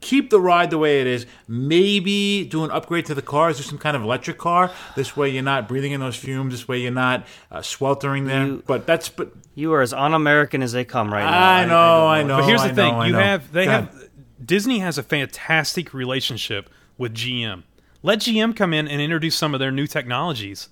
keep 0.00 0.28
the 0.28 0.38
ride 0.40 0.68
the 0.68 0.76
way 0.76 1.00
it 1.00 1.06
is. 1.06 1.24
Maybe 1.48 2.44
do 2.44 2.62
an 2.64 2.70
upgrade 2.70 3.06
to 3.06 3.14
the 3.14 3.22
cars, 3.22 3.56
do 3.56 3.62
some 3.62 3.78
kind 3.78 3.96
of 3.96 4.02
electric 4.02 4.36
car. 4.36 4.70
This 4.96 5.16
way, 5.16 5.30
you're 5.30 5.42
not 5.42 5.66
breathing 5.66 5.92
in 5.92 6.00
those 6.00 6.16
fumes. 6.16 6.52
This 6.52 6.68
way, 6.68 6.78
you're 6.80 6.90
not 6.90 7.26
uh, 7.50 7.62
sweltering 7.62 8.26
there. 8.26 8.46
You- 8.46 8.62
but 8.66 8.86
that's 8.86 9.08
but 9.08 9.32
You 9.54 9.72
are 9.72 9.80
as 9.80 9.92
un-American 9.94 10.62
as 10.62 10.72
they 10.72 10.84
come 10.84 11.12
right 11.12 11.24
now. 11.24 11.48
I 11.62 11.64
know, 11.64 12.06
I 12.06 12.22
know. 12.22 12.38
But 12.38 12.46
here's 12.46 12.60
I 12.60 12.68
the 12.68 12.74
thing: 12.74 12.92
know, 12.94 13.02
you 13.04 13.12
know. 13.12 13.18
have 13.20 13.50
they 13.52 13.64
Go 13.64 13.70
ahead. 13.70 14.03
Have 14.44 14.46
Disney 14.46 14.78
has 14.80 14.98
a 14.98 15.02
fantastic 15.02 15.94
relationship 15.94 16.70
with 16.98 17.14
GM. 17.14 17.62
Let 18.02 18.18
GM 18.20 18.54
come 18.54 18.74
in 18.74 18.86
and 18.86 19.00
introduce 19.00 19.34
some 19.34 19.54
of 19.54 19.60
their 19.60 19.72
new 19.72 19.86
technologies 19.86 20.68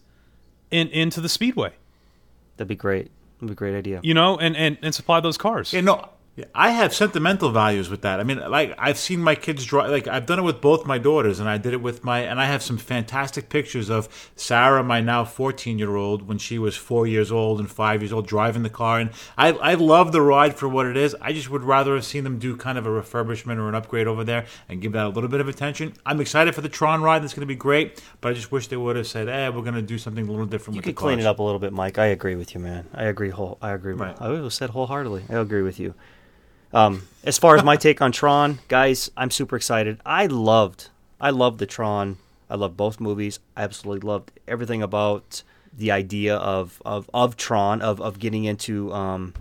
in 0.70 0.88
into 0.88 1.20
the 1.20 1.28
speedway. 1.28 1.72
That'd 2.56 2.68
be 2.68 2.76
great. 2.76 3.10
That'd 3.36 3.48
be 3.48 3.52
a 3.52 3.56
great 3.56 3.74
idea. 3.74 4.00
You 4.02 4.14
know, 4.14 4.38
and 4.38 4.56
and, 4.56 4.78
and 4.82 4.94
supply 4.94 5.20
those 5.20 5.38
cars. 5.38 5.72
Yeah, 5.72 5.80
no, 5.80 6.10
yeah, 6.34 6.46
I 6.54 6.70
have 6.70 6.94
sentimental 6.94 7.50
values 7.50 7.90
with 7.90 8.00
that. 8.02 8.18
I 8.18 8.22
mean, 8.22 8.38
like 8.38 8.74
I've 8.78 8.96
seen 8.96 9.20
my 9.20 9.34
kids 9.34 9.66
draw. 9.66 9.84
Like 9.84 10.08
I've 10.08 10.24
done 10.24 10.38
it 10.38 10.42
with 10.42 10.62
both 10.62 10.86
my 10.86 10.96
daughters, 10.96 11.40
and 11.40 11.46
I 11.46 11.58
did 11.58 11.74
it 11.74 11.82
with 11.82 12.04
my. 12.04 12.20
And 12.20 12.40
I 12.40 12.46
have 12.46 12.62
some 12.62 12.78
fantastic 12.78 13.50
pictures 13.50 13.90
of 13.90 14.30
Sarah, 14.34 14.82
my 14.82 15.02
now 15.02 15.26
fourteen-year-old, 15.26 16.26
when 16.26 16.38
she 16.38 16.58
was 16.58 16.74
four 16.74 17.06
years 17.06 17.30
old 17.30 17.60
and 17.60 17.70
five 17.70 18.00
years 18.00 18.14
old, 18.14 18.26
driving 18.26 18.62
the 18.62 18.70
car. 18.70 18.98
And 18.98 19.10
I, 19.36 19.48
I 19.52 19.74
love 19.74 20.12
the 20.12 20.22
ride 20.22 20.54
for 20.54 20.68
what 20.68 20.86
it 20.86 20.96
is. 20.96 21.14
I 21.20 21.34
just 21.34 21.50
would 21.50 21.64
rather 21.64 21.94
have 21.96 22.04
seen 22.06 22.24
them 22.24 22.38
do 22.38 22.56
kind 22.56 22.78
of 22.78 22.86
a 22.86 22.88
refurbishment 22.88 23.58
or 23.58 23.68
an 23.68 23.74
upgrade 23.74 24.06
over 24.06 24.24
there 24.24 24.46
and 24.70 24.80
give 24.80 24.92
that 24.92 25.04
a 25.04 25.10
little 25.10 25.28
bit 25.28 25.42
of 25.42 25.48
attention. 25.48 25.92
I'm 26.06 26.18
excited 26.22 26.54
for 26.54 26.62
the 26.62 26.70
Tron 26.70 27.02
ride. 27.02 27.22
That's 27.22 27.34
going 27.34 27.42
to 27.42 27.46
be 27.46 27.56
great, 27.56 28.02
but 28.22 28.30
I 28.30 28.32
just 28.32 28.50
wish 28.50 28.68
they 28.68 28.76
would 28.78 28.96
have 28.96 29.06
said, 29.06 29.28
"Hey, 29.28 29.50
we're 29.50 29.60
going 29.60 29.74
to 29.74 29.82
do 29.82 29.98
something 29.98 30.26
a 30.26 30.30
little 30.30 30.46
different 30.46 30.76
You 30.76 30.78
with 30.78 30.84
could 30.84 30.96
the 30.96 30.98
clean 30.98 31.18
cars." 31.18 31.26
it 31.26 31.28
up 31.28 31.40
a 31.40 31.42
little 31.42 31.60
bit, 31.60 31.74
Mike. 31.74 31.98
I 31.98 32.06
agree 32.06 32.36
with 32.36 32.54
you, 32.54 32.60
man. 32.60 32.88
I 32.94 33.04
agree. 33.04 33.28
Whole. 33.28 33.58
I 33.60 33.72
agree. 33.72 33.92
Right. 33.92 34.16
I 34.18 34.48
said 34.48 34.70
wholeheartedly. 34.70 35.24
I 35.28 35.34
agree 35.34 35.60
with 35.60 35.78
you. 35.78 35.92
Um, 36.72 37.06
as 37.24 37.38
far 37.38 37.54
as 37.56 37.62
my 37.62 37.76
take 37.76 38.00
on 38.00 38.12
Tron, 38.12 38.58
guys, 38.68 39.10
I'm 39.16 39.30
super 39.30 39.56
excited. 39.56 40.00
I 40.04 40.26
loved, 40.26 40.88
I 41.20 41.30
loved 41.30 41.58
the 41.58 41.66
Tron. 41.66 42.18
I 42.48 42.56
loved 42.56 42.76
both 42.76 43.00
movies. 43.00 43.40
I 43.56 43.62
absolutely 43.62 44.06
loved 44.06 44.30
everything 44.46 44.82
about 44.82 45.42
the 45.72 45.90
idea 45.90 46.36
of 46.36 46.82
of, 46.84 47.08
of 47.14 47.36
Tron, 47.36 47.80
of 47.80 48.00
of 48.00 48.18
getting 48.18 48.44
into 48.44 48.92
um, 48.92 49.32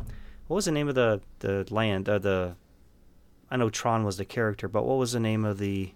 what 0.48 0.56
was 0.56 0.66
the 0.66 0.72
name 0.72 0.88
of 0.88 0.96
the 0.96 1.22
the 1.40 1.66
land? 1.70 2.08
Uh, 2.08 2.20
the 2.20 2.56
I 3.50 3.58
know 3.58 3.70
Tron 3.70 4.06
was 4.06 4.18
the 4.18 4.26
character, 4.26 4.68
but 4.68 4.86
what 4.86 4.98
was 4.98 5.12
the 5.12 5.20
name 5.20 5.44
of 5.44 5.58
the 5.58 5.92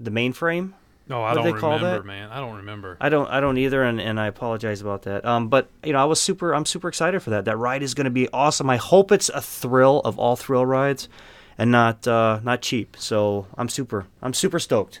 the 0.00 0.10
mainframe? 0.10 0.72
No, 1.08 1.22
I 1.22 1.28
What 1.28 1.34
do 1.34 1.34
don't 1.42 1.54
they 1.54 1.60
call 1.60 1.74
remember, 1.76 1.98
that? 1.98 2.04
man. 2.06 2.30
I 2.30 2.38
don't 2.40 2.56
remember. 2.56 2.96
I 3.00 3.08
don't 3.08 3.28
I 3.30 3.40
don't 3.40 3.56
either 3.58 3.82
and, 3.82 4.00
and 4.00 4.20
I 4.20 4.26
apologize 4.26 4.80
about 4.80 5.02
that. 5.02 5.24
Um 5.24 5.48
but 5.48 5.68
you 5.82 5.92
know, 5.92 6.00
I 6.00 6.04
was 6.04 6.20
super 6.20 6.54
I'm 6.54 6.66
super 6.66 6.88
excited 6.88 7.20
for 7.22 7.30
that. 7.30 7.44
That 7.46 7.56
ride 7.56 7.82
is 7.82 7.94
gonna 7.94 8.10
be 8.10 8.28
awesome. 8.32 8.68
I 8.68 8.76
hope 8.76 9.10
it's 9.12 9.28
a 9.30 9.40
thrill 9.40 10.00
of 10.04 10.18
all 10.18 10.36
thrill 10.36 10.66
rides 10.66 11.08
and 11.56 11.70
not 11.70 12.06
uh 12.06 12.40
not 12.42 12.60
cheap. 12.62 12.96
So 12.98 13.46
I'm 13.56 13.68
super 13.68 14.06
I'm 14.22 14.34
super 14.34 14.58
stoked. 14.58 15.00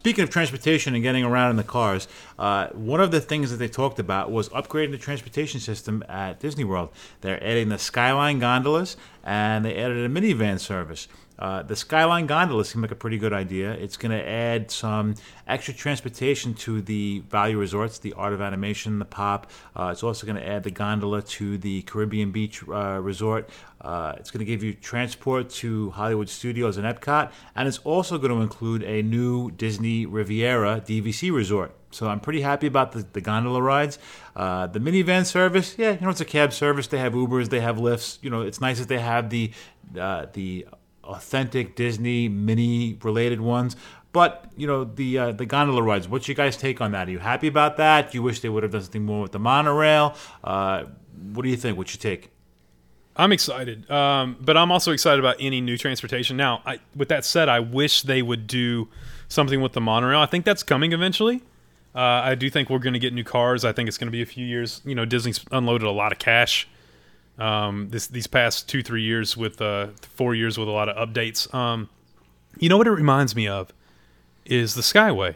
Speaking 0.00 0.22
of 0.22 0.28
transportation 0.28 0.92
and 0.94 1.02
getting 1.02 1.24
around 1.24 1.48
in 1.52 1.56
the 1.56 1.64
cars, 1.64 2.06
uh, 2.38 2.66
one 2.74 3.00
of 3.00 3.10
the 3.10 3.22
things 3.22 3.50
that 3.50 3.56
they 3.56 3.68
talked 3.68 3.98
about 3.98 4.30
was 4.30 4.50
upgrading 4.50 4.90
the 4.90 4.98
transportation 4.98 5.60
system 5.60 6.04
at 6.10 6.38
Disney 6.40 6.62
World. 6.62 6.90
They're 7.22 7.42
adding 7.42 7.70
the 7.70 7.78
Skyline 7.78 8.38
gondolas 8.38 8.98
and 9.22 9.64
they 9.64 9.74
added 9.76 10.04
a 10.04 10.08
Minnie 10.10 10.34
Van 10.34 10.58
service. 10.58 11.08
Uh, 11.38 11.62
the 11.62 11.76
Skyline 11.76 12.26
gondola 12.26 12.64
seem 12.64 12.82
like 12.82 12.90
a 12.90 12.96
pretty 12.96 13.18
good 13.18 13.32
idea. 13.32 13.72
It's 13.72 13.96
going 13.96 14.12
to 14.12 14.28
add 14.28 14.70
some 14.70 15.14
extra 15.46 15.74
transportation 15.74 16.54
to 16.54 16.80
the 16.80 17.22
value 17.28 17.58
resorts, 17.58 17.98
the 17.98 18.12
Art 18.12 18.32
of 18.32 18.40
Animation, 18.40 18.98
the 18.98 19.04
Pop. 19.04 19.50
Uh, 19.74 19.90
it's 19.92 20.02
also 20.02 20.26
going 20.26 20.36
to 20.36 20.46
add 20.46 20.62
the 20.62 20.70
gondola 20.70 21.22
to 21.22 21.58
the 21.58 21.82
Caribbean 21.82 22.30
Beach 22.30 22.62
uh, 22.68 23.00
Resort. 23.00 23.50
Uh, 23.80 24.14
it's 24.16 24.30
going 24.30 24.38
to 24.38 24.46
give 24.46 24.62
you 24.62 24.72
transport 24.72 25.50
to 25.50 25.90
Hollywood 25.90 26.28
Studios 26.30 26.78
and 26.78 26.86
Epcot, 26.86 27.30
and 27.54 27.68
it's 27.68 27.78
also 27.78 28.16
going 28.16 28.32
to 28.32 28.40
include 28.40 28.82
a 28.82 29.02
new 29.02 29.50
Disney 29.50 30.06
Riviera 30.06 30.80
DVC 30.80 31.30
resort. 31.34 31.74
So 31.90 32.08
I'm 32.08 32.18
pretty 32.18 32.40
happy 32.40 32.66
about 32.66 32.92
the, 32.92 33.06
the 33.12 33.20
gondola 33.20 33.60
rides. 33.60 33.98
Uh, 34.34 34.66
the 34.66 34.80
Minnie 34.80 35.02
Van 35.02 35.24
service, 35.24 35.76
yeah, 35.78 35.92
you 35.92 36.00
know, 36.00 36.08
it's 36.08 36.20
a 36.20 36.24
cab 36.24 36.52
service. 36.52 36.86
They 36.86 36.98
have 36.98 37.12
Ubers, 37.12 37.50
they 37.50 37.60
have 37.60 37.76
Lyfts. 37.76 38.18
You 38.22 38.30
know, 38.30 38.40
it's 38.40 38.60
nice 38.60 38.78
that 38.78 38.88
they 38.88 38.98
have 38.98 39.30
the 39.30 39.52
uh, 39.98 40.26
the 40.32 40.66
authentic 41.04 41.76
Disney 41.76 42.28
mini 42.28 42.98
related 43.02 43.40
ones. 43.40 43.76
But 44.12 44.52
you 44.56 44.66
know 44.66 44.84
the 44.84 45.18
uh, 45.18 45.32
the 45.32 45.44
gondola 45.46 45.82
rides. 45.82 46.08
What's 46.08 46.28
your 46.28 46.36
guys' 46.36 46.56
take 46.56 46.80
on 46.80 46.92
that? 46.92 47.08
Are 47.08 47.10
you 47.10 47.18
happy 47.18 47.48
about 47.48 47.76
that? 47.78 48.12
Do 48.12 48.18
you 48.18 48.22
wish 48.22 48.40
they 48.40 48.48
would 48.48 48.62
have 48.62 48.72
done 48.72 48.82
something 48.82 49.04
more 49.04 49.22
with 49.22 49.32
the 49.32 49.40
monorail? 49.40 50.14
Uh, 50.42 50.84
what 51.32 51.42
do 51.42 51.48
you 51.48 51.56
think? 51.56 51.76
What's 51.76 51.94
your 51.94 52.00
take? 52.00 52.30
I'm 53.16 53.32
excited, 53.32 53.88
um, 53.90 54.36
but 54.40 54.56
I'm 54.56 54.72
also 54.72 54.90
excited 54.90 55.20
about 55.20 55.36
any 55.38 55.60
new 55.60 55.76
transportation. 55.76 56.36
Now, 56.36 56.62
I, 56.66 56.80
with 56.96 57.08
that 57.08 57.24
said, 57.24 57.48
I 57.48 57.60
wish 57.60 58.02
they 58.02 58.22
would 58.22 58.48
do 58.48 58.88
something 59.28 59.60
with 59.60 59.72
the 59.72 59.80
monorail. 59.80 60.18
I 60.18 60.26
think 60.26 60.44
that's 60.44 60.64
coming 60.64 60.92
eventually. 60.92 61.42
Uh, 61.94 62.00
I 62.00 62.34
do 62.34 62.50
think 62.50 62.70
we're 62.70 62.80
going 62.80 62.94
to 62.94 62.98
get 62.98 63.12
new 63.12 63.22
cars. 63.22 63.64
I 63.64 63.72
think 63.72 63.88
it's 63.88 63.98
going 63.98 64.08
to 64.08 64.12
be 64.12 64.22
a 64.22 64.26
few 64.26 64.44
years. 64.44 64.80
You 64.84 64.96
know, 64.96 65.04
Disney's 65.04 65.44
unloaded 65.52 65.86
a 65.86 65.92
lot 65.92 66.10
of 66.10 66.18
cash 66.18 66.68
um, 67.38 67.88
this 67.90 68.06
these 68.06 68.26
past 68.26 68.68
two 68.68 68.82
three 68.82 69.02
years 69.02 69.36
with 69.36 69.60
uh, 69.60 69.88
four 70.00 70.34
years 70.34 70.58
with 70.58 70.68
a 70.68 70.70
lot 70.70 70.88
of 70.88 71.08
updates. 71.08 71.52
Um, 71.54 71.88
you 72.58 72.68
know 72.68 72.78
what 72.78 72.86
it 72.86 72.92
reminds 72.92 73.34
me 73.34 73.48
of 73.48 73.72
is 74.44 74.74
the 74.74 74.82
Skyway, 74.82 75.34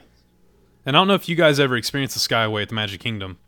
and 0.87 0.97
I 0.97 1.01
don't 1.01 1.09
know 1.09 1.15
if 1.15 1.29
you 1.29 1.37
guys 1.37 1.59
ever 1.59 1.77
experienced 1.77 2.15
the 2.15 2.35
Skyway 2.35 2.63
at 2.63 2.69
the 2.69 2.75
Magic 2.75 3.01
Kingdom. 3.01 3.39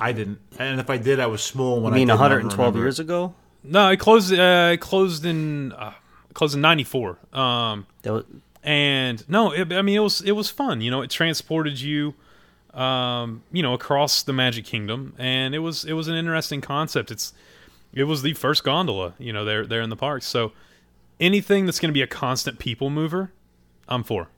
I 0.00 0.12
didn't, 0.12 0.40
and 0.58 0.78
if 0.78 0.90
I 0.90 0.98
did, 0.98 1.20
I 1.20 1.26
was 1.26 1.42
small 1.42 1.80
when 1.80 1.94
I 1.94 1.96
mean 1.96 2.08
112 2.08 2.76
years 2.76 2.98
ago? 2.98 3.34
No, 3.62 3.90
it 3.90 3.98
closed. 3.98 4.32
Uh, 4.32 4.70
it 4.72 4.80
closed 4.80 5.24
in 5.24 5.72
uh, 5.72 5.92
closed 6.34 6.54
in 6.54 6.60
'94. 6.60 7.18
Um, 7.32 7.86
was, 8.04 8.24
and 8.62 9.28
no, 9.28 9.52
it, 9.52 9.72
I 9.72 9.82
mean 9.82 9.96
it 9.96 10.00
was 10.00 10.20
it 10.22 10.32
was 10.32 10.50
fun. 10.50 10.80
You 10.80 10.90
know, 10.90 11.02
it 11.02 11.10
transported 11.10 11.80
you, 11.80 12.14
um, 12.72 13.42
you 13.52 13.62
know, 13.62 13.74
across 13.74 14.22
the 14.22 14.32
Magic 14.32 14.64
Kingdom, 14.64 15.14
and 15.18 15.54
it 15.54 15.58
was 15.60 15.84
it 15.84 15.92
was 15.92 16.08
an 16.08 16.14
interesting 16.14 16.60
concept. 16.60 17.10
It's 17.10 17.32
it 17.92 18.04
was 18.04 18.22
the 18.22 18.34
first 18.34 18.64
gondola, 18.64 19.14
you 19.18 19.32
know, 19.32 19.44
there 19.44 19.66
there 19.66 19.82
in 19.82 19.90
the 19.90 19.96
parks. 19.96 20.26
So 20.26 20.52
anything 21.18 21.66
that's 21.66 21.80
going 21.80 21.90
to 21.90 21.94
be 21.94 22.02
a 22.02 22.06
constant 22.06 22.58
people 22.58 22.90
mover, 22.90 23.32
I'm 23.88 24.04
for. 24.04 24.28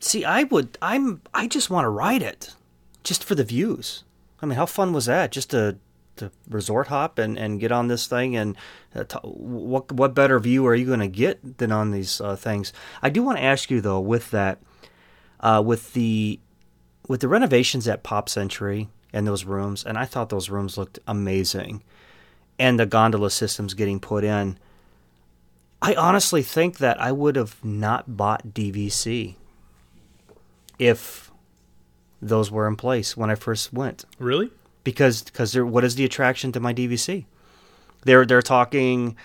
see, 0.00 0.24
I 0.24 0.44
would 0.44 0.78
I'm 0.80 1.22
I 1.34 1.46
just 1.46 1.70
want 1.70 1.84
to 1.84 1.90
ride 1.90 2.22
it 2.22 2.54
just 3.02 3.24
for 3.24 3.34
the 3.34 3.44
views. 3.44 4.04
I 4.40 4.46
mean, 4.46 4.56
how 4.56 4.66
fun 4.66 4.92
was 4.92 5.06
that? 5.06 5.32
Just 5.32 5.50
to 5.50 5.78
to 6.16 6.30
resort 6.48 6.88
hop 6.88 7.18
and, 7.18 7.38
and 7.38 7.60
get 7.60 7.72
on 7.72 7.88
this 7.88 8.06
thing. 8.06 8.36
And 8.36 8.56
uh, 8.94 9.04
t- 9.04 9.18
what 9.22 9.90
what 9.92 10.14
better 10.14 10.38
view 10.38 10.66
are 10.66 10.74
you 10.74 10.86
going 10.86 11.00
to 11.00 11.08
get 11.08 11.58
than 11.58 11.72
on 11.72 11.90
these 11.90 12.20
uh, 12.20 12.36
things? 12.36 12.72
I 13.02 13.10
do 13.10 13.22
want 13.22 13.38
to 13.38 13.44
ask 13.44 13.70
you 13.70 13.80
though, 13.80 14.00
with 14.00 14.30
that, 14.30 14.60
uh, 15.40 15.62
with 15.64 15.94
the 15.94 16.38
with 17.08 17.20
the 17.20 17.28
renovations 17.28 17.88
at 17.88 18.02
Pop 18.02 18.28
Century 18.28 18.88
and 19.12 19.26
those 19.26 19.44
rooms, 19.44 19.84
and 19.84 19.96
I 19.96 20.04
thought 20.04 20.28
those 20.28 20.50
rooms 20.50 20.76
looked 20.76 20.98
amazing, 21.06 21.82
and 22.58 22.78
the 22.78 22.86
gondola 22.86 23.30
systems 23.30 23.74
getting 23.74 24.00
put 24.00 24.24
in. 24.24 24.58
I 25.80 25.94
honestly 25.94 26.42
think 26.42 26.78
that 26.78 27.00
I 27.00 27.12
would 27.12 27.36
have 27.36 27.64
not 27.64 28.16
bought 28.16 28.48
DVC 28.48 29.36
if 30.78 31.30
those 32.20 32.50
were 32.50 32.66
in 32.66 32.76
place 32.76 33.16
when 33.16 33.30
I 33.30 33.36
first 33.36 33.72
went 33.72 34.04
Really? 34.18 34.50
because 34.84 35.22
because 35.22 35.52
they're, 35.52 35.64
what 35.66 35.84
is 35.84 35.94
the 35.94 36.04
attraction 36.04 36.50
to 36.52 36.60
my 36.60 36.74
DVC? 36.74 37.26
They're 38.02 38.26
they're 38.26 38.42
talking, 38.42 39.16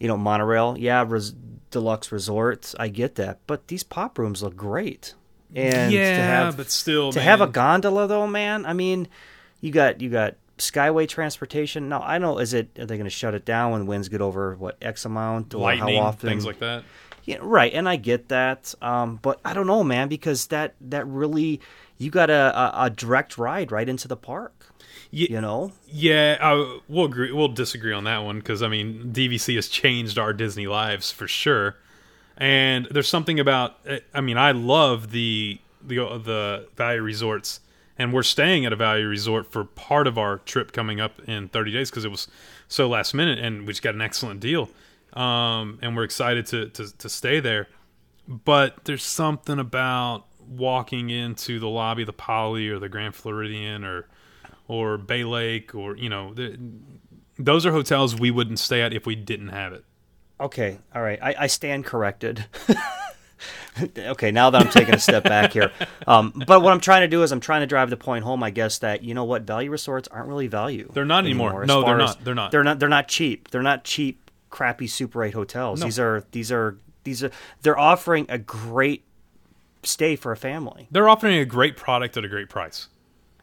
you 0.00 0.08
know, 0.08 0.16
monorail, 0.16 0.76
yeah, 0.78 1.04
res, 1.06 1.32
deluxe 1.70 2.10
resorts. 2.12 2.74
I 2.78 2.88
get 2.88 3.14
that, 3.16 3.38
but 3.46 3.68
these 3.68 3.82
pop 3.84 4.18
rooms 4.18 4.42
look 4.42 4.56
great. 4.56 5.14
And 5.54 5.92
yeah, 5.92 6.16
to 6.16 6.22
have, 6.22 6.56
but 6.56 6.70
still, 6.70 7.12
to 7.12 7.18
man. 7.18 7.26
have 7.26 7.40
a 7.40 7.46
gondola 7.46 8.06
though, 8.06 8.26
man. 8.26 8.64
I 8.64 8.72
mean, 8.72 9.08
you 9.60 9.70
got 9.70 10.00
you 10.00 10.08
got 10.08 10.36
Skyway 10.58 11.08
transportation. 11.08 11.88
No, 11.88 12.00
I 12.00 12.18
don't 12.18 12.22
know. 12.22 12.38
Is 12.38 12.54
it? 12.54 12.70
Are 12.78 12.86
they 12.86 12.96
going 12.96 13.04
to 13.04 13.10
shut 13.10 13.34
it 13.34 13.44
down 13.44 13.72
when 13.72 13.86
winds 13.86 14.08
get 14.08 14.20
over 14.20 14.54
what 14.54 14.76
X 14.80 15.04
amount 15.04 15.54
or 15.54 15.58
lightning, 15.58 15.96
how 15.96 16.06
often? 16.06 16.28
things 16.28 16.46
like 16.46 16.60
that. 16.60 16.84
Yeah, 17.24 17.38
right, 17.40 17.72
and 17.72 17.88
I 17.88 17.96
get 17.96 18.30
that, 18.30 18.74
um, 18.82 19.20
but 19.22 19.38
I 19.44 19.54
don't 19.54 19.68
know, 19.68 19.84
man, 19.84 20.08
because 20.08 20.48
that 20.48 20.74
that 20.80 21.06
really 21.06 21.60
you 21.98 22.10
got 22.10 22.30
a, 22.30 22.58
a, 22.58 22.84
a 22.86 22.90
direct 22.90 23.38
ride 23.38 23.70
right 23.70 23.88
into 23.88 24.08
the 24.08 24.16
park. 24.16 24.66
You 25.14 25.42
know, 25.42 25.72
Yeah, 25.86 26.38
I, 26.40 26.78
we'll 26.88 27.04
agree. 27.04 27.32
We'll 27.32 27.48
disagree 27.48 27.92
on 27.92 28.04
that 28.04 28.24
one 28.24 28.38
because 28.38 28.62
I 28.62 28.68
mean, 28.68 29.12
DVC 29.12 29.56
has 29.56 29.68
changed 29.68 30.18
our 30.18 30.32
Disney 30.32 30.66
lives 30.66 31.10
for 31.12 31.28
sure. 31.28 31.76
And 32.42 32.88
there's 32.90 33.06
something 33.06 33.38
about. 33.38 33.78
I 34.12 34.20
mean, 34.20 34.36
I 34.36 34.50
love 34.50 35.12
the 35.12 35.60
the 35.80 35.96
the 36.18 36.66
value 36.74 37.00
resorts, 37.00 37.60
and 37.96 38.12
we're 38.12 38.24
staying 38.24 38.66
at 38.66 38.72
a 38.72 38.76
value 38.76 39.06
resort 39.06 39.52
for 39.52 39.64
part 39.64 40.08
of 40.08 40.18
our 40.18 40.38
trip 40.38 40.72
coming 40.72 41.00
up 41.00 41.20
in 41.28 41.46
30 41.46 41.70
days 41.70 41.88
because 41.88 42.04
it 42.04 42.10
was 42.10 42.26
so 42.66 42.88
last 42.88 43.14
minute, 43.14 43.38
and 43.38 43.60
we 43.60 43.68
just 43.68 43.82
got 43.82 43.94
an 43.94 44.00
excellent 44.00 44.40
deal. 44.40 44.68
Um, 45.12 45.78
and 45.82 45.94
we're 45.94 46.02
excited 46.02 46.46
to, 46.46 46.68
to 46.70 46.98
to 46.98 47.08
stay 47.08 47.38
there. 47.38 47.68
But 48.26 48.86
there's 48.86 49.04
something 49.04 49.60
about 49.60 50.24
walking 50.40 51.10
into 51.10 51.60
the 51.60 51.68
lobby 51.68 52.02
of 52.02 52.06
the 52.06 52.12
Poly 52.12 52.68
or 52.68 52.80
the 52.80 52.88
Grand 52.88 53.14
Floridian 53.14 53.84
or 53.84 54.08
or 54.66 54.98
Bay 54.98 55.22
Lake 55.22 55.76
or 55.76 55.96
you 55.96 56.08
know 56.08 56.34
the, 56.34 56.58
those 57.38 57.64
are 57.64 57.70
hotels 57.70 58.18
we 58.18 58.32
wouldn't 58.32 58.58
stay 58.58 58.82
at 58.82 58.92
if 58.92 59.06
we 59.06 59.14
didn't 59.14 59.50
have 59.50 59.72
it. 59.72 59.84
Okay, 60.42 60.78
all 60.94 61.02
right. 61.02 61.18
I, 61.22 61.34
I 61.40 61.46
stand 61.46 61.84
corrected. 61.84 62.44
okay, 63.98 64.30
now 64.32 64.50
that 64.50 64.60
I'm 64.60 64.68
taking 64.70 64.94
a 64.94 64.98
step 64.98 65.22
back 65.22 65.52
here, 65.52 65.70
um, 66.06 66.32
but 66.46 66.62
what 66.62 66.72
I'm 66.72 66.80
trying 66.80 67.02
to 67.02 67.08
do 67.08 67.22
is 67.22 67.30
I'm 67.30 67.40
trying 67.40 67.60
to 67.60 67.66
drive 67.66 67.90
the 67.90 67.96
point 67.96 68.24
home. 68.24 68.42
I 68.42 68.50
guess 68.50 68.78
that 68.78 69.04
you 69.04 69.14
know 69.14 69.24
what 69.24 69.42
value 69.42 69.70
resorts 69.70 70.08
aren't 70.08 70.28
really 70.28 70.48
value. 70.48 70.90
They're 70.92 71.04
not 71.04 71.24
anymore. 71.24 71.62
as 71.62 71.68
No, 71.68 71.84
they're 71.84 71.96
not. 71.96 72.24
They're 72.24 72.34
not. 72.34 72.50
They're 72.50 72.64
not. 72.64 72.80
They're 72.80 72.88
not 72.88 73.08
cheap. 73.08 73.50
They're 73.50 73.62
not 73.62 73.84
cheap, 73.84 74.30
crappy 74.50 74.88
Super 74.88 75.22
Eight 75.22 75.34
hotels. 75.34 75.80
No. 75.80 75.86
These 75.86 75.98
are 75.98 76.24
these 76.32 76.50
are 76.50 76.76
these 77.04 77.22
are. 77.22 77.30
They're 77.62 77.78
offering 77.78 78.26
a 78.28 78.38
great 78.38 79.04
stay 79.84 80.16
for 80.16 80.32
a 80.32 80.36
family. 80.36 80.88
They're 80.90 81.08
offering 81.08 81.38
a 81.38 81.44
great 81.44 81.76
product 81.76 82.16
at 82.16 82.24
a 82.24 82.28
great 82.28 82.48
price. 82.48 82.88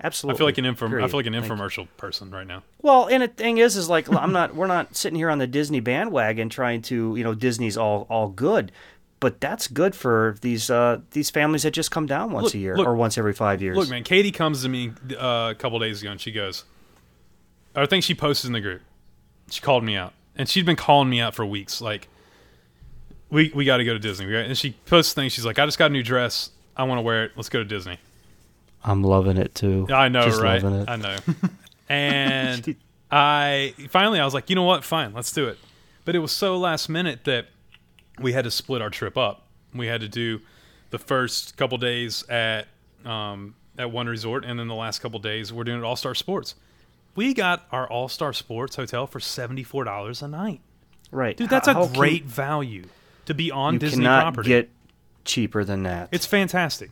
Absolutely. 0.01 0.35
I 0.35 0.37
feel 0.37 0.47
like 0.47 0.57
an 0.57 0.65
I 0.65 1.07
feel 1.07 1.19
like 1.19 1.25
an 1.25 1.33
infomercial 1.33 1.87
person 1.97 2.31
right 2.31 2.47
now. 2.47 2.63
Well, 2.81 3.07
and 3.09 3.21
the 3.23 3.27
thing 3.27 3.57
is, 3.57 3.75
is 3.75 3.89
like 3.89 4.09
I'm 4.09 4.31
not. 4.31 4.55
We're 4.55 4.67
not 4.67 4.95
sitting 4.95 5.17
here 5.17 5.29
on 5.29 5.39
the 5.39 5.47
Disney 5.47 5.81
bandwagon 5.81 6.47
trying 6.47 6.81
to, 6.83 7.15
you 7.17 7.23
know, 7.23 7.33
Disney's 7.35 7.75
all 7.75 8.07
all 8.09 8.29
good, 8.29 8.71
but 9.19 9.41
that's 9.41 9.67
good 9.67 9.93
for 9.95 10.37
these 10.41 10.69
uh 10.69 11.01
these 11.11 11.29
families 11.29 11.63
that 11.63 11.71
just 11.71 11.91
come 11.91 12.05
down 12.05 12.31
once 12.31 12.45
Look- 12.45 12.53
a 12.53 12.57
year 12.59 12.77
look- 12.77 12.87
or 12.87 12.95
once 12.95 13.17
every 13.17 13.33
five 13.33 13.61
years. 13.61 13.75
Look, 13.75 13.89
man, 13.89 14.03
Katie 14.03 14.31
comes 14.31 14.63
to 14.63 14.69
me 14.69 14.93
uh, 15.17 15.49
a 15.51 15.55
couple 15.55 15.77
days 15.79 16.01
ago 16.01 16.11
and 16.11 16.21
she 16.21 16.31
goes, 16.31 16.63
I 17.75 17.85
think 17.85 18.05
she 18.05 18.15
posted 18.15 18.47
in 18.47 18.53
the 18.53 18.61
group. 18.61 18.81
She 19.49 19.61
called 19.61 19.83
me 19.83 19.95
out, 19.97 20.13
and 20.35 20.47
she'd 20.47 20.65
been 20.65 20.75
calling 20.75 21.09
me 21.09 21.19
out 21.19 21.35
for 21.35 21.45
weeks. 21.45 21.81
Like, 21.81 22.07
we 23.29 23.51
we 23.53 23.65
got 23.65 23.77
to 23.77 23.83
go 23.83 23.93
to 23.93 23.99
Disney. 23.99 24.33
And 24.33 24.57
she 24.57 24.71
posts 24.85 25.13
things. 25.13 25.33
She's 25.33 25.45
like, 25.45 25.59
I 25.59 25.65
just 25.65 25.77
got 25.77 25.89
a 25.89 25.93
new 25.93 26.03
dress. 26.03 26.51
I 26.77 26.83
want 26.83 26.99
to 26.99 27.01
wear 27.01 27.25
it. 27.25 27.31
Let's 27.35 27.49
go 27.49 27.59
to 27.59 27.65
Disney. 27.65 27.97
I'm 28.83 29.03
loving 29.03 29.37
it 29.37 29.53
too. 29.55 29.87
I 29.93 30.07
know, 30.09 30.23
Just 30.23 30.41
right? 30.41 30.63
I 30.63 30.95
know. 30.95 31.17
and 31.89 32.75
I 33.11 33.73
finally 33.89 34.19
I 34.19 34.25
was 34.25 34.33
like, 34.33 34.49
you 34.49 34.55
know 34.55 34.63
what? 34.63 34.83
Fine, 34.83 35.13
let's 35.13 35.31
do 35.31 35.47
it. 35.47 35.57
But 36.05 36.15
it 36.15 36.19
was 36.19 36.31
so 36.31 36.57
last 36.57 36.89
minute 36.89 37.25
that 37.25 37.47
we 38.19 38.33
had 38.33 38.43
to 38.45 38.51
split 38.51 38.81
our 38.81 38.89
trip 38.89 39.17
up. 39.17 39.43
We 39.73 39.87
had 39.87 40.01
to 40.01 40.07
do 40.07 40.41
the 40.89 40.97
first 40.99 41.55
couple 41.57 41.77
days 41.77 42.27
at 42.29 42.67
um, 43.05 43.55
at 43.77 43.91
one 43.91 44.07
resort, 44.07 44.43
and 44.45 44.59
then 44.59 44.67
the 44.67 44.75
last 44.75 44.99
couple 44.99 45.19
days 45.19 45.53
we're 45.53 45.63
doing 45.63 45.79
it 45.79 45.83
All 45.83 45.95
Star 45.95 46.15
Sports. 46.15 46.55
We 47.15 47.33
got 47.33 47.65
our 47.71 47.87
All 47.87 48.07
Star 48.07 48.33
Sports 48.33 48.75
hotel 48.75 49.07
for 49.07 49.19
seventy 49.19 49.63
four 49.63 49.83
dollars 49.83 50.21
a 50.21 50.27
night, 50.27 50.61
Right, 51.11 51.35
dude. 51.37 51.49
That's 51.49 51.67
How- 51.67 51.83
a 51.83 51.87
how 51.87 51.93
great 51.93 52.23
value 52.25 52.85
to 53.25 53.33
be 53.33 53.51
on 53.51 53.73
you 53.73 53.79
Disney 53.79 53.97
cannot 54.03 54.21
property. 54.33 54.49
get 54.49 54.69
cheaper 55.25 55.63
than 55.63 55.83
that. 55.83 56.09
It's 56.11 56.25
fantastic. 56.25 56.89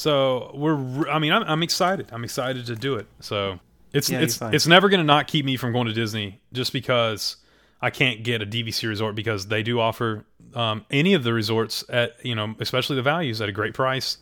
So 0.00 0.50
we're. 0.54 1.10
I 1.10 1.18
mean, 1.18 1.30
I'm, 1.30 1.42
I'm 1.42 1.62
excited. 1.62 2.08
I'm 2.10 2.24
excited 2.24 2.64
to 2.64 2.74
do 2.74 2.94
it. 2.94 3.06
So 3.20 3.60
it's 3.92 4.08
Yeah, 4.08 4.20
it's 4.20 4.40
it's 4.40 4.66
never 4.66 4.88
going 4.88 5.00
to 5.00 5.04
not 5.04 5.26
keep 5.26 5.44
me 5.44 5.58
from 5.58 5.72
going 5.72 5.88
to 5.88 5.92
Disney 5.92 6.40
just 6.54 6.72
because 6.72 7.36
I 7.82 7.90
can't 7.90 8.22
get 8.22 8.40
a 8.40 8.46
DVC 8.46 8.88
resort 8.88 9.14
because 9.14 9.48
they 9.48 9.62
do 9.62 9.78
offer 9.78 10.24
um, 10.54 10.86
any 10.90 11.12
of 11.12 11.22
the 11.22 11.34
resorts 11.34 11.84
at 11.90 12.16
you 12.24 12.34
know 12.34 12.54
especially 12.60 12.96
the 12.96 13.02
values 13.02 13.42
at 13.42 13.50
a 13.50 13.52
great 13.52 13.74
price, 13.74 14.16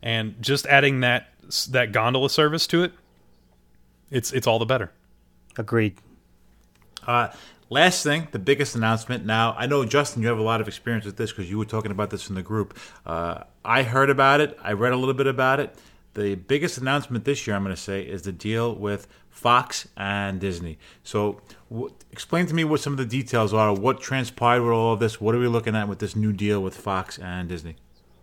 and 0.00 0.40
just 0.40 0.64
adding 0.66 1.00
that 1.00 1.30
that 1.70 1.90
gondola 1.90 2.30
service 2.30 2.68
to 2.68 2.84
it, 2.84 2.92
it's 4.12 4.32
it's 4.32 4.46
all 4.46 4.60
the 4.60 4.64
better. 4.64 4.92
Agreed. 5.58 5.96
Uh, 7.04 7.30
last 7.68 8.04
thing, 8.04 8.28
the 8.30 8.38
biggest 8.38 8.76
announcement. 8.76 9.26
Now, 9.26 9.56
I 9.58 9.66
know 9.66 9.84
Justin, 9.84 10.22
you 10.22 10.28
have 10.28 10.38
a 10.38 10.42
lot 10.42 10.60
of 10.60 10.68
experience 10.68 11.04
with 11.04 11.16
this 11.16 11.32
because 11.32 11.50
you 11.50 11.58
were 11.58 11.64
talking 11.64 11.90
about 11.90 12.10
this 12.10 12.28
in 12.28 12.36
the 12.36 12.42
group. 12.42 12.78
Uh, 13.04 13.42
I 13.66 13.82
heard 13.82 14.10
about 14.10 14.40
it. 14.40 14.56
I 14.62 14.72
read 14.72 14.92
a 14.92 14.96
little 14.96 15.14
bit 15.14 15.26
about 15.26 15.60
it. 15.60 15.76
The 16.14 16.36
biggest 16.36 16.78
announcement 16.78 17.24
this 17.24 17.46
year, 17.46 17.56
I'm 17.56 17.62
going 17.62 17.74
to 17.74 17.80
say, 17.80 18.00
is 18.02 18.22
the 18.22 18.32
deal 18.32 18.74
with 18.74 19.06
Fox 19.28 19.86
and 19.96 20.40
Disney. 20.40 20.78
So, 21.02 21.42
w- 21.70 21.92
explain 22.10 22.46
to 22.46 22.54
me 22.54 22.64
what 22.64 22.80
some 22.80 22.94
of 22.94 22.96
the 22.96 23.04
details 23.04 23.52
are. 23.52 23.74
What 23.74 24.00
transpired 24.00 24.62
with 24.62 24.72
all 24.72 24.94
of 24.94 25.00
this? 25.00 25.20
What 25.20 25.34
are 25.34 25.38
we 25.38 25.46
looking 25.46 25.76
at 25.76 25.88
with 25.88 25.98
this 25.98 26.16
new 26.16 26.32
deal 26.32 26.62
with 26.62 26.74
Fox 26.74 27.18
and 27.18 27.48
Disney? 27.48 27.76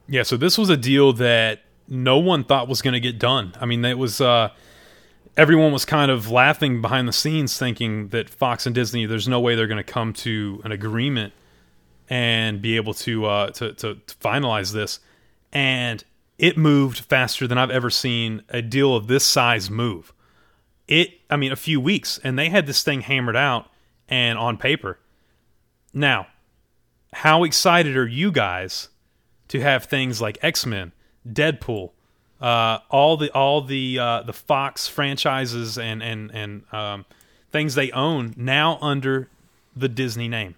Yeah, 0.07 0.23
so 0.23 0.37
this 0.37 0.57
was 0.57 0.69
a 0.69 0.77
deal 0.77 1.13
that 1.13 1.61
no 1.87 2.17
one 2.17 2.43
thought 2.43 2.67
was 2.67 2.81
going 2.81 2.93
to 2.93 2.99
get 2.99 3.19
done. 3.19 3.53
I 3.59 3.65
mean, 3.65 3.85
it 3.85 3.97
was 3.97 4.19
uh, 4.21 4.49
everyone 5.37 5.71
was 5.71 5.85
kind 5.85 6.09
of 6.09 6.31
laughing 6.31 6.81
behind 6.81 7.07
the 7.07 7.13
scenes, 7.13 7.57
thinking 7.57 8.07
that 8.09 8.29
Fox 8.29 8.65
and 8.65 8.73
Disney, 8.73 9.05
there's 9.05 9.27
no 9.27 9.39
way 9.39 9.55
they're 9.55 9.67
going 9.67 9.77
to 9.77 9.83
come 9.83 10.13
to 10.13 10.61
an 10.63 10.71
agreement 10.71 11.33
and 12.09 12.61
be 12.61 12.75
able 12.75 12.93
to, 12.93 13.25
uh, 13.25 13.49
to 13.51 13.73
to 13.73 13.95
to 13.95 14.15
finalize 14.15 14.73
this. 14.73 14.99
And 15.53 16.03
it 16.37 16.57
moved 16.57 16.99
faster 16.99 17.47
than 17.47 17.57
I've 17.57 17.71
ever 17.71 17.89
seen 17.89 18.41
a 18.49 18.61
deal 18.61 18.95
of 18.95 19.07
this 19.07 19.25
size 19.25 19.69
move. 19.69 20.11
It, 20.87 21.11
I 21.29 21.37
mean, 21.37 21.53
a 21.53 21.55
few 21.55 21.79
weeks, 21.79 22.19
and 22.23 22.37
they 22.37 22.49
had 22.49 22.67
this 22.67 22.83
thing 22.83 23.01
hammered 23.01 23.37
out 23.37 23.67
and 24.09 24.37
on 24.37 24.57
paper. 24.57 24.99
Now, 25.93 26.27
how 27.13 27.45
excited 27.45 27.95
are 27.95 28.07
you 28.07 28.31
guys? 28.31 28.89
to 29.53 29.61
have 29.61 29.85
things 29.85 30.19
like 30.19 30.39
X 30.41 30.65
Men, 30.65 30.93
Deadpool, 31.27 31.91
uh, 32.41 32.79
all 32.89 33.17
the 33.17 33.31
all 33.33 33.61
the 33.61 33.99
uh, 33.99 34.23
the 34.23 34.33
Fox 34.33 34.87
franchises 34.87 35.77
and 35.77 36.01
and 36.01 36.31
and 36.33 36.73
um, 36.73 37.05
things 37.51 37.75
they 37.75 37.91
own 37.91 38.33
now 38.35 38.79
under 38.81 39.29
the 39.75 39.87
Disney 39.87 40.27
name, 40.27 40.55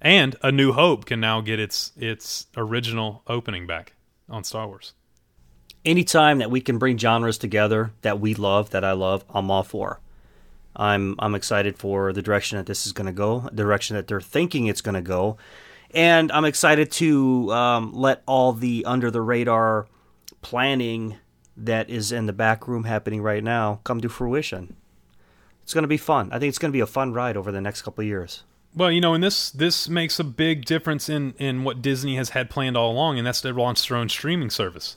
and 0.00 0.34
A 0.42 0.50
New 0.50 0.72
Hope 0.72 1.04
can 1.04 1.20
now 1.20 1.40
get 1.40 1.60
its 1.60 1.92
its 1.96 2.46
original 2.56 3.22
opening 3.28 3.64
back 3.66 3.92
on 4.28 4.44
Star 4.44 4.66
Wars. 4.66 4.94
anytime 5.84 6.38
that 6.38 6.50
we 6.50 6.60
can 6.60 6.78
bring 6.78 6.98
genres 6.98 7.38
together 7.38 7.92
that 8.02 8.20
we 8.20 8.34
love, 8.34 8.70
that 8.70 8.84
I 8.84 8.92
love, 8.92 9.24
I'm 9.30 9.50
all 9.50 9.62
for. 9.62 10.00
I'm 10.74 11.14
I'm 11.18 11.34
excited 11.34 11.78
for 11.78 12.12
the 12.12 12.20
direction 12.20 12.58
that 12.58 12.66
this 12.66 12.86
is 12.86 12.92
going 12.92 13.06
to 13.06 13.12
go, 13.12 13.48
direction 13.54 13.96
that 13.96 14.08
they're 14.08 14.20
thinking 14.20 14.66
it's 14.66 14.82
going 14.82 14.94
to 14.94 15.00
go, 15.00 15.38
and 15.92 16.30
I'm 16.32 16.44
excited 16.44 16.90
to 16.92 17.50
um, 17.52 17.94
let 17.94 18.22
all 18.26 18.52
the 18.52 18.84
under 18.84 19.10
the 19.10 19.22
radar 19.22 19.86
planning 20.42 21.16
that 21.56 21.88
is 21.88 22.12
in 22.12 22.26
the 22.26 22.34
back 22.34 22.68
room 22.68 22.84
happening 22.84 23.22
right 23.22 23.42
now 23.42 23.80
come 23.84 24.02
to 24.02 24.08
fruition. 24.10 24.76
It's 25.62 25.72
going 25.72 25.82
to 25.82 25.88
be 25.88 25.96
fun. 25.96 26.28
I 26.30 26.38
think 26.38 26.50
it's 26.50 26.58
going 26.58 26.70
to 26.70 26.76
be 26.76 26.80
a 26.80 26.86
fun 26.86 27.14
ride 27.14 27.36
over 27.36 27.50
the 27.50 27.62
next 27.62 27.82
couple 27.82 28.02
of 28.02 28.06
years. 28.08 28.44
Well, 28.76 28.92
you 28.92 29.00
know, 29.00 29.14
and 29.14 29.24
this 29.24 29.50
this 29.50 29.88
makes 29.88 30.20
a 30.20 30.24
big 30.24 30.66
difference 30.66 31.08
in 31.08 31.34
in 31.38 31.64
what 31.64 31.80
Disney 31.80 32.16
has 32.16 32.30
had 32.30 32.50
planned 32.50 32.76
all 32.76 32.92
along, 32.92 33.16
and 33.16 33.26
that's 33.26 33.40
to 33.40 33.52
launch 33.52 33.88
their 33.88 33.96
own 33.96 34.10
streaming 34.10 34.50
service. 34.50 34.96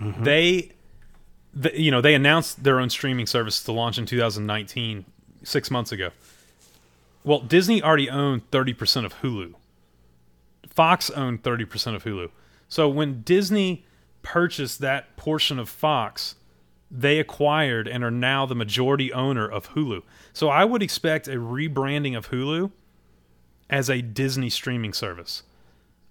Mm-hmm. 0.00 0.24
They 0.24 0.72
the, 1.54 1.80
you 1.80 1.90
know, 1.90 2.00
they 2.00 2.14
announced 2.14 2.64
their 2.64 2.80
own 2.80 2.90
streaming 2.90 3.26
service 3.26 3.62
to 3.64 3.72
launch 3.72 3.98
in 3.98 4.06
2019, 4.06 5.04
six 5.42 5.70
months 5.70 5.92
ago. 5.92 6.10
Well, 7.24 7.40
Disney 7.40 7.82
already 7.82 8.08
owned 8.08 8.50
30% 8.50 9.04
of 9.04 9.14
Hulu. 9.20 9.54
Fox 10.68 11.10
owned 11.10 11.42
30% 11.42 11.94
of 11.94 12.04
Hulu. 12.04 12.30
So 12.68 12.88
when 12.88 13.22
Disney 13.22 13.84
purchased 14.22 14.80
that 14.80 15.16
portion 15.16 15.58
of 15.58 15.68
Fox, 15.68 16.36
they 16.90 17.18
acquired 17.18 17.88
and 17.88 18.04
are 18.04 18.10
now 18.10 18.46
the 18.46 18.54
majority 18.54 19.12
owner 19.12 19.48
of 19.48 19.70
Hulu. 19.70 20.02
So 20.32 20.48
I 20.48 20.64
would 20.64 20.82
expect 20.82 21.28
a 21.28 21.32
rebranding 21.32 22.16
of 22.16 22.30
Hulu 22.30 22.70
as 23.70 23.90
a 23.90 24.00
Disney 24.00 24.50
streaming 24.50 24.92
service. 24.92 25.42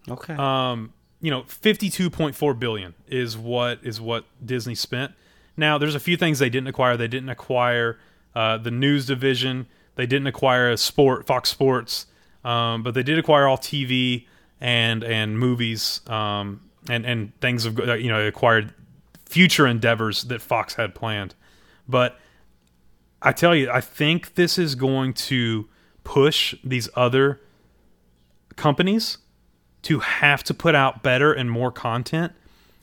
Okay. 0.10 0.34
Um, 0.34 0.94
you 1.22 1.32
know, 1.32 1.42
52.4 1.44 2.60
billion 2.60 2.94
is 3.08 3.38
what 3.38 3.80
is 3.84 4.00
what 4.00 4.26
Disney 4.46 4.76
spent. 4.76 5.14
Now, 5.56 5.78
there's 5.78 5.96
a 5.96 6.00
few 6.00 6.18
things 6.18 6.40
they 6.40 6.50
didn't 6.50 6.68
acquire. 6.68 6.96
They 6.96 7.08
didn't 7.08 7.30
acquire 7.30 7.98
uh, 8.36 8.58
the 8.60 8.70
news 8.70 9.08
division. 9.08 9.66
They 9.96 10.06
didn't 10.06 10.28
acquire 10.28 10.70
a 10.70 10.78
sport, 10.78 11.26
Fox 11.26 11.50
Sports, 11.50 12.06
um, 12.46 12.84
but 12.84 12.94
they 12.94 13.02
did 13.02 13.18
acquire 13.18 13.48
all 13.48 13.58
TV 13.58 14.28
and 14.62 15.04
and 15.04 15.40
movies 15.40 16.02
um, 16.08 16.62
and 16.88 17.06
and 17.06 17.40
things 17.42 17.66
of 17.66 17.80
uh, 17.80 17.96
you 17.96 18.10
know 18.10 18.28
acquired 18.28 18.74
future 19.26 19.66
endeavors 19.66 20.24
that 20.26 20.42
Fox 20.42 20.76
had 20.76 20.94
planned. 20.94 21.34
But 21.88 22.20
I 23.22 23.32
tell 23.32 23.56
you, 23.56 23.72
I 23.72 23.82
think 23.82 24.36
this 24.36 24.60
is 24.60 24.76
going 24.76 25.14
to 25.14 25.68
push 26.04 26.56
these 26.64 26.90
other 26.96 27.42
companies 28.58 29.20
to 29.84 30.00
have 30.00 30.44
to 30.44 30.54
put 30.54 30.76
out 30.76 31.04
better 31.04 31.32
and 31.32 31.50
more 31.50 31.72
content 31.72 32.34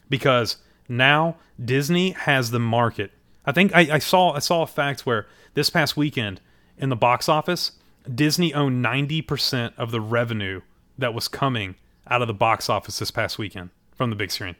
because 0.08 0.56
now 0.88 1.36
Disney 1.62 2.12
has 2.12 2.50
the 2.50 2.60
market. 2.60 3.10
I 3.44 3.52
think 3.52 3.74
I, 3.74 3.94
I 3.94 3.98
saw 3.98 4.32
I 4.32 4.38
saw 4.38 4.62
a 4.62 4.66
fact 4.66 5.04
where 5.04 5.26
this 5.52 5.68
past 5.68 5.96
weekend 5.96 6.40
in 6.78 6.88
the 6.88 6.96
box 6.96 7.28
office, 7.28 7.72
Disney 8.12 8.54
owned 8.54 8.80
ninety 8.80 9.20
percent 9.20 9.74
of 9.76 9.90
the 9.90 10.00
revenue 10.00 10.62
that 10.96 11.12
was 11.12 11.28
coming 11.28 11.74
out 12.08 12.22
of 12.22 12.28
the 12.28 12.34
box 12.34 12.70
office 12.70 12.98
this 12.98 13.10
past 13.10 13.38
weekend 13.38 13.70
from 13.94 14.10
the 14.10 14.16
big 14.16 14.30
screen. 14.30 14.56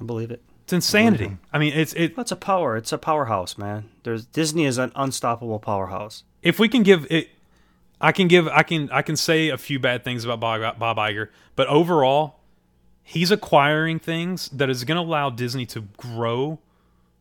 I 0.00 0.04
believe 0.04 0.30
it. 0.30 0.42
It's 0.64 0.72
insanity. 0.72 1.36
I 1.52 1.58
mean, 1.58 1.74
it's 1.74 1.92
it. 1.92 2.16
Well, 2.16 2.22
it's 2.22 2.32
a 2.32 2.36
power. 2.36 2.76
It's 2.76 2.92
a 2.92 2.98
powerhouse, 2.98 3.58
man. 3.58 3.90
There's 4.02 4.24
Disney 4.24 4.64
is 4.64 4.78
an 4.78 4.92
unstoppable 4.96 5.58
powerhouse. 5.58 6.24
If 6.42 6.58
we 6.58 6.68
can 6.68 6.82
give 6.82 7.06
it, 7.10 7.28
I 8.04 8.12
can 8.12 8.28
give 8.28 8.46
I 8.48 8.62
can 8.62 8.90
I 8.90 9.00
can 9.00 9.16
say 9.16 9.48
a 9.48 9.56
few 9.56 9.78
bad 9.78 10.04
things 10.04 10.26
about 10.26 10.38
Bob, 10.38 10.78
Bob 10.78 10.98
Iger, 10.98 11.30
but 11.56 11.66
overall, 11.68 12.40
he's 13.02 13.30
acquiring 13.30 13.98
things 13.98 14.50
that 14.50 14.68
is 14.68 14.84
going 14.84 14.96
to 14.96 15.08
allow 15.08 15.30
Disney 15.30 15.64
to 15.66 15.80
grow 15.96 16.58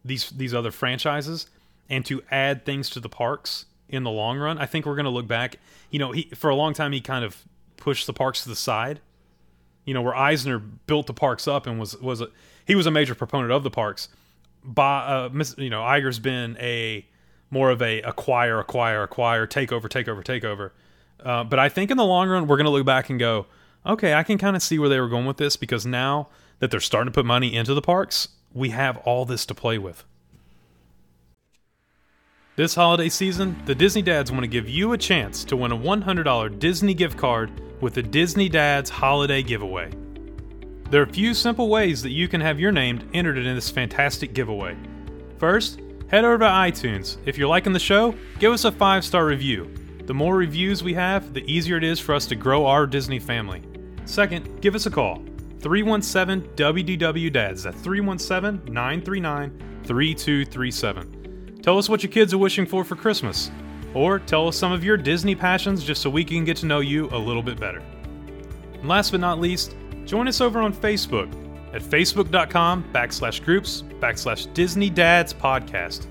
these 0.03 0.29
these 0.31 0.53
other 0.53 0.71
franchises 0.71 1.47
and 1.89 2.05
to 2.07 2.21
add 2.29 2.65
things 2.65 2.89
to 2.89 2.99
the 2.99 3.07
parks 3.07 3.65
in 3.88 4.03
the 4.03 4.11
long 4.11 4.38
run. 4.38 4.57
I 4.57 4.65
think 4.65 4.86
we're 4.86 4.95
going 4.95 5.05
to 5.05 5.09
look 5.11 5.25
back. 5.25 5.55
You 5.89 5.99
know, 5.99 6.11
he 6.11 6.23
for 6.36 6.49
a 6.49 6.55
long 6.55 6.73
time 6.73 6.91
he 6.91 6.99
kind 6.99 7.23
of 7.23 7.41
pushed 7.77 8.05
the 8.05 8.13
parks 8.13 8.43
to 8.43 8.49
the 8.49 8.55
side. 8.55 8.99
You 9.86 9.93
know, 9.93 10.01
where 10.01 10.15
Eisner 10.15 10.59
built 10.59 11.07
the 11.07 11.13
parks 11.13 11.47
up 11.47 11.65
and 11.65 11.79
was 11.79 11.95
was 12.01 12.19
a, 12.19 12.27
he 12.65 12.75
was 12.75 12.88
a 12.88 12.91
major 12.91 13.15
proponent 13.15 13.53
of 13.53 13.63
the 13.63 13.71
parks. 13.71 14.09
By 14.65 14.99
uh, 14.99 15.43
you 15.57 15.69
know, 15.69 15.81
Iger's 15.81 16.19
been 16.19 16.57
a 16.59 17.05
more 17.53 17.69
of 17.69 17.81
a 17.83 18.01
acquire, 18.01 18.59
acquire, 18.59 19.03
acquire, 19.03 19.45
take 19.45 19.71
over, 19.71 19.87
take 19.87 20.07
over, 20.07 20.23
take 20.23 20.43
over. 20.43 20.73
Uh, 21.23 21.43
but 21.43 21.59
I 21.59 21.69
think 21.69 21.91
in 21.91 21.97
the 21.97 22.03
long 22.03 22.27
run, 22.27 22.47
we're 22.47 22.57
going 22.57 22.65
to 22.65 22.71
look 22.71 22.85
back 22.85 23.11
and 23.11 23.19
go, 23.19 23.45
okay, 23.85 24.15
I 24.15 24.23
can 24.23 24.39
kind 24.39 24.55
of 24.55 24.63
see 24.63 24.79
where 24.79 24.89
they 24.89 24.99
were 24.99 25.07
going 25.07 25.25
with 25.25 25.37
this 25.37 25.55
because 25.55 25.85
now 25.85 26.29
that 26.59 26.71
they're 26.71 26.79
starting 26.79 27.13
to 27.13 27.15
put 27.15 27.25
money 27.25 27.55
into 27.55 27.75
the 27.75 27.81
parks, 27.81 28.29
we 28.53 28.71
have 28.71 28.97
all 28.97 29.23
this 29.25 29.45
to 29.45 29.53
play 29.53 29.77
with. 29.77 30.03
This 32.55 32.75
holiday 32.75 33.09
season, 33.09 33.55
the 33.65 33.75
Disney 33.75 34.01
Dads 34.01 34.31
want 34.31 34.43
to 34.43 34.47
give 34.47 34.67
you 34.67 34.93
a 34.93 34.97
chance 34.97 35.43
to 35.45 35.55
win 35.55 35.71
a 35.71 35.77
$100 35.77 36.59
Disney 36.59 36.93
gift 36.93 37.17
card 37.17 37.51
with 37.81 37.93
the 37.93 38.03
Disney 38.03 38.49
Dads 38.49 38.89
Holiday 38.89 39.43
Giveaway. 39.43 39.91
There 40.89 41.01
are 41.01 41.05
a 41.05 41.13
few 41.13 41.33
simple 41.33 41.69
ways 41.69 42.01
that 42.01 42.11
you 42.11 42.27
can 42.27 42.41
have 42.41 42.59
your 42.59 42.71
name 42.71 43.07
entered 43.13 43.37
in 43.37 43.55
this 43.55 43.69
fantastic 43.69 44.33
giveaway. 44.33 44.75
First, 45.39 45.79
head 46.14 46.26
over 46.26 46.38
to 46.38 46.45
iTunes. 46.45 47.18
If 47.26 47.39
you're 47.39 47.47
liking 47.47 47.74
the 47.74 47.80
show, 47.80 48.14
give 48.38 48.53
us 48.53 48.66
a 48.66 48.72
five 48.72 49.03
star 49.03 49.26
review. 49.26 49.74
The 50.05 50.14
more 50.14 50.36
reviews 50.36 50.84
we 50.84 50.93
have, 50.93 51.34
the 51.34 51.43
easier 51.51 51.78
it 51.78 51.84
is 51.84 51.99
for 51.99 52.14
us 52.14 52.28
to 52.28 52.36
grow 52.36 52.68
our 52.68 52.86
Disney 52.86 53.18
family. 53.18 53.64
Second, 54.05 54.61
give 54.61 54.76
us 54.76 54.86
a 54.86 54.91
call 54.91 55.24
317 55.61 56.51
WDW 56.55 57.34
Dads. 57.34 57.64
That's 57.64 57.82
317 57.82 58.72
939 58.72 59.82
3237. 59.86 61.61
Tell 61.64 61.80
us 61.80 61.89
what 61.89 62.03
your 62.03 62.11
kids 62.11 62.32
are 62.32 62.38
wishing 62.38 62.68
for 62.68 62.84
for 62.84 62.95
Christmas. 62.95 63.49
Or 63.95 64.20
tell 64.20 64.47
us 64.47 64.55
some 64.55 64.72
of 64.72 64.84
your 64.84 64.97
Disney 64.97 65.34
passions 65.34 65.84
just 65.84 66.03
so 66.03 66.11
we 66.11 66.24
can 66.24 66.45
get 66.45 66.57
to 66.57 66.68
know 66.68 66.82
you 66.82 67.09
a 67.09 67.18
little 67.18 67.41
bit 67.41 67.59
better. 67.59 67.82
And 68.76 68.88
last 68.88 69.09
but 69.09 69.20
not 69.20 69.39
least, 69.39 69.76
join 70.05 70.28
us 70.28 70.41
over 70.41 70.61
on 70.61 70.76
Facebook 70.76 71.42
at 71.74 71.82
facebook.com 71.82 72.84
backslash 72.93 73.43
groups 73.43 73.82
backslash 73.99 74.51
Disney 74.53 74.89
Dads 74.89 75.34
Podcast. 75.34 76.05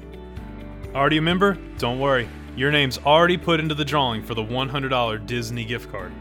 Already 0.95 1.19
a 1.19 1.23
member? 1.23 1.57
Don't 1.79 2.01
worry. 2.01 2.29
Your 2.57 2.71
name's 2.71 2.99
already 2.99 3.39
put 3.39 3.61
into 3.61 3.75
the 3.75 3.85
drawing 3.85 4.23
for 4.23 4.35
the 4.35 4.45
$100 4.45 5.27
Disney 5.27 5.65
gift 5.65 5.91
card. 5.91 6.13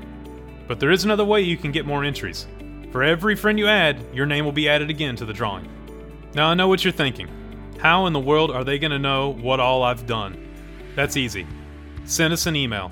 But 0.67 0.79
there 0.79 0.91
is 0.91 1.03
another 1.03 1.25
way 1.25 1.41
you 1.41 1.57
can 1.57 1.71
get 1.71 1.85
more 1.85 2.05
entries. 2.05 2.47
For 2.91 3.03
every 3.03 3.35
friend 3.35 3.59
you 3.59 3.67
add, 3.67 4.05
your 4.13 4.25
name 4.25 4.45
will 4.45 4.51
be 4.51 4.69
added 4.69 4.89
again 4.89 5.15
to 5.17 5.25
the 5.25 5.33
drawing. 5.33 5.67
Now 6.33 6.47
I 6.47 6.53
know 6.53 6.67
what 6.67 6.83
you're 6.83 6.93
thinking. 6.93 7.27
How 7.79 8.05
in 8.05 8.13
the 8.13 8.19
world 8.19 8.51
are 8.51 8.63
they 8.63 8.79
going 8.79 8.91
to 8.91 8.99
know 8.99 9.33
what 9.33 9.59
all 9.59 9.83
I've 9.83 10.05
done? 10.05 10.47
That's 10.95 11.17
easy. 11.17 11.47
Send 12.05 12.31
us 12.31 12.45
an 12.45 12.55
email. 12.55 12.91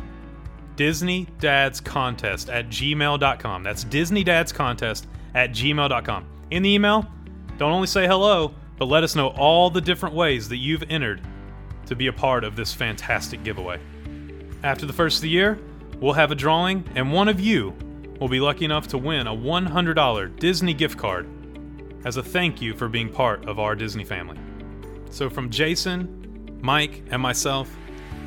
DisneyDadsContest 0.76 2.54
at 2.54 2.70
gmail.com. 2.70 3.64
That's 3.64 3.86
DisneyDadsContest 3.86 5.06
at 5.36 5.52
gmail.com. 5.52 6.26
In 6.52 6.64
the 6.64 6.70
email, 6.70 7.06
don't 7.58 7.72
only 7.72 7.86
say 7.86 8.08
hello, 8.08 8.56
but 8.78 8.86
let 8.86 9.04
us 9.04 9.16
know 9.16 9.28
all 9.30 9.70
the 9.70 9.82
different 9.82 10.16
ways 10.16 10.50
that 10.50 10.58
you've 10.58 10.84
entered 10.90 11.22
to 11.86 11.96
be 11.96 12.08
a 12.08 12.14
part 12.14 12.44
of 12.44 12.56
this 12.56 12.74
fantastic 12.74 13.44
giveaway. 13.44 13.80
After 14.64 14.88
the 14.88 14.94
first 14.94 15.18
of 15.18 15.22
the 15.22 15.30
year, 15.30 15.60
we'll 16.00 16.14
have 16.14 16.32
a 16.32 16.36
drawing, 16.36 16.84
and 16.96 17.14
one 17.14 17.28
of 17.28 17.40
you 17.40 17.76
will 18.20 18.30
be 18.30 18.40
lucky 18.40 18.66
enough 18.66 18.88
to 18.88 18.98
win 18.98 19.28
a 19.28 19.36
$100 19.36 20.40
Disney 20.40 20.74
gift 20.74 20.98
card 20.98 21.28
as 22.04 22.18
a 22.18 22.24
thank 22.24 22.62
you 22.62 22.74
for 22.74 22.90
being 22.90 23.10
part 23.10 23.46
of 23.48 23.60
our 23.60 23.76
Disney 23.76 24.04
family. 24.04 24.40
So, 25.12 25.30
from 25.30 25.52
Jason, 25.52 26.58
Mike, 26.62 27.04
and 27.12 27.22
myself, 27.22 27.70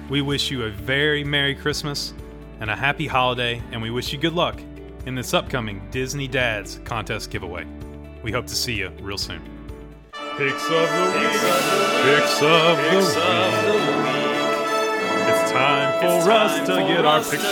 we 0.09 0.23
wish 0.23 0.51
you 0.51 0.65
a 0.65 0.71
very 0.71 1.25
Merry 1.25 1.55
Christmas 1.55 2.15
and 2.61 2.71
a 2.71 2.77
happy 2.77 3.07
holiday, 3.09 3.61
and 3.73 3.83
we 3.83 3.91
wish 3.91 4.13
you 4.13 4.19
good 4.19 4.35
luck 4.35 4.61
in 5.07 5.15
this 5.17 5.35
upcoming 5.35 5.89
Disney 5.91 6.29
Dads 6.29 6.81
contest 6.85 7.31
giveaway. 7.31 7.67
We 8.23 8.31
hope 8.31 8.47
to 8.47 8.55
see 8.55 8.75
you 8.75 8.91
real 9.01 9.19
soon. 9.19 9.43
Picks 10.13 10.65
of 10.65 10.71
the 10.71 11.13
week. 11.19 11.33
Picks 12.05 12.41
of 12.41 12.77
the 12.77 12.99
week. 12.99 14.23
It's 15.29 15.51
time 15.51 16.01
for 16.01 16.31
us 16.31 16.67
to 16.69 16.75
get 16.87 17.05
our 17.05 17.21
picks 17.21 17.45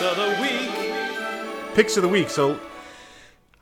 of 0.00 0.16
the 0.16 0.36
week. 0.40 1.74
picks 1.74 1.96
of 1.96 2.02
the 2.02 2.08
week. 2.08 2.28
So 2.28 2.60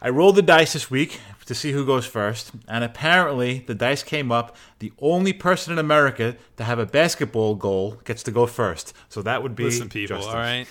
I 0.03 0.09
rolled 0.09 0.37
the 0.37 0.43
dice 0.43 0.72
this 0.72 0.91
week 0.91 1.20
to 1.47 1.55
see 1.55 1.72
who 1.72 1.85
goes 1.87 2.07
first, 2.07 2.53
and 2.66 2.82
apparently 2.82 3.61
the 3.61 3.74
dice 3.74 4.03
came 4.03 4.32
up. 4.32 4.57
The 4.80 4.93
only 4.99 5.32
person 5.32 5.72
in 5.72 5.78
America 5.78 6.37
to 6.57 6.64
have 6.64 6.78
a 6.78 6.87
basketball 6.87 7.55
goal 7.55 8.01
gets 8.05 8.22
to 8.24 8.30
go 8.30 8.47
first. 8.47 8.93
So 9.09 9.22
that 9.22 9.43
would 9.43 9.55
be 9.55 9.64
Listen, 9.64 9.89
people, 9.89 10.16
Justin. 10.16 10.35
all 10.35 10.41
right? 10.41 10.66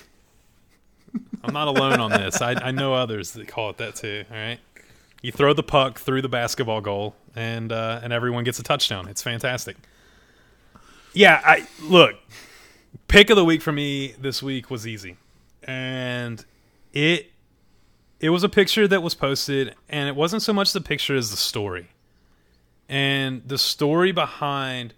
I'm 1.43 1.53
not 1.53 1.68
alone 1.68 1.99
on 1.99 2.09
this. 2.11 2.41
I, 2.41 2.53
I 2.53 2.72
know 2.72 2.93
others 2.95 3.32
that 3.32 3.47
call 3.47 3.70
it 3.70 3.78
that 3.78 3.95
too, 3.95 4.26
all 4.32 4.36
right? 4.38 4.59
You 5.24 5.32
throw 5.32 5.53
the 5.53 5.63
puck 5.63 5.99
through 5.99 6.21
the 6.21 6.28
basketball 6.28 6.82
goal, 6.82 7.15
and 7.34 7.71
uh, 7.71 8.01
and 8.03 8.11
everyone 8.11 8.43
gets 8.43 8.59
a 8.59 8.63
touchdown. 8.63 9.07
It's 9.07 9.24
fantastic. 9.24 9.78
Yeah, 11.13 11.41
I 11.43 11.65
look. 11.82 12.15
Pick 13.07 13.30
of 13.30 13.38
the 13.38 13.45
week 13.45 13.61
for 13.61 13.71
me 13.71 14.15
this 14.19 14.43
week 14.43 14.69
was 14.69 14.86
easy, 14.86 15.15
and 15.63 16.43
it 16.91 17.32
it 18.19 18.32
was 18.32 18.43
a 18.43 18.49
picture 18.49 18.86
that 18.86 19.01
was 19.01 19.15
posted, 19.15 19.76
and 19.88 20.09
it 20.09 20.15
wasn't 20.15 20.41
so 20.41 20.51
much 20.51 20.74
the 20.74 20.82
picture 20.82 21.15
as 21.15 21.32
the 21.32 21.38
story, 21.38 21.88
and 22.89 23.47
the 23.47 23.57
story 23.57 24.11
behind 24.11 24.93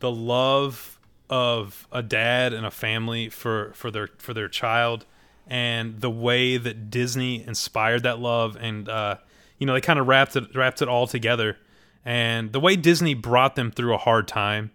the 0.00 0.10
love 0.10 0.98
of 1.30 1.88
a 1.90 2.02
dad 2.02 2.52
and 2.52 2.66
a 2.66 2.70
family 2.70 3.30
for 3.30 3.72
for 3.72 3.90
their 3.90 4.10
for 4.18 4.34
their 4.34 4.48
child, 4.48 5.06
and 5.46 6.02
the 6.02 6.10
way 6.10 6.58
that 6.58 6.90
Disney 6.90 7.42
inspired 7.46 8.02
that 8.02 8.18
love, 8.18 8.54
and 8.60 8.86
uh, 8.86 9.16
you 9.62 9.66
know 9.66 9.74
they 9.74 9.80
kind 9.80 10.00
of 10.00 10.08
wrapped 10.08 10.34
it 10.34 10.56
wrapped 10.56 10.82
it 10.82 10.88
all 10.88 11.06
together, 11.06 11.56
and 12.04 12.52
the 12.52 12.58
way 12.58 12.74
Disney 12.74 13.14
brought 13.14 13.54
them 13.54 13.70
through 13.70 13.94
a 13.94 13.98
hard 13.98 14.26
time, 14.26 14.72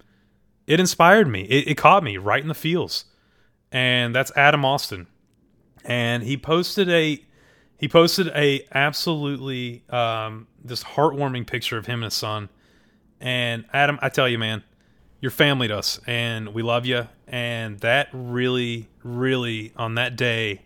it 0.65 0.79
inspired 0.79 1.27
me. 1.27 1.41
It, 1.41 1.67
it 1.67 1.75
caught 1.75 2.05
me 2.05 2.15
right 2.15 2.41
in 2.41 2.47
the 2.47 2.53
feels, 2.53 3.03
and 3.69 4.15
that's 4.15 4.31
Adam 4.37 4.63
Austin, 4.63 5.07
and 5.83 6.23
he 6.23 6.37
posted 6.37 6.89
a 6.89 7.21
he 7.77 7.89
posted 7.89 8.29
a 8.29 8.65
absolutely 8.73 9.83
um, 9.89 10.47
this 10.63 10.85
heartwarming 10.85 11.45
picture 11.45 11.77
of 11.77 11.85
him 11.85 11.95
and 11.95 12.05
his 12.05 12.13
son, 12.13 12.47
And 13.19 13.65
Adam, 13.73 13.99
I 14.01 14.07
tell 14.07 14.29
you, 14.29 14.39
man, 14.39 14.63
you're 15.19 15.31
family 15.31 15.67
to 15.67 15.77
us, 15.77 15.99
and 16.07 16.53
we 16.53 16.61
love 16.63 16.85
you. 16.85 17.09
And 17.27 17.77
that 17.79 18.07
really, 18.13 18.87
really, 19.03 19.73
on 19.75 19.95
that 19.95 20.15
day, 20.15 20.61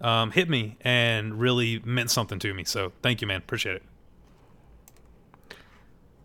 um, 0.00 0.30
hit 0.30 0.48
me 0.48 0.76
and 0.80 1.38
really 1.40 1.80
meant 1.84 2.10
something 2.10 2.38
to 2.40 2.54
me. 2.54 2.64
So 2.64 2.92
thank 3.02 3.20
you, 3.20 3.26
man. 3.26 3.38
Appreciate 3.38 3.76
it. 3.76 3.82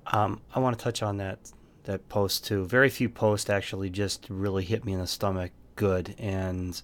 Um, 0.07 0.41
I 0.53 0.59
want 0.59 0.78
to 0.78 0.84
touch 0.84 1.03
on 1.03 1.17
that 1.17 1.39
that 1.84 2.09
post 2.09 2.45
too. 2.45 2.65
Very 2.65 2.89
few 2.89 3.09
posts 3.09 3.49
actually 3.49 3.89
just 3.89 4.26
really 4.30 4.63
hit 4.63 4.86
me 4.86 4.93
in 4.93 4.99
the 4.99 5.07
stomach 5.07 5.51
good, 5.76 6.15
and 6.17 6.80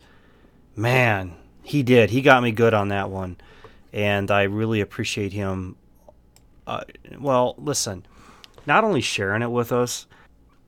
man, 0.76 1.36
he 1.64 1.84
did. 1.84 2.12
He 2.12 2.22
got 2.22 2.42
me 2.44 2.52
good 2.52 2.74
on 2.74 2.90
that 2.90 3.10
one, 3.10 3.38
and 3.92 4.32
I 4.32 4.44
really 4.44 4.82
appreciate 4.82 5.34
him. 5.34 5.76
Uh, 6.66 6.82
well, 7.20 7.56
listen, 7.58 8.06
not 8.66 8.84
only 8.84 9.02
sharing 9.02 9.42
it 9.42 9.52
with 9.52 9.72
us, 9.72 10.08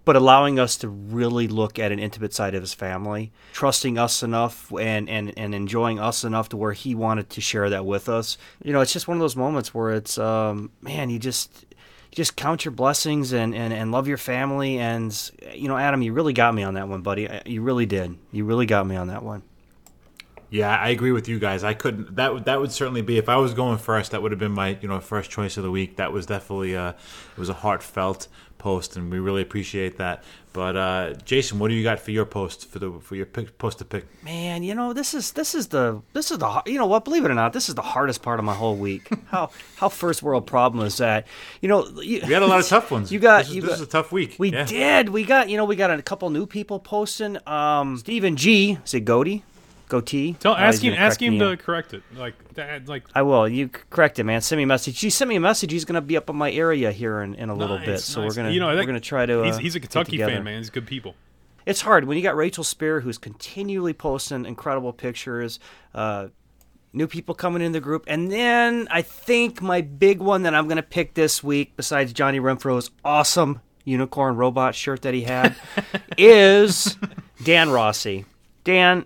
but 0.08 0.16
allowing 0.16 0.58
us 0.58 0.78
to 0.78 0.88
really 0.88 1.50
look 1.50 1.78
at 1.78 1.92
an 1.92 2.00
intimate 2.00 2.34
side 2.34 2.56
of 2.56 2.62
his 2.62 2.74
family, 2.74 3.30
trusting 3.52 3.98
us 3.98 4.24
enough 4.24 4.72
and, 4.72 5.10
and, 5.10 5.34
and 5.38 5.54
enjoying 5.54 6.00
us 6.00 6.24
enough 6.24 6.48
to 6.48 6.56
where 6.56 6.72
he 6.72 6.96
wanted 6.96 7.30
to 7.30 7.42
share 7.42 7.70
that 7.70 7.86
with 7.86 8.08
us. 8.08 8.38
You 8.64 8.72
know, 8.72 8.80
it's 8.80 8.94
just 8.94 9.10
one 9.10 9.18
of 9.18 9.20
those 9.20 9.36
moments 9.36 9.74
where 9.74 9.92
it's, 9.92 10.18
um, 10.18 10.72
man, 10.82 11.10
you 11.10 11.20
just 11.20 11.66
just 12.12 12.38
count 12.38 12.64
your 12.64 12.72
blessings 12.72 13.34
and, 13.34 13.54
and, 13.54 13.74
and 13.74 13.92
love 13.92 14.08
your 14.08 14.18
family. 14.18 14.80
And, 14.80 15.14
you 15.54 15.68
know, 15.68 15.78
Adam, 15.78 16.02
you 16.02 16.14
really 16.14 16.32
got 16.32 16.56
me 16.56 16.64
on 16.64 16.76
that 16.76 16.88
one, 16.88 17.02
buddy. 17.02 17.28
You 17.46 17.62
really 17.62 17.86
did. 17.86 18.18
You 18.32 18.46
really 18.46 18.66
got 18.66 18.88
me 18.88 18.96
on 18.96 19.08
that 19.10 19.24
one. 19.24 19.44
Yeah, 20.50 20.74
I 20.74 20.90
agree 20.90 21.12
with 21.12 21.28
you 21.28 21.40
guys. 21.40 21.66
I 21.66 21.74
couldn't. 21.74 22.16
That 22.16 22.34
would 22.34 22.46
that 22.46 22.62
would 22.62 22.72
certainly 22.72 23.02
be 23.02 23.18
if 23.18 23.28
I 23.28 23.36
was 23.36 23.54
going 23.54 23.78
first. 23.80 24.12
That 24.12 24.22
would 24.22 24.32
have 24.32 24.40
been 24.40 24.54
my 24.54 24.78
you 24.82 24.88
know 24.88 25.02
first 25.02 25.30
choice 25.30 25.58
of 25.58 25.64
the 25.64 25.72
week. 25.72 25.98
That 25.98 26.14
was 26.14 26.26
definitely 26.26 26.74
uh, 26.74 26.92
it 26.92 27.38
was 27.38 27.50
a 27.50 27.54
heartfelt 27.54 28.30
post, 28.58 28.96
and 28.98 29.12
we 29.12 29.20
really 29.20 29.42
appreciate 29.42 29.98
that. 29.98 30.24
But 30.54 30.76
uh, 30.76 31.14
Jason, 31.24 31.60
what 31.60 31.68
do 31.68 31.76
you 31.76 31.84
got 31.84 32.00
for 32.00 32.12
your 32.12 32.26
post 32.26 32.68
for 32.70 32.80
the 32.80 32.92
for 33.00 33.16
your 33.16 33.26
pick, 33.28 33.58
post 33.60 33.78
to 33.80 33.86
pick? 33.86 34.06
Man, 34.24 34.64
you 34.64 34.74
know 34.74 34.92
this 34.94 35.14
is 35.14 35.32
this 35.34 35.54
is 35.54 35.68
the 35.68 36.02
this 36.14 36.32
is 36.32 36.40
the 36.40 36.64
you 36.66 36.78
know 36.78 36.88
what? 36.88 37.04
Believe 37.06 37.26
it 37.26 37.32
or 37.32 37.36
not, 37.36 37.54
this 37.54 37.70
is 37.70 37.76
the 37.76 37.82
hardest 37.84 38.22
part 38.24 38.40
of 38.40 38.46
my 38.46 38.54
whole 38.56 38.76
week. 38.76 39.08
how 39.28 39.52
how 39.76 39.90
first 39.90 40.24
world 40.24 40.48
problem 40.48 40.86
is 40.86 40.98
that? 40.98 41.28
You 41.62 41.70
know, 41.70 41.88
you, 42.02 42.22
We 42.26 42.34
had 42.34 42.42
a 42.42 42.48
lot 42.48 42.60
of 42.60 42.68
tough 42.68 42.90
ones. 42.92 43.12
You 43.18 43.20
got 43.20 43.46
this, 43.46 43.54
you 43.54 43.62
this 43.62 43.70
got, 43.70 43.76
is 43.76 43.82
a 43.82 43.88
tough 43.88 44.12
week. 44.12 44.36
We 44.40 44.52
Yeah. 44.52 44.66
did. 44.66 45.10
We 45.10 45.24
got 45.24 45.50
you 45.50 45.58
know 45.58 45.66
we 45.66 45.76
got 45.76 45.92
a 45.92 46.02
couple 46.02 46.30
new 46.30 46.46
people 46.48 46.80
posting. 46.80 47.38
Um, 47.48 47.98
Stephen 47.98 48.36
G. 48.36 48.80
Is 48.84 48.94
it 48.94 49.02
Goatee? 49.02 49.44
Goatee? 49.88 50.34
Tell, 50.34 50.56
ask 50.56 50.82
him, 50.82 50.94
ask 50.94 51.22
him 51.22 51.40
to 51.40 51.58
correct 51.58 51.94
it. 51.94 52.04
Like, 52.16 52.54
that, 52.56 52.88
like 52.88 53.06
I 53.16 53.22
will. 53.22 53.48
You 53.48 53.70
correct 53.70 54.20
it, 54.20 54.24
man. 54.24 54.42
Send 54.42 54.58
me 54.58 54.64
a 54.64 54.68
message. 54.68 55.00
He 55.00 55.10
sent 55.10 55.30
me 55.30 55.36
a 55.36 55.40
message. 55.40 55.72
He's 55.72 55.86
going 55.86 55.96
to 55.96 56.02
be 56.02 56.18
up 56.18 56.30
in 56.30 56.36
my 56.36 56.52
area 56.52 56.92
here 56.92 57.22
in, 57.22 57.36
in 57.36 57.50
a 57.50 57.56
little 57.56 57.78
bit. 57.78 58.00
So 58.00 58.22
nice. 58.22 58.30
we're 58.30 58.36
gonna 58.36 58.52
you 58.52 58.60
know, 58.60 58.68
we're 58.68 58.86
gonna 58.86 59.00
try 59.00 59.26
to. 59.26 59.42
Uh, 59.42 59.46
he's, 59.46 59.58
he's 59.58 59.76
a 59.76 59.80
Kentucky 59.80 60.18
fan, 60.18 60.44
man. 60.44 60.58
He's 60.60 60.70
good 60.70 60.88
people. 60.88 61.16
It's 61.66 61.82
hard 61.82 62.06
when 62.06 62.16
you 62.16 62.24
got 62.24 62.38
Rachel 62.38 62.64
Spear, 62.64 63.02
who's 63.02 63.18
continually 63.18 63.94
posting 63.94 64.46
incredible 64.46 64.94
pictures. 64.94 65.60
Uh, 65.94 66.30
new 66.94 67.08
people 67.08 67.36
coming 67.36 67.62
in 67.62 67.74
the 67.74 67.82
group, 67.82 68.06
and 68.08 68.32
then 68.32 68.88
I 68.90 69.02
think 69.02 69.62
my 69.62 69.82
big 69.82 70.20
one 70.20 70.44
that 70.44 70.56
I'm 70.56 70.68
going 70.68 70.78
to 70.78 70.84
pick 70.84 71.14
this 71.14 71.44
week, 71.44 71.76
besides 71.76 72.14
Johnny 72.14 72.40
Renfro's 72.40 72.90
awesome 73.04 73.60
unicorn 73.84 74.38
robot 74.38 74.76
shirt 74.76 75.02
that 75.02 75.14
he 75.14 75.24
had, 75.24 75.56
is 76.18 76.98
Dan 77.44 77.70
Rossi. 77.70 78.26
Dan, 78.64 79.06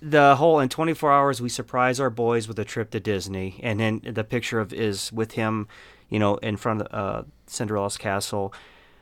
the 0.00 0.36
whole 0.36 0.60
in 0.60 0.68
24 0.68 1.12
hours 1.12 1.40
we 1.40 1.48
surprise 1.48 1.98
our 2.00 2.10
boys 2.10 2.46
with 2.46 2.58
a 2.58 2.64
trip 2.64 2.90
to 2.90 3.00
Disney, 3.00 3.60
and 3.62 3.80
then 3.80 4.00
the 4.04 4.24
picture 4.24 4.60
of 4.60 4.72
is 4.72 5.12
with 5.12 5.32
him, 5.32 5.68
you 6.08 6.18
know, 6.18 6.36
in 6.36 6.56
front 6.56 6.82
of 6.82 6.88
uh, 6.92 7.22
Cinderella's 7.46 7.96
castle. 7.96 8.52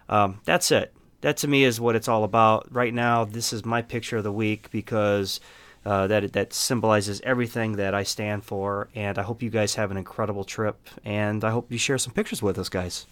Um, 0.09 0.41
that's 0.45 0.71
it. 0.71 0.95
That 1.21 1.37
to 1.39 1.49
me 1.49 1.65
is 1.65 1.81
what 1.81 1.97
it's 1.97 2.09
all 2.09 2.25
about. 2.25 2.73
Right 2.73 2.95
now, 2.95 3.25
this 3.25 3.53
is 3.53 3.65
my 3.65 3.83
picture 3.83 4.19
of 4.19 4.25
the 4.25 4.33
week 4.33 4.71
because 4.71 5.41
uh, 5.85 6.07
that 6.07 6.33
that 6.33 6.53
symbolizes 6.53 7.21
everything 7.23 7.73
that 7.73 7.95
I 7.95 8.03
stand 8.03 8.45
for. 8.45 8.89
And 8.95 9.19
I 9.19 9.23
hope 9.23 9.43
you 9.43 9.51
guys 9.51 9.75
have 9.75 9.91
an 9.91 9.97
incredible 9.97 10.45
trip, 10.45 10.89
and 11.05 11.45
I 11.45 11.51
hope 11.51 11.71
you 11.71 11.79
share 11.79 11.99
some 11.99 12.13
pictures 12.13 12.43
with 12.43 12.59
us, 12.59 12.69
guys. 12.69 13.07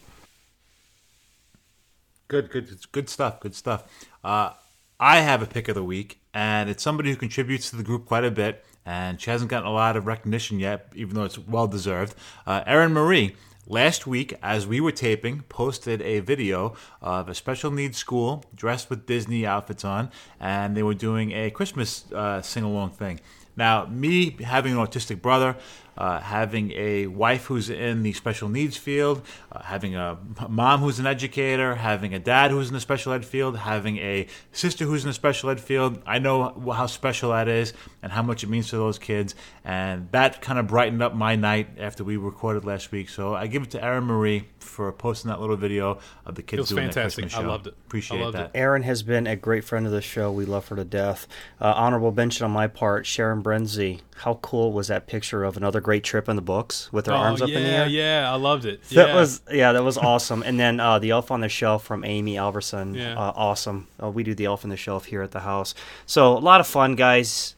Good, 2.28 2.51
good, 2.51 2.68
good 2.93 3.09
stuff. 3.09 3.41
Good 3.41 3.55
stuff. 3.55 3.85
Uh, 4.22 4.53
I 5.01 5.20
have 5.20 5.42
a 5.42 5.47
pick 5.47 5.68
of 5.68 5.74
the 5.74 5.82
week, 5.82 6.20
and 6.32 6.70
it's 6.70 6.82
somebody 6.82 7.11
who 7.11 7.16
contributes 7.16 7.70
to 7.70 7.76
the 7.76 7.82
group 7.82 8.07
quite 8.07 8.24
a 8.24 8.30
bit, 8.30 8.64
and 8.86 9.20
she 9.20 9.30
hasn't 9.30 9.51
gotten 9.51 9.66
a 9.68 9.72
lot 9.72 9.97
of 9.97 10.07
recognition 10.07 10.61
yet, 10.61 10.92
even 10.95 11.14
though 11.14 11.24
it's 11.24 11.38
well 11.38 11.66
deserved. 11.66 12.14
Uh, 12.47 12.62
Erin 12.66 12.92
Marie. 12.92 13.34
Last 13.66 14.07
week, 14.07 14.34
as 14.42 14.66
we 14.66 14.78
were 14.78 14.92
taping, 14.92 15.40
posted 15.49 16.03
a 16.03 16.20
video 16.20 16.76
of 17.01 17.30
a 17.30 17.34
special 17.34 17.70
needs 17.70 17.97
school 17.97 18.45
dressed 18.55 18.90
with 18.90 19.07
Disney 19.07 19.47
outfits 19.47 19.86
on, 19.86 20.11
and 20.38 20.76
they 20.76 20.82
were 20.82 20.92
doing 20.92 21.32
a 21.32 21.51
Christmas 21.51 22.05
uh, 22.12 22.42
sing 22.42 22.62
along 22.62 22.90
thing. 22.90 23.20
Now, 23.57 23.86
me 23.86 24.36
having 24.42 24.74
an 24.74 24.78
autistic 24.78 25.22
brother, 25.22 25.57
uh, 25.97 26.20
having 26.20 26.72
a 26.72 27.07
wife 27.07 27.47
who's 27.47 27.70
in 27.70 28.03
the 28.03 28.12
special 28.12 28.49
needs 28.49 28.76
field, 28.76 29.22
uh, 29.53 29.62
having 29.62 29.95
a 29.97 30.18
mom 30.49 30.80
who's 30.80 30.99
an 30.99 31.07
educator, 31.07 31.74
having 31.76 32.14
a 32.14 32.18
dad 32.18 32.51
who's 32.51 32.68
in 32.68 32.74
the 32.74 32.80
special 32.80 33.12
ed 33.12 33.24
field, 33.24 33.57
having 33.59 33.99
a 33.99 34.26
sister 34.53 34.84
who's 34.84 35.05
in 35.05 35.09
the 35.11 35.14
special 35.14 35.51
ed 35.51 35.61
field, 35.61 36.03
I 36.07 36.18
know 36.18 36.72
how 36.74 36.86
special 36.86 37.30
that 37.30 37.49
is 37.49 37.72
and 38.03 38.12
how 38.12 38.22
much 38.22 38.42
it 38.42 38.49
means 38.49 38.68
to 38.70 38.76
those 38.76 38.99
kids. 38.99 39.34
And 39.64 40.09
that 40.12 40.42
kind 40.42 40.59
of 40.59 40.66
brightened 40.66 41.03
up 41.03 41.14
my 41.14 41.36
night 41.36 41.68
after 41.78 42.05
we 42.05 42.16
recorded 42.16 42.64
last 42.64 42.90
week. 42.92 43.09
So 43.09 43.34
I 43.34 43.47
give 43.47 43.62
it 43.62 43.70
to 43.72 43.82
Erin 43.84 44.05
Marie 44.05 44.49
for 44.59 44.90
posting 44.92 45.28
that 45.30 45.40
little 45.40 45.57
video 45.57 45.99
of 46.26 46.34
the 46.34 46.42
kids 46.42 46.59
It 46.59 46.61
was 46.62 46.68
doing 46.70 46.82
fantastic. 46.90 47.24
that 47.24 47.30
Christmas 47.30 47.34
I 47.34 47.42
show. 47.42 47.49
loved 47.49 47.66
it. 47.68 47.74
Appreciate 47.86 48.20
loved 48.20 48.36
that. 48.36 48.47
it. 48.55 48.59
Erin 48.59 48.82
has 48.82 49.03
been 49.03 49.26
a 49.26 49.36
great 49.36 49.64
friend 49.64 49.86
of 49.86 49.92
the 49.92 50.03
show. 50.03 50.32
We 50.32 50.45
love 50.45 50.68
her 50.68 50.76
to 50.76 50.84
death. 50.84 51.26
Uh, 51.61 51.72
honorable 51.76 52.12
mention 52.12 52.45
on 52.45 52.51
my 52.51 52.66
part, 52.66 53.07
Sharon 53.07 53.42
Brenzi. 53.42 54.01
How 54.16 54.34
cool 54.42 54.72
was 54.72 54.88
that 54.88 55.07
picture 55.07 55.45
of 55.45 55.57
another 55.57 55.80
great 55.85 56.03
trip 56.03 56.28
in 56.28 56.35
the 56.35 56.43
books 56.43 56.93
with 56.93 57.07
her 57.07 57.12
oh, 57.12 57.16
arms 57.16 57.41
up 57.41 57.49
yeah, 57.49 57.59
in 57.59 57.62
the 57.62 57.68
air? 57.70 57.87
yeah, 57.87 58.32
I 58.32 58.37
loved 58.37 58.64
it. 58.64 58.82
That 58.91 59.09
yeah. 59.09 59.14
was 59.14 59.41
yeah, 59.51 59.72
that 59.72 59.85
was 59.85 59.97
awesome. 59.97 60.43
And 60.43 60.59
then 60.59 60.80
uh, 60.80 60.99
the 60.99 61.11
Elf 61.11 61.30
on 61.30 61.41
the 61.41 61.49
Shelf 61.49 61.85
from 61.85 62.05
Amy 62.05 62.35
Alverson, 62.35 62.97
Yeah. 62.97 63.14
uh, 63.14 63.32
awesome. 63.37 63.87
Uh, 64.03 64.11
we 64.11 64.24
do 64.24 64.35
the 64.35 64.47
Elf 64.47 64.64
on 64.64 64.70
the 64.70 64.76
Shelf 64.76 65.05
here 65.07 65.22
at 65.22 65.30
the 65.30 65.41
house, 65.41 65.74
so 66.07 66.37
a 66.37 66.41
lot 66.41 66.61
of 66.61 66.66
fun, 66.66 66.97
guys. 66.97 67.55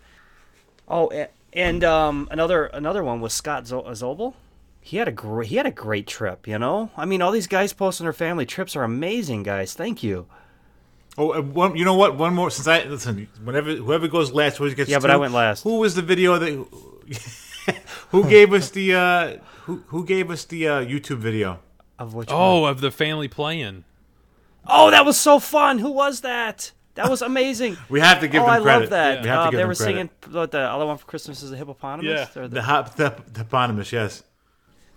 Oh, 0.89 1.11
and 1.53 1.83
um, 1.83 2.29
another 2.31 2.67
another 2.67 3.03
one 3.03 3.21
was 3.21 3.33
Scott 3.33 3.67
Zo- 3.67 3.85
Zobel. 3.85 4.35
He 4.81 4.99
had 4.99 5.09
a 5.09 5.13
great 5.13 5.49
he 5.49 5.57
had 5.57 5.67
a 5.67 5.71
great 5.71 6.07
trip. 6.07 6.47
You 6.47 6.59
know, 6.59 6.91
I 6.97 7.07
mean, 7.07 7.23
all 7.23 7.33
these 7.33 7.49
guys 7.49 7.73
posting 7.73 8.05
their 8.05 8.13
family 8.13 8.47
trips 8.47 8.77
are 8.77 8.85
amazing, 8.85 9.43
guys. 9.43 9.75
Thank 9.75 10.03
you. 10.03 10.27
Oh, 11.19 11.33
uh, 11.33 11.41
one, 11.41 11.77
you 11.77 11.85
know 11.85 11.95
what? 11.95 12.17
One 12.17 12.35
more. 12.35 12.51
Since 12.51 12.69
I 12.69 12.85
listen, 12.85 13.27
whenever 13.43 13.75
whoever 13.75 14.07
goes 14.07 14.33
last 14.33 14.61
always 14.61 14.75
gets. 14.75 14.91
Yeah, 14.91 14.99
but. 14.99 15.11
I 15.11 15.17
went 15.17 15.33
last. 15.33 15.63
Who 15.63 15.79
was 15.79 15.95
the 15.95 16.03
video 16.03 16.39
that? 16.39 16.67
who 18.11 18.29
gave 18.29 18.53
us 18.53 18.71
the? 18.71 18.95
Uh, 18.95 19.37
who 19.65 19.83
who 19.89 20.05
gave 20.05 20.31
us 20.31 20.45
the 20.45 20.69
uh, 20.69 20.81
YouTube 20.85 21.19
video? 21.19 21.61
Of 21.99 22.15
which 22.15 22.29
one? 22.29 22.37
Oh, 22.39 22.65
of 22.67 22.81
the 22.81 22.91
family 22.91 23.29
playing. 23.29 23.85
Oh, 24.67 24.91
that 24.91 25.05
was 25.05 25.19
so 25.19 25.39
fun. 25.39 25.79
Who 25.79 25.91
was 25.91 26.21
that? 26.23 26.73
That 26.95 27.09
was 27.11 27.23
amazing. 27.23 27.77
We 27.89 28.01
have 28.01 28.21
to 28.21 28.29
give 28.29 28.43
oh, 28.43 28.47
them 28.47 28.55
I 28.55 28.61
credit. 28.61 28.81
love 28.81 28.91
that. 28.91 29.23
We 29.23 29.29
have 29.29 29.39
Uh, 29.39 29.45
to 29.47 29.51
give 29.51 29.59
they 29.59 29.65
were 29.65 29.75
credit. 29.75 29.95
singing 29.95 30.11
what 30.31 30.51
the 30.51 30.69
all 30.69 30.81
I 30.81 30.85
want 30.85 31.01
for 31.01 31.07
Christmas 31.07 31.43
is 31.43 31.53
a 31.53 31.57
hippopotamus. 31.57 32.29
Yeah. 32.35 32.43
Or 32.43 32.49
the 32.49 32.63
hop 32.63 32.97
the, 32.97 33.15
the 33.33 33.43
eponymous. 33.43 33.93
Yes. 33.93 34.23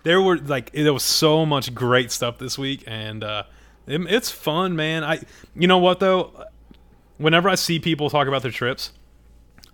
There 0.04 0.22
were 0.22 0.38
like 0.38 0.72
there 0.72 0.94
was 0.94 1.04
so 1.04 1.46
much 1.46 1.74
great 1.76 2.12
stuff 2.12 2.38
this 2.38 2.58
week, 2.58 2.84
and 2.88 3.24
uh, 3.24 3.44
it, 3.86 4.02
it's 4.10 4.32
fun, 4.32 4.76
man. 4.76 5.04
I, 5.04 5.20
you 5.56 5.68
know 5.68 5.78
what 5.78 6.00
though, 6.00 6.46
whenever 7.18 7.50
I 7.50 7.56
see 7.56 7.80
people 7.80 8.10
talk 8.10 8.28
about 8.28 8.42
their 8.44 8.52
trips, 8.52 8.94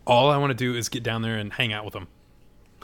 all 0.08 0.30
I 0.32 0.38
want 0.38 0.50
to 0.50 0.56
do 0.56 0.76
is 0.76 0.90
get 0.90 1.04
down 1.04 1.22
there 1.22 1.38
and 1.38 1.54
hang 1.54 1.74
out 1.74 1.86
with 1.86 1.94
them. 1.94 2.08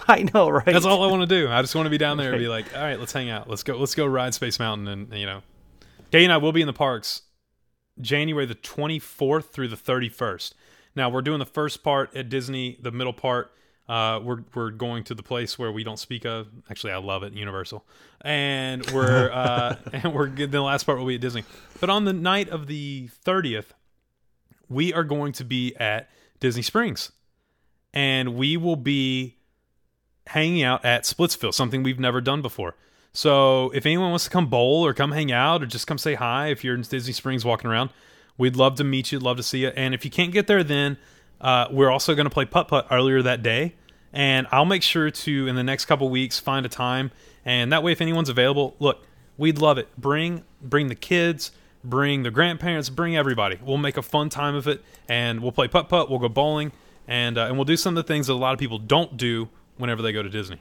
I 0.08 0.24
know, 0.34 0.50
right? 0.50 0.66
That's 0.66 0.86
all 0.86 1.04
I 1.04 1.08
want 1.08 1.22
to 1.22 1.28
do. 1.28 1.50
I 1.50 1.62
just 1.62 1.76
want 1.76 1.86
to 1.86 1.90
be 1.90 1.98
down 1.98 2.18
there 2.18 2.32
and 2.32 2.40
be 2.40 2.48
like, 2.48 2.76
all 2.76 2.82
right, 2.82 3.00
let's 3.00 3.12
hang 3.12 3.30
out. 3.30 3.50
Let's 3.50 3.64
go. 3.64 3.78
Let's 3.78 3.96
go 3.96 4.06
ride 4.06 4.34
Space 4.34 4.60
Mountain, 4.60 4.88
and 4.88 5.14
you 5.14 5.26
know, 5.26 5.42
Kay 6.12 6.24
and 6.24 6.34
I 6.34 6.38
will 6.38 6.52
be 6.52 6.62
in 6.62 6.68
the 6.68 6.74
parks 6.74 7.24
January 8.00 8.46
the 8.46 8.56
24th 8.56 9.46
through 9.46 9.68
the 9.68 9.76
31st. 9.76 10.54
Now 10.96 11.10
we're 11.10 11.22
doing 11.22 11.40
the 11.40 11.46
first 11.46 11.84
part 11.84 12.16
at 12.16 12.30
Disney, 12.30 12.78
the 12.82 12.92
middle 12.92 13.14
part. 13.14 13.54
Uh, 13.88 14.20
we're 14.24 14.44
we're 14.54 14.70
going 14.70 15.04
to 15.06 15.16
the 15.16 15.24
place 15.24 15.60
where 15.60 15.72
we 15.72 15.84
don't 15.84 16.00
speak 16.00 16.26
of. 16.26 16.48
Actually, 16.70 16.94
I 16.94 16.98
love 16.98 17.24
it, 17.24 17.34
Universal, 17.34 17.86
and 18.22 18.90
we're 18.92 19.32
uh, 19.34 19.76
and 19.92 20.14
we're 20.14 20.30
the 20.30 20.62
last 20.62 20.84
part 20.84 20.98
will 20.98 21.06
be 21.06 21.16
at 21.16 21.22
Disney. 21.22 21.44
But 21.80 21.90
on 21.90 22.06
the 22.06 22.14
night 22.14 22.50
of 22.50 22.68
the 22.68 23.10
30th, 23.26 23.72
we 24.70 24.94
are 24.94 25.04
going 25.04 25.34
to 25.34 25.44
be 25.44 25.76
at 25.76 26.10
Disney 26.40 26.62
Springs, 26.62 27.12
and 27.94 28.36
we 28.36 28.56
will 28.56 28.76
be 28.76 29.38
hanging 30.32 30.64
out 30.64 30.84
at 30.84 31.04
Splitsville, 31.04 31.54
something 31.54 31.84
we've 31.84 32.00
never 32.00 32.22
done 32.22 32.42
before. 32.42 32.76
So 33.14 33.70
if 33.72 33.86
anyone 33.86 34.10
wants 34.10 34.26
to 34.26 34.30
come 34.30 34.48
bowl 34.48 34.86
or 34.86 34.94
come 34.94 35.12
hang 35.12 35.32
out 35.32 35.62
or 35.62 35.66
just 35.66 35.88
come 35.88 35.98
say 35.98 36.16
hi, 36.16 36.48
if 36.48 36.64
you're 36.64 36.76
in 36.76 36.82
Disney 36.82 37.14
Springs 37.14 37.44
walking 37.44 37.70
around, 37.70 37.90
we'd 38.38 38.56
love 38.56 38.76
to 38.76 38.84
meet 38.84 39.12
you, 39.12 39.20
love 39.20 39.38
to 39.38 39.44
see 39.44 39.60
you. 39.60 39.70
And 39.70 39.94
if 39.94 40.06
you 40.06 40.12
can't 40.12 40.32
get 40.32 40.48
there, 40.48 40.64
then 40.64 40.98
uh, 41.40 41.68
we're 41.72 41.90
also 41.92 42.16
going 42.16 42.26
to 42.26 42.34
play 42.34 42.46
putt 42.46 42.68
putt 42.68 42.88
earlier 42.90 43.22
that 43.22 43.44
day. 43.44 43.76
And 44.14 44.48
I'll 44.52 44.66
make 44.66 44.84
sure 44.84 45.10
to 45.10 45.48
in 45.48 45.56
the 45.56 45.64
next 45.64 45.86
couple 45.86 46.10
weeks 46.10 46.40
find 46.40 46.66
a 46.66 46.70
time, 46.70 47.12
and 47.46 47.72
that 47.72 47.82
way, 47.82 47.94
if 47.94 48.02
anyone's 48.02 48.28
available, 48.28 48.76
look, 48.78 49.06
We'd 49.42 49.58
love 49.58 49.80
it. 49.80 49.88
Bring 49.98 50.44
bring 50.62 50.88
the 50.88 50.94
kids, 50.94 51.52
bring 51.84 52.22
the 52.22 52.30
grandparents, 52.30 52.90
bring 52.90 53.18
everybody. 53.18 53.58
We'll 53.64 53.78
make 53.78 53.98
a 53.98 54.04
fun 54.04 54.30
time 54.30 54.54
of 54.54 54.68
it, 54.68 54.84
and 55.10 55.42
we'll 55.42 55.52
play 55.52 55.68
putt 55.68 55.90
putt. 55.90 56.12
We'll 56.12 56.20
go 56.20 56.30
bowling, 56.30 56.74
and 57.08 57.40
uh, 57.40 57.48
and 57.48 57.56
we'll 57.56 57.66
do 57.66 57.76
some 57.76 57.98
of 57.98 58.06
the 58.06 58.08
things 58.08 58.28
that 58.28 58.34
a 58.34 58.36
lot 58.36 58.54
of 58.54 58.60
people 58.60 58.78
don't 58.78 59.18
do 59.18 59.50
whenever 59.82 60.02
they 60.02 60.14
go 60.14 60.24
to 60.24 60.30
Disney. 60.30 60.60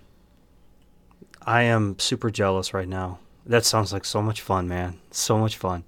I 1.43 1.63
am 1.63 1.99
super 1.99 2.31
jealous 2.31 2.75
right 2.75 2.89
now. 2.89 3.19
That 3.47 3.65
sounds 3.65 3.93
like 3.93 4.05
so 4.05 4.21
much 4.21 4.41
fun, 4.41 4.69
man. 4.69 4.99
So 5.11 5.39
much 5.39 5.57
fun. 5.57 5.85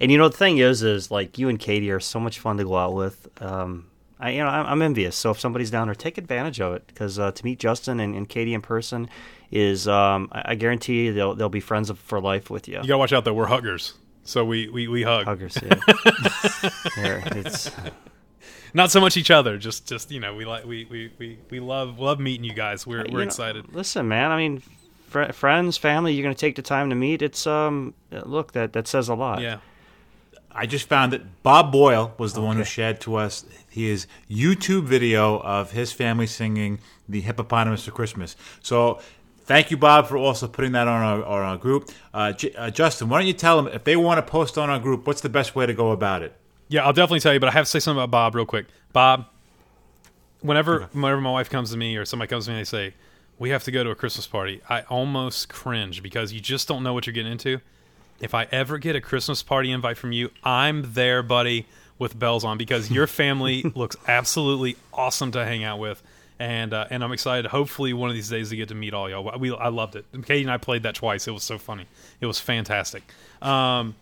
And 0.00 0.10
you 0.10 0.18
know 0.18 0.28
the 0.28 0.36
thing 0.36 0.58
is, 0.58 0.82
is 0.82 1.10
like 1.10 1.38
you 1.38 1.48
and 1.48 1.58
Katie 1.58 1.90
are 1.90 2.00
so 2.00 2.20
much 2.20 2.38
fun 2.38 2.56
to 2.58 2.64
go 2.64 2.76
out 2.76 2.94
with. 2.94 3.28
Um, 3.40 3.86
I 4.18 4.30
you 4.30 4.38
know 4.40 4.48
I'm, 4.48 4.66
I'm 4.66 4.82
envious. 4.82 5.16
So 5.16 5.30
if 5.30 5.40
somebody's 5.40 5.70
down 5.70 5.88
there, 5.88 5.94
take 5.94 6.18
advantage 6.18 6.60
of 6.60 6.74
it 6.74 6.86
because 6.86 7.18
uh, 7.18 7.32
to 7.32 7.44
meet 7.44 7.58
Justin 7.58 8.00
and, 8.00 8.14
and 8.14 8.28
Katie 8.28 8.54
in 8.54 8.60
person 8.60 9.08
is 9.50 9.88
um, 9.88 10.28
I, 10.32 10.52
I 10.52 10.54
guarantee 10.56 11.06
you 11.06 11.12
they'll 11.14 11.34
they'll 11.34 11.48
be 11.48 11.60
friends 11.60 11.90
of, 11.90 11.98
for 11.98 12.20
life 12.20 12.50
with 12.50 12.68
you. 12.68 12.76
You 12.76 12.88
gotta 12.88 12.98
watch 12.98 13.12
out 13.12 13.24
though. 13.24 13.34
We're 13.34 13.46
huggers, 13.46 13.94
so 14.24 14.44
we 14.44 14.68
we, 14.68 14.88
we 14.88 15.02
hug. 15.02 15.24
Huggers, 15.26 15.56
yeah. 15.62 15.76
There, 16.96 17.22
it's 17.26 17.70
Not 18.74 18.90
so 18.90 19.00
much 19.00 19.16
each 19.16 19.30
other. 19.30 19.56
Just 19.56 19.86
just 19.86 20.10
you 20.10 20.20
know 20.20 20.34
we 20.34 20.44
like 20.44 20.64
we 20.64 20.84
we 20.86 21.12
we, 21.18 21.38
we 21.48 21.60
love 21.60 22.00
love 22.00 22.18
meeting 22.18 22.44
you 22.44 22.52
guys. 22.52 22.86
We're 22.86 23.04
we're 23.04 23.20
know, 23.20 23.20
excited. 23.20 23.72
Listen, 23.72 24.08
man. 24.08 24.32
I 24.32 24.36
mean, 24.36 24.62
fr- 25.06 25.32
friends, 25.32 25.76
family. 25.76 26.12
You're 26.12 26.24
going 26.24 26.34
to 26.34 26.40
take 26.40 26.56
the 26.56 26.62
time 26.62 26.90
to 26.90 26.96
meet. 26.96 27.22
It's 27.22 27.46
um, 27.46 27.94
look 28.10 28.52
that 28.52 28.72
that 28.72 28.88
says 28.88 29.08
a 29.08 29.14
lot. 29.14 29.40
Yeah. 29.40 29.58
I 30.56 30.66
just 30.66 30.88
found 30.88 31.12
that 31.12 31.42
Bob 31.42 31.72
Boyle 31.72 32.14
was 32.16 32.34
the 32.34 32.40
one 32.40 32.56
who 32.56 32.64
shared 32.64 33.00
to 33.02 33.16
us 33.16 33.44
his 33.68 34.06
YouTube 34.30 34.84
video 34.84 35.40
of 35.40 35.72
his 35.72 35.92
family 35.92 36.28
singing 36.28 36.78
the 37.08 37.20
hippopotamus 37.20 37.84
for 37.84 37.90
Christmas. 37.90 38.36
So 38.62 39.00
thank 39.46 39.72
you, 39.72 39.76
Bob, 39.76 40.06
for 40.06 40.16
also 40.16 40.46
putting 40.46 40.70
that 40.72 40.86
on 40.86 41.02
our, 41.02 41.24
on 41.24 41.42
our 41.42 41.56
group. 41.56 41.90
Uh, 42.12 42.32
J- 42.32 42.54
uh, 42.54 42.70
Justin, 42.70 43.08
why 43.08 43.18
don't 43.18 43.26
you 43.26 43.32
tell 43.32 43.60
them 43.60 43.72
if 43.74 43.82
they 43.82 43.96
want 43.96 44.18
to 44.24 44.30
post 44.30 44.56
on 44.56 44.70
our 44.70 44.78
group, 44.78 45.08
what's 45.08 45.22
the 45.22 45.28
best 45.28 45.56
way 45.56 45.66
to 45.66 45.74
go 45.74 45.90
about 45.90 46.22
it? 46.22 46.36
Yeah, 46.68 46.84
I'll 46.84 46.92
definitely 46.92 47.20
tell 47.20 47.34
you, 47.34 47.40
but 47.40 47.48
I 47.48 47.52
have 47.52 47.64
to 47.66 47.70
say 47.70 47.78
something 47.78 48.02
about 48.02 48.10
Bob 48.10 48.34
real 48.34 48.46
quick. 48.46 48.66
Bob, 48.92 49.26
whenever 50.40 50.88
whenever 50.92 51.20
my 51.20 51.32
wife 51.32 51.50
comes 51.50 51.70
to 51.72 51.76
me 51.76 51.96
or 51.96 52.04
somebody 52.04 52.28
comes 52.28 52.46
to 52.46 52.50
me 52.50 52.58
and 52.58 52.66
they 52.66 52.68
say, 52.68 52.94
We 53.38 53.50
have 53.50 53.64
to 53.64 53.70
go 53.70 53.84
to 53.84 53.90
a 53.90 53.94
Christmas 53.94 54.26
party, 54.26 54.60
I 54.68 54.82
almost 54.82 55.48
cringe 55.48 56.02
because 56.02 56.32
you 56.32 56.40
just 56.40 56.68
don't 56.68 56.82
know 56.82 56.94
what 56.94 57.06
you're 57.06 57.14
getting 57.14 57.32
into. 57.32 57.60
If 58.20 58.34
I 58.34 58.44
ever 58.52 58.78
get 58.78 58.96
a 58.96 59.00
Christmas 59.00 59.42
party 59.42 59.70
invite 59.70 59.98
from 59.98 60.12
you, 60.12 60.30
I'm 60.44 60.94
there, 60.94 61.22
buddy, 61.22 61.66
with 61.98 62.18
bells 62.18 62.44
on 62.44 62.58
because 62.58 62.90
your 62.90 63.06
family 63.06 63.62
looks 63.74 63.96
absolutely 64.06 64.76
awesome 64.92 65.32
to 65.32 65.44
hang 65.44 65.64
out 65.64 65.78
with. 65.78 66.02
And 66.38 66.74
uh, 66.74 66.86
and 66.90 67.04
I'm 67.04 67.12
excited. 67.12 67.46
Hopefully, 67.46 67.92
one 67.92 68.10
of 68.10 68.14
these 68.14 68.28
days 68.28 68.50
to 68.50 68.56
get 68.56 68.68
to 68.68 68.74
meet 68.74 68.92
all 68.92 69.08
y'all. 69.08 69.38
We 69.38 69.54
I 69.54 69.68
loved 69.68 69.94
it. 69.94 70.04
Katie 70.24 70.42
and 70.42 70.50
I 70.50 70.56
played 70.56 70.82
that 70.82 70.96
twice. 70.96 71.28
It 71.28 71.30
was 71.30 71.44
so 71.44 71.58
funny. 71.58 71.86
It 72.20 72.26
was 72.26 72.40
fantastic. 72.40 73.04
Um, 73.40 73.94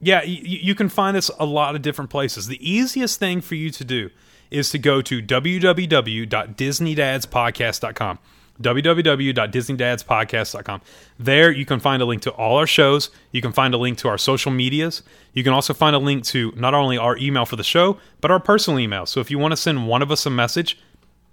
yeah, 0.00 0.22
you, 0.22 0.58
you 0.62 0.74
can 0.74 0.88
find 0.88 1.16
us 1.16 1.30
a 1.38 1.44
lot 1.46 1.74
of 1.74 1.82
different 1.82 2.10
places. 2.10 2.46
The 2.46 2.70
easiest 2.70 3.18
thing 3.18 3.40
for 3.40 3.54
you 3.54 3.70
to 3.70 3.84
do 3.84 4.10
is 4.50 4.70
to 4.70 4.78
go 4.78 5.02
to 5.02 5.20
www.disneydadspodcast.com. 5.22 8.18
www.disneydadspodcast.com. 8.62 10.80
There 11.18 11.50
you 11.50 11.64
can 11.66 11.80
find 11.80 12.02
a 12.02 12.04
link 12.04 12.22
to 12.22 12.30
all 12.32 12.56
our 12.58 12.66
shows. 12.66 13.10
You 13.32 13.40
can 13.42 13.52
find 13.52 13.74
a 13.74 13.78
link 13.78 13.98
to 13.98 14.08
our 14.08 14.18
social 14.18 14.50
medias. 14.50 15.02
You 15.32 15.44
can 15.44 15.52
also 15.52 15.74
find 15.74 15.94
a 15.94 15.98
link 15.98 16.24
to 16.26 16.52
not 16.56 16.74
only 16.74 16.98
our 16.98 17.16
email 17.18 17.44
for 17.44 17.56
the 17.56 17.64
show, 17.64 17.98
but 18.20 18.30
our 18.30 18.40
personal 18.40 18.78
email. 18.80 19.06
So 19.06 19.20
if 19.20 19.30
you 19.30 19.38
want 19.38 19.52
to 19.52 19.56
send 19.56 19.86
one 19.86 20.02
of 20.02 20.10
us 20.10 20.26
a 20.26 20.30
message, 20.30 20.78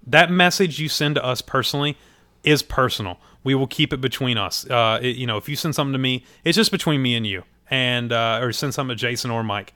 that 0.06 0.30
message 0.32 0.80
you 0.80 0.90
send 0.90 1.16
to 1.16 1.26
us 1.26 1.42
personally 1.42 1.98
is 2.44 2.62
personal. 2.62 3.20
We 3.44 3.56
will 3.56 3.68
keep 3.68 3.92
it 3.94 4.02
between 4.02 4.38
us. 4.38 4.70
Uh, 4.70 5.00
it- 5.02 5.16
you 5.16 5.26
know, 5.26 5.38
if 5.38 5.50
you 5.50 5.56
send 5.56 5.74
something 5.76 5.94
to 5.94 6.00
me, 6.00 6.24
it's 6.44 6.56
just 6.56 6.72
between 6.72 7.02
me 7.02 7.16
and 7.16 7.26
you, 7.26 7.44
and 7.70 8.12
uh, 8.12 8.40
or 8.42 8.52
send 8.52 8.74
something 8.74 8.96
to 8.96 9.00
Jason 9.00 9.32
or 9.32 9.44
Mike. 9.44 9.74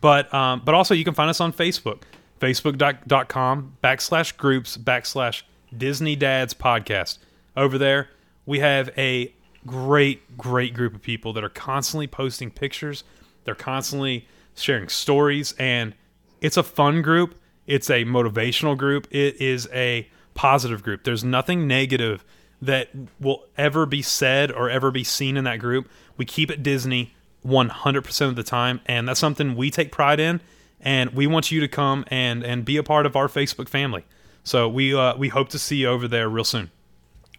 But 0.00 0.32
um, 0.34 0.62
but 0.64 0.74
also 0.74 0.94
you 0.94 1.04
can 1.04 1.14
find 1.14 1.30
us 1.30 1.40
on 1.40 1.52
Facebook, 1.52 2.02
facebook.com 2.40 3.76
backslash 3.82 4.36
groups 4.36 4.76
backslash 4.76 5.42
Disney 5.76 6.16
Dads 6.16 6.54
Podcast. 6.54 7.18
Over 7.56 7.78
there, 7.78 8.10
we 8.46 8.60
have 8.60 8.90
a 8.96 9.32
great, 9.66 10.36
great 10.36 10.74
group 10.74 10.94
of 10.94 11.02
people 11.02 11.32
that 11.34 11.44
are 11.44 11.48
constantly 11.48 12.06
posting 12.06 12.50
pictures. 12.50 13.04
They're 13.44 13.54
constantly 13.54 14.26
sharing 14.54 14.88
stories, 14.88 15.54
and 15.58 15.94
it's 16.40 16.56
a 16.56 16.62
fun 16.62 17.02
group. 17.02 17.36
It's 17.66 17.90
a 17.90 18.04
motivational 18.04 18.76
group. 18.76 19.06
It 19.10 19.40
is 19.40 19.68
a 19.72 20.08
positive 20.34 20.82
group. 20.82 21.04
There's 21.04 21.22
nothing 21.22 21.66
negative 21.66 22.24
that 22.60 22.88
will 23.20 23.44
ever 23.56 23.86
be 23.86 24.02
said 24.02 24.50
or 24.50 24.70
ever 24.70 24.90
be 24.90 25.04
seen 25.04 25.36
in 25.36 25.44
that 25.44 25.58
group. 25.58 25.88
We 26.16 26.24
keep 26.24 26.50
it 26.50 26.62
Disney 26.62 27.14
100% 27.44 28.28
of 28.28 28.36
the 28.36 28.42
time, 28.42 28.80
and 28.86 29.08
that's 29.08 29.20
something 29.20 29.56
we 29.56 29.70
take 29.70 29.92
pride 29.92 30.20
in. 30.20 30.40
And 30.80 31.10
we 31.10 31.26
want 31.26 31.52
you 31.52 31.60
to 31.60 31.68
come 31.68 32.04
and 32.08 32.42
and 32.42 32.64
be 32.64 32.76
a 32.76 32.82
part 32.82 33.06
of 33.06 33.14
our 33.14 33.28
Facebook 33.28 33.68
family. 33.68 34.04
So 34.42 34.68
we 34.68 34.94
uh, 34.94 35.16
we 35.16 35.28
hope 35.28 35.48
to 35.50 35.58
see 35.58 35.76
you 35.76 35.88
over 35.88 36.08
there 36.08 36.28
real 36.28 36.44
soon. 36.44 36.70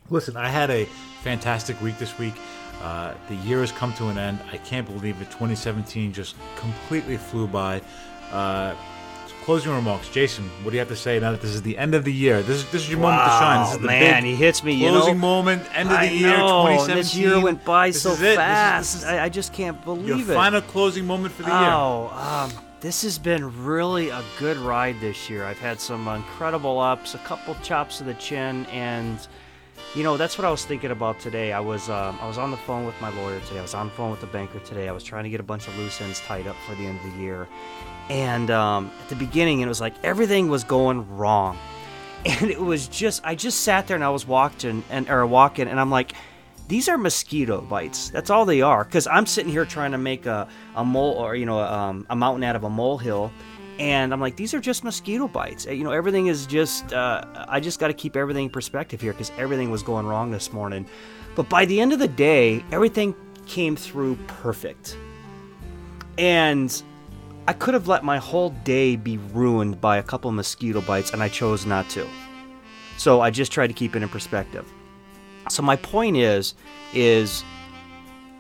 Listen, 0.10 0.38
I 0.38 0.48
had 0.48 0.70
a 0.70 0.86
fantastic 1.24 1.80
week 1.82 1.98
this 1.98 2.18
week. 2.18 2.36
Uh, 2.82 3.14
the 3.30 3.36
year 3.36 3.60
has 3.62 3.72
come 3.72 3.94
to 3.94 4.08
an 4.08 4.18
end. 4.18 4.40
I 4.52 4.58
can't 4.58 4.86
believe 4.86 5.22
it. 5.22 5.26
2017 5.32 6.12
just 6.14 6.36
completely 6.56 7.18
flew 7.18 7.48
by. 7.48 7.82
Uh, 8.32 8.76
closing 9.44 9.72
remarks, 9.74 10.10
Jason. 10.10 10.50
What 10.64 10.72
do 10.72 10.76
you 10.76 10.80
have 10.80 10.88
to 10.90 10.96
say 10.96 11.20
now 11.20 11.32
that 11.32 11.42
this 11.42 11.52
is 11.54 11.62
the 11.62 11.78
end 11.78 11.94
of 11.96 12.04
the 12.04 12.14
year? 12.14 12.42
This 12.42 12.58
is 12.58 12.72
this 12.72 12.84
is 12.84 12.90
your 12.90 13.00
moment 13.00 13.24
to 13.24 13.30
shine. 13.30 13.66
This 13.66 13.74
is 13.76 13.80
the 13.82 13.88
man, 13.88 14.24
big 14.24 14.30
he 14.32 14.36
hits 14.36 14.64
me. 14.64 14.74
You 14.74 14.90
closing 14.90 15.16
know, 15.16 15.20
moment, 15.20 15.64
end 15.74 15.90
of 15.90 15.96
the 15.96 16.00
I 16.00 16.10
year, 16.10 16.38
know, 16.38 16.64
2017. 16.78 16.96
This 16.96 17.16
year 17.16 17.40
went 17.42 17.64
by 17.66 17.88
This 17.90 18.02
so 18.02 18.14
it. 18.14 18.20
This 18.20 18.30
is- 18.32 18.36
fast. 18.38 18.94
this 18.94 19.02
is 19.04 19.08
I, 19.10 19.26
I 19.26 19.30
just 19.30 19.54
can't 19.54 19.84
believe 19.84 20.08
your 20.08 20.20
it. 20.20 20.26
final 20.36 20.62
closing 20.62 21.06
moment 21.06 21.34
for 21.34 21.44
the 21.44 21.50
year. 21.50 21.58
Oh, 21.58 22.10
um, 22.16 22.52
this 22.80 23.02
has 23.04 23.18
been 23.20 23.64
really 23.66 24.10
a 24.10 24.22
good 24.40 24.58
ride 24.58 25.00
this 25.00 25.30
year. 25.30 25.46
I've 25.46 25.60
had 25.60 25.80
some 25.80 26.08
incredible 26.08 26.80
ups, 26.80 27.14
a 27.16 27.20
couple 27.20 27.56
chops 27.64 27.98
to 28.00 28.04
the 28.04 28.14
chin, 28.16 28.66
and 28.68 29.26
you 29.96 30.04
know 30.04 30.18
that's 30.18 30.38
what 30.38 30.46
I 30.46 30.52
was 30.52 30.66
thinking 30.66 30.92
about 30.92 31.20
today. 31.20 31.54
I 31.54 31.60
was 31.60 31.90
um, 31.90 32.18
I 32.22 32.28
was 32.28 32.38
on 32.38 32.50
the 32.52 32.58
phone 32.58 32.86
with 32.86 33.00
my 33.02 33.10
lawyer 33.22 33.40
today. 33.42 33.60
I 33.60 33.62
was 33.62 33.74
on 33.74 33.88
the 33.88 33.94
phone 33.94 34.12
with 34.12 34.22
the 34.22 34.28
banker 34.28 34.60
today. 34.60 34.88
I 34.90 34.92
was 34.92 35.04
trying 35.04 35.24
to 35.26 35.30
get 35.30 35.40
a 35.40 35.44
bunch 35.44 35.68
of 35.68 35.78
loose 35.78 36.00
ends 36.02 36.20
tied 36.22 36.48
up 36.48 36.56
for 36.68 36.76
the 36.76 36.86
end 36.86 37.00
of 37.06 37.14
the 37.14 37.20
year, 37.22 37.48
and 38.10 38.50
um, 38.52 38.92
at 39.02 39.10
the 39.10 39.16
beginning 39.16 39.62
it 39.62 39.68
was 39.68 39.82
like 39.82 39.94
everything 40.04 40.50
was 40.50 40.64
going 40.64 41.18
wrong, 41.18 41.58
and 42.26 42.50
it 42.50 42.62
was 42.62 42.88
just 42.88 43.22
I 43.24 43.36
just 43.36 43.62
sat 43.62 43.88
there 43.88 43.96
and 43.96 44.04
I 44.04 44.10
was 44.10 44.28
walking 44.28 44.84
and 44.90 45.10
or 45.10 45.26
walking, 45.26 45.68
and 45.68 45.80
I'm 45.80 45.92
like 45.92 46.14
these 46.68 46.88
are 46.88 46.98
mosquito 46.98 47.62
bites. 47.62 48.10
That's 48.10 48.30
all 48.30 48.46
they 48.46 48.62
are. 48.62 48.84
Because 48.84 49.08
I'm 49.08 49.26
sitting 49.26 49.52
here 49.52 49.66
trying 49.66 49.92
to 49.92 49.98
make 49.98 50.26
a, 50.26 50.48
a 50.76 50.84
mole 50.84 51.14
or 51.14 51.36
you 51.36 51.46
know 51.46 51.60
um, 51.60 52.06
a 52.10 52.16
mountain 52.16 52.44
out 52.44 52.56
of 52.56 52.64
a 52.64 52.70
molehill, 52.70 53.32
and 53.80 54.14
I'm 54.14 54.22
like, 54.22 54.36
these 54.36 54.54
are 54.54 54.60
just 54.60 54.84
mosquito 54.84 55.28
bites. 55.28 55.66
You 55.66 55.84
know, 55.84 55.92
everything 55.92 56.28
is 56.28 56.46
just. 56.46 56.94
Uh, 56.94 57.24
I 57.48 57.60
just 57.60 57.80
got 57.80 57.88
to 57.88 57.94
keep 57.94 58.16
everything 58.16 58.46
in 58.46 58.50
perspective 58.50 59.02
here 59.02 59.14
because 59.14 59.32
everything 59.38 59.72
was 59.72 59.84
going 59.84 60.06
wrong 60.06 60.32
this 60.32 60.54
morning. 60.54 60.86
But 61.36 61.50
by 61.50 61.66
the 61.66 61.82
end 61.82 61.94
of 61.94 62.00
the 62.00 62.08
day, 62.08 62.64
everything 62.72 63.16
came 63.46 63.76
through 63.76 64.16
perfect, 64.28 64.98
and 66.18 66.82
I 67.46 67.52
could 67.52 67.74
have 67.74 67.90
let 67.90 68.06
my 68.06 68.20
whole 68.20 68.52
day 68.64 68.96
be 68.96 69.18
ruined 69.18 69.82
by 69.82 69.98
a 69.98 70.04
couple 70.04 70.32
mosquito 70.32 70.80
bites, 70.80 71.12
and 71.12 71.22
I 71.22 71.28
chose 71.28 71.66
not 71.66 71.90
to. 71.90 72.08
So 72.98 73.20
I 73.20 73.32
just 73.32 73.52
tried 73.52 73.68
to 73.68 73.74
keep 73.74 73.98
it 73.98 74.04
in 74.04 74.08
perspective. 74.08 74.66
So 75.50 75.62
my 75.62 75.76
point 75.76 76.16
is, 76.16 76.56
is 76.94 77.44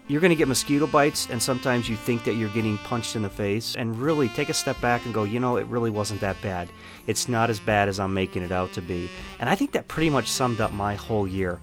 you're 0.08 0.22
going 0.22 0.30
to 0.30 0.38
get 0.38 0.48
mosquito 0.48 0.88
bites, 0.88 1.28
and 1.30 1.44
sometimes 1.44 1.90
you 1.90 1.98
think 1.98 2.24
that 2.24 2.36
you're 2.36 2.50
getting 2.50 2.78
punched 2.78 3.18
in 3.18 3.24
the 3.24 3.30
face, 3.30 3.76
and 3.76 4.00
really 4.00 4.30
take 4.30 4.48
a 4.48 4.54
step 4.54 4.80
back 4.80 5.04
and 5.04 5.14
go, 5.14 5.26
you 5.26 5.40
know, 5.40 5.58
it 5.58 5.66
really 5.68 5.90
wasn't 5.90 6.22
that 6.22 6.42
bad. 6.42 6.70
It's 7.06 7.28
not 7.28 7.50
as 7.50 7.60
bad 7.60 7.90
as 7.90 8.00
I'm 8.00 8.14
making 8.14 8.44
it 8.44 8.54
out 8.54 8.72
to 8.74 8.82
be. 8.82 9.10
And 9.40 9.50
I 9.50 9.56
think 9.56 9.74
that 9.74 9.90
pretty 9.90 10.12
much 10.12 10.30
summed 10.30 10.62
up 10.62 10.72
my 10.72 10.96
whole 10.96 11.28
year. 11.28 11.60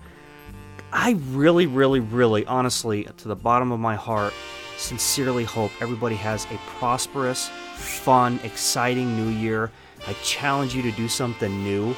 I 0.92 1.12
really, 1.30 1.66
really, 1.66 2.00
really, 2.00 2.44
honestly, 2.44 3.04
to 3.04 3.28
the 3.28 3.36
bottom 3.36 3.72
of 3.72 3.80
my 3.80 3.94
heart, 3.94 4.34
sincerely 4.80 5.44
hope 5.44 5.70
everybody 5.80 6.16
has 6.16 6.46
a 6.46 6.58
prosperous, 6.78 7.48
fun, 7.74 8.40
exciting 8.42 9.16
new 9.16 9.30
year. 9.30 9.70
I 10.06 10.14
challenge 10.24 10.74
you 10.74 10.82
to 10.82 10.90
do 10.92 11.08
something 11.08 11.62
new. 11.62 11.94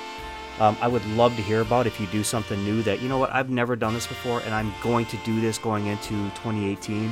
Um, 0.60 0.76
I 0.80 0.88
would 0.88 1.04
love 1.06 1.34
to 1.36 1.42
hear 1.42 1.60
about 1.60 1.86
if 1.86 1.98
you 2.00 2.06
do 2.08 2.22
something 2.22 2.62
new 2.64 2.82
that, 2.82 3.00
you 3.00 3.08
know 3.08 3.18
what, 3.18 3.32
I've 3.32 3.50
never 3.50 3.76
done 3.76 3.94
this 3.94 4.06
before 4.06 4.40
and 4.40 4.54
I'm 4.54 4.72
going 4.82 5.06
to 5.06 5.16
do 5.18 5.40
this 5.40 5.58
going 5.58 5.86
into 5.86 6.10
2018. 6.10 7.10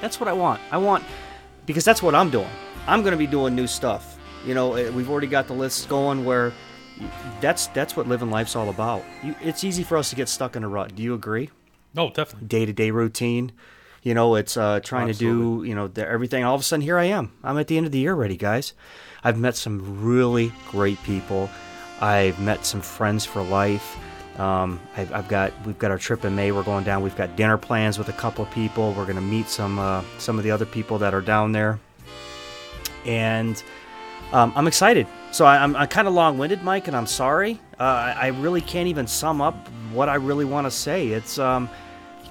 That's 0.00 0.20
what 0.20 0.28
I 0.28 0.32
want. 0.32 0.60
I 0.70 0.76
want, 0.78 1.04
because 1.66 1.84
that's 1.84 2.02
what 2.02 2.14
I'm 2.14 2.30
doing. 2.30 2.50
I'm 2.86 3.02
going 3.02 3.12
to 3.12 3.18
be 3.18 3.26
doing 3.26 3.54
new 3.54 3.66
stuff. 3.66 4.18
You 4.44 4.54
know, 4.54 4.74
eh, 4.74 4.90
we've 4.90 5.10
already 5.10 5.26
got 5.26 5.46
the 5.46 5.52
list 5.52 5.88
going 5.88 6.24
where 6.24 6.52
that's 7.40 7.68
that's 7.68 7.96
what 7.96 8.08
living 8.08 8.30
life's 8.30 8.56
all 8.56 8.68
about. 8.68 9.02
You, 9.22 9.34
it's 9.40 9.64
easy 9.64 9.82
for 9.82 9.96
us 9.96 10.10
to 10.10 10.16
get 10.16 10.28
stuck 10.28 10.56
in 10.56 10.64
a 10.64 10.68
rut. 10.68 10.94
Do 10.94 11.02
you 11.02 11.14
agree? 11.14 11.50
Oh, 11.96 12.10
definitely. 12.10 12.48
Day 12.48 12.66
to 12.66 12.72
day 12.72 12.90
routine. 12.90 13.52
You 14.02 14.14
know, 14.14 14.34
it's 14.34 14.56
uh, 14.56 14.80
trying 14.80 15.08
to 15.08 15.14
do 15.14 15.62
you 15.66 15.74
know 15.74 15.88
the, 15.88 16.08
everything. 16.08 16.42
All 16.44 16.54
of 16.54 16.60
a 16.60 16.64
sudden, 16.64 16.82
here 16.82 16.98
I 16.98 17.04
am. 17.04 17.32
I'm 17.44 17.58
at 17.58 17.66
the 17.66 17.76
end 17.76 17.86
of 17.86 17.92
the 17.92 17.98
year 17.98 18.12
already, 18.12 18.36
guys. 18.36 18.72
I've 19.22 19.38
met 19.38 19.56
some 19.56 20.02
really 20.02 20.52
great 20.70 21.02
people. 21.02 21.50
I've 22.00 22.40
met 22.40 22.64
some 22.64 22.80
friends 22.80 23.26
for 23.26 23.42
life. 23.42 23.98
Um, 24.38 24.80
I've, 24.96 25.12
I've 25.12 25.28
got 25.28 25.52
we've 25.66 25.78
got 25.78 25.90
our 25.90 25.98
trip 25.98 26.24
in 26.24 26.34
May. 26.34 26.50
We're 26.50 26.62
going 26.62 26.84
down. 26.84 27.02
We've 27.02 27.16
got 27.16 27.36
dinner 27.36 27.58
plans 27.58 27.98
with 27.98 28.08
a 28.08 28.14
couple 28.14 28.44
of 28.44 28.50
people. 28.52 28.94
We're 28.94 29.04
going 29.04 29.16
to 29.16 29.22
meet 29.22 29.48
some 29.48 29.78
uh, 29.78 30.02
some 30.18 30.38
of 30.38 30.44
the 30.44 30.50
other 30.50 30.64
people 30.64 30.96
that 30.98 31.12
are 31.12 31.20
down 31.20 31.52
there, 31.52 31.78
and 33.04 33.62
um, 34.32 34.52
I'm 34.56 34.66
excited. 34.66 35.06
So 35.32 35.44
I, 35.44 35.62
I'm, 35.62 35.76
I'm 35.76 35.88
kind 35.88 36.08
of 36.08 36.14
long-winded, 36.14 36.64
Mike, 36.64 36.88
and 36.88 36.96
I'm 36.96 37.06
sorry. 37.06 37.60
Uh, 37.78 37.82
I, 37.82 38.16
I 38.18 38.26
really 38.28 38.60
can't 38.60 38.88
even 38.88 39.06
sum 39.06 39.40
up 39.40 39.68
what 39.92 40.08
I 40.08 40.16
really 40.16 40.44
want 40.44 40.66
to 40.66 40.70
say. 40.70 41.08
It's 41.08 41.38
um, 41.38 41.68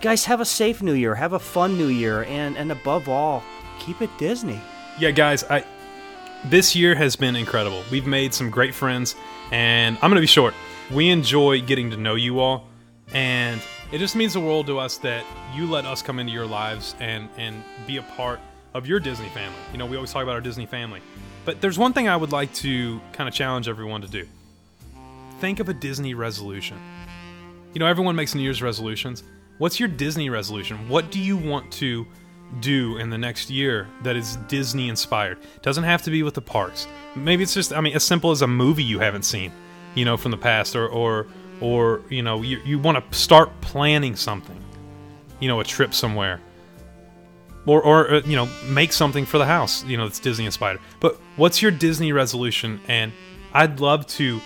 guys 0.01 0.25
have 0.25 0.41
a 0.41 0.45
safe 0.45 0.81
New 0.81 0.93
Year, 0.93 1.15
have 1.15 1.33
a 1.33 1.39
fun 1.39 1.77
New 1.77 1.87
Year, 1.87 2.23
and 2.23 2.57
and 2.57 2.71
above 2.71 3.09
all, 3.09 3.43
keep 3.79 4.01
it 4.01 4.09
Disney. 4.17 4.59
Yeah, 4.97 5.11
guys, 5.11 5.43
I 5.43 5.63
this 6.45 6.75
year 6.75 6.95
has 6.95 7.15
been 7.15 7.35
incredible. 7.35 7.83
We've 7.91 8.07
made 8.07 8.33
some 8.33 8.49
great 8.49 8.73
friends, 8.73 9.15
and 9.51 9.97
I'm 10.01 10.09
gonna 10.09 10.21
be 10.21 10.27
short. 10.27 10.53
We 10.91 11.09
enjoy 11.09 11.61
getting 11.61 11.91
to 11.91 11.97
know 11.97 12.15
you 12.15 12.39
all, 12.39 12.67
and 13.13 13.61
it 13.91 13.97
just 13.99 14.15
means 14.15 14.33
the 14.33 14.39
world 14.39 14.67
to 14.67 14.79
us 14.79 14.97
that 14.97 15.25
you 15.55 15.69
let 15.69 15.85
us 15.85 16.01
come 16.01 16.19
into 16.19 16.31
your 16.31 16.47
lives 16.47 16.95
and 16.99 17.29
and 17.37 17.63
be 17.85 17.97
a 17.97 18.03
part 18.03 18.39
of 18.73 18.87
your 18.87 18.99
Disney 18.99 19.29
family. 19.29 19.57
You 19.71 19.79
know, 19.79 19.85
we 19.85 19.95
always 19.95 20.11
talk 20.11 20.23
about 20.23 20.35
our 20.35 20.41
Disney 20.41 20.65
family, 20.65 21.01
but 21.45 21.61
there's 21.61 21.77
one 21.77 21.93
thing 21.93 22.07
I 22.07 22.15
would 22.15 22.31
like 22.31 22.53
to 22.55 23.01
kind 23.13 23.27
of 23.27 23.33
challenge 23.33 23.67
everyone 23.67 24.01
to 24.01 24.07
do. 24.07 24.27
Think 25.39 25.59
of 25.59 25.69
a 25.69 25.73
Disney 25.73 26.13
resolution. 26.13 26.77
You 27.73 27.79
know, 27.79 27.85
everyone 27.85 28.15
makes 28.15 28.33
New 28.33 28.41
Year's 28.41 28.61
resolutions. 28.61 29.23
What's 29.59 29.77
your 29.77 29.89
Disney 29.89 30.29
resolution? 30.29 30.87
What 30.87 31.11
do 31.11 31.19
you 31.19 31.35
want 31.35 31.69
to 31.73 32.07
do 32.61 32.97
in 32.97 33.09
the 33.09 33.17
next 33.17 33.49
year 33.49 33.89
that 34.03 34.15
is 34.15 34.37
Disney 34.47 34.87
inspired? 34.87 35.37
Doesn't 35.61 35.83
have 35.83 36.01
to 36.03 36.11
be 36.11 36.23
with 36.23 36.33
the 36.33 36.41
parks. 36.41 36.87
Maybe 37.13 37.43
it's 37.43 37.53
just, 37.53 37.73
I 37.73 37.81
mean, 37.81 37.93
as 37.93 38.05
simple 38.05 38.31
as 38.31 38.41
a 38.41 38.47
movie 38.47 38.83
you 38.83 38.99
haven't 38.99 39.23
seen, 39.23 39.51
you 39.95 40.05
know, 40.05 40.15
from 40.15 40.31
the 40.31 40.37
past, 40.37 40.77
or 40.77 40.87
or 40.87 41.27
or 41.59 42.01
you 42.09 42.23
know, 42.23 42.41
you 42.41 42.61
you 42.63 42.79
want 42.79 43.11
to 43.11 43.17
start 43.17 43.49
planning 43.59 44.15
something, 44.15 44.63
you 45.41 45.49
know, 45.49 45.59
a 45.59 45.65
trip 45.65 45.93
somewhere, 45.93 46.39
or 47.65 47.81
or 47.81 48.13
uh, 48.13 48.21
you 48.25 48.37
know, 48.37 48.47
make 48.69 48.93
something 48.93 49.25
for 49.25 49.39
the 49.39 49.45
house, 49.45 49.83
you 49.83 49.97
know, 49.97 50.05
that's 50.05 50.19
Disney 50.19 50.45
inspired. 50.45 50.79
But 51.01 51.19
what's 51.35 51.61
your 51.61 51.71
Disney 51.71 52.13
resolution? 52.13 52.79
And 52.87 53.11
I'd 53.53 53.81
love 53.81 54.07
to 54.07 54.39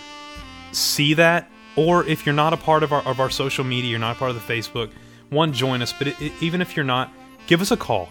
see 0.72 1.14
that 1.14 1.48
or 1.76 2.04
if 2.06 2.24
you're 2.26 2.34
not 2.34 2.52
a 2.52 2.56
part 2.56 2.82
of 2.82 2.92
our, 2.92 3.02
of 3.02 3.20
our 3.20 3.30
social 3.30 3.64
media 3.64 3.90
you're 3.90 3.98
not 3.98 4.16
a 4.16 4.18
part 4.18 4.30
of 4.30 4.34
the 4.34 4.52
facebook 4.52 4.90
one 5.34 5.52
join 5.52 5.82
us 5.82 5.92
but 5.92 6.06
it, 6.08 6.20
it- 6.20 6.32
even 6.40 6.60
if 6.62 6.76
you're 6.76 6.84
not 6.84 7.10
give 7.46 7.60
us 7.60 7.70
a 7.70 7.76
call. 7.76 8.08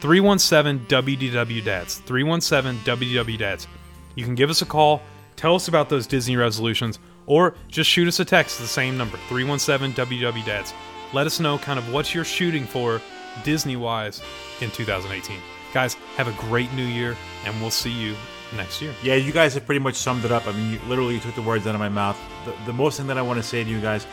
317 0.00 0.86
wdw 0.86 1.64
dads. 1.64 1.98
317 2.00 2.80
wdw 2.84 3.38
dads. 3.38 3.66
You 4.14 4.24
can 4.24 4.34
give 4.34 4.50
us 4.50 4.62
a 4.62 4.66
call 4.66 5.02
tell 5.36 5.54
us 5.54 5.68
about 5.68 5.90
those 5.90 6.06
disney 6.06 6.34
resolutions 6.36 6.98
or 7.26 7.54
just 7.68 7.90
shoot 7.90 8.08
us 8.08 8.20
a 8.20 8.24
text 8.24 8.58
the 8.58 8.66
same 8.66 8.96
number 8.96 9.18
317 9.28 9.92
wdw 10.06 10.44
dads. 10.46 10.72
Let 11.12 11.26
us 11.26 11.40
know 11.40 11.58
kind 11.58 11.78
of 11.78 11.92
what 11.92 12.14
you're 12.14 12.24
shooting 12.24 12.64
for 12.64 13.00
disney 13.44 13.76
wise 13.76 14.22
in 14.62 14.70
2018 14.70 15.38
guys 15.74 15.92
have 16.16 16.26
a 16.26 16.32
great 16.48 16.72
new 16.72 16.84
year 16.86 17.14
and 17.44 17.60
we'll 17.60 17.70
see 17.70 17.90
you 17.90 18.14
next 18.56 18.80
year. 18.80 18.94
Yeah, 19.02 19.16
you 19.16 19.30
guys 19.30 19.52
have 19.54 19.66
pretty 19.66 19.80
much 19.80 19.94
summed 19.96 20.24
it 20.24 20.32
up. 20.32 20.46
I 20.46 20.52
mean, 20.52 20.72
you 20.72 20.78
literally 20.88 21.20
took 21.20 21.34
the 21.34 21.42
words 21.42 21.66
out 21.66 21.74
of 21.74 21.80
my 21.80 21.90
mouth. 21.90 22.16
The, 22.46 22.54
the 22.64 22.72
most 22.72 22.96
thing 22.96 23.08
that 23.08 23.18
I 23.18 23.22
want 23.22 23.38
to 23.38 23.42
say 23.42 23.62
to 23.62 23.68
you 23.68 23.80
guys, 23.80 24.06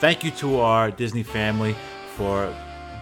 thank 0.00 0.22
you 0.22 0.30
to 0.30 0.60
our 0.60 0.90
Disney 0.90 1.22
family 1.22 1.74
for 2.14 2.54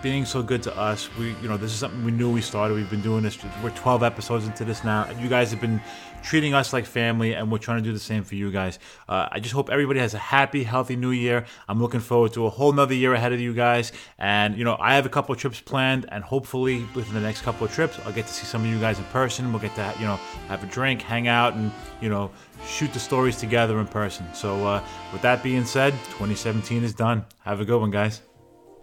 being 0.03 0.25
so 0.25 0.43
good 0.43 0.63
to 0.63 0.77
us. 0.77 1.09
We, 1.17 1.35
you 1.43 1.49
know, 1.49 1.57
this 1.57 1.73
is 1.73 1.79
something 1.79 2.05
we 2.05 2.11
knew 2.11 2.31
we 2.31 2.41
started. 2.41 2.75
We've 2.75 2.91
been 2.91 3.03
doing 3.03 3.23
this. 3.23 3.39
We're 3.63 3.71
12 3.71 4.03
episodes 4.03 4.47
into 4.47 4.65
this 4.65 4.85
now, 4.85 5.11
you 5.19 5.29
guys 5.29 5.51
have 5.51 5.61
been 5.61 5.81
treating 6.27 6.55
us 6.55 6.73
like 6.73 6.85
family, 6.85 7.35
and 7.35 7.53
we're 7.53 7.59
trying 7.59 7.79
to 7.79 7.85
do 7.85 7.93
the 7.93 8.01
same 8.01 8.25
for 8.25 8.35
you 8.35 8.51
guys. 8.51 8.81
Uh, 9.09 9.29
I 9.31 9.39
just 9.39 9.55
hope 9.55 9.71
everybody 9.71 10.01
has 10.01 10.13
a 10.13 10.19
happy, 10.19 10.65
healthy 10.65 10.97
New 10.97 11.13
Year. 11.13 11.47
I'm 11.69 11.81
looking 11.81 12.01
forward 12.01 12.33
to 12.33 12.47
a 12.47 12.51
whole 12.51 12.73
nother 12.73 12.95
year 12.95 13.15
ahead 13.15 13.33
of 13.33 13.41
you 13.41 13.55
guys, 13.55 13.93
and 14.19 14.59
you 14.59 14.65
know, 14.65 14.77
I 14.81 14.97
have 14.97 15.07
a 15.07 15.09
couple 15.09 15.33
of 15.33 15.41
trips 15.41 15.61
planned, 15.61 16.07
and 16.09 16.25
hopefully 16.25 16.85
within 16.97 17.15
the 17.15 17.21
next 17.21 17.43
couple 17.43 17.65
of 17.65 17.73
trips, 17.73 18.01
I'll 18.05 18.13
get 18.13 18.27
to 18.27 18.33
see 18.33 18.45
some 18.45 18.65
of 18.65 18.69
you 18.69 18.81
guys 18.81 18.99
in 18.99 19.05
person. 19.05 19.53
We'll 19.53 19.63
get 19.63 19.75
to, 19.77 19.95
you 20.01 20.07
know, 20.07 20.17
have 20.49 20.65
a 20.65 20.67
drink, 20.67 21.01
hang 21.01 21.29
out, 21.29 21.55
and 21.55 21.71
you 22.01 22.09
know, 22.09 22.33
shoot 22.67 22.93
the 22.93 23.01
stories 23.01 23.37
together 23.37 23.79
in 23.79 23.87
person. 23.87 24.27
So, 24.35 24.67
uh, 24.67 24.83
with 25.13 25.23
that 25.23 25.45
being 25.45 25.65
said, 25.65 25.93
2017 25.93 26.83
is 26.83 26.93
done. 26.93 27.25
Have 27.45 27.61
a 27.61 27.65
good 27.65 27.81
one, 27.81 27.93
guys. 27.93 28.23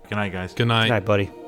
Good 0.08 0.16
night, 0.16 0.32
guys. 0.32 0.54
good 0.54 0.68
night 0.68 0.84
Good 0.84 0.94
night, 0.94 1.06
buddy. 1.06 1.43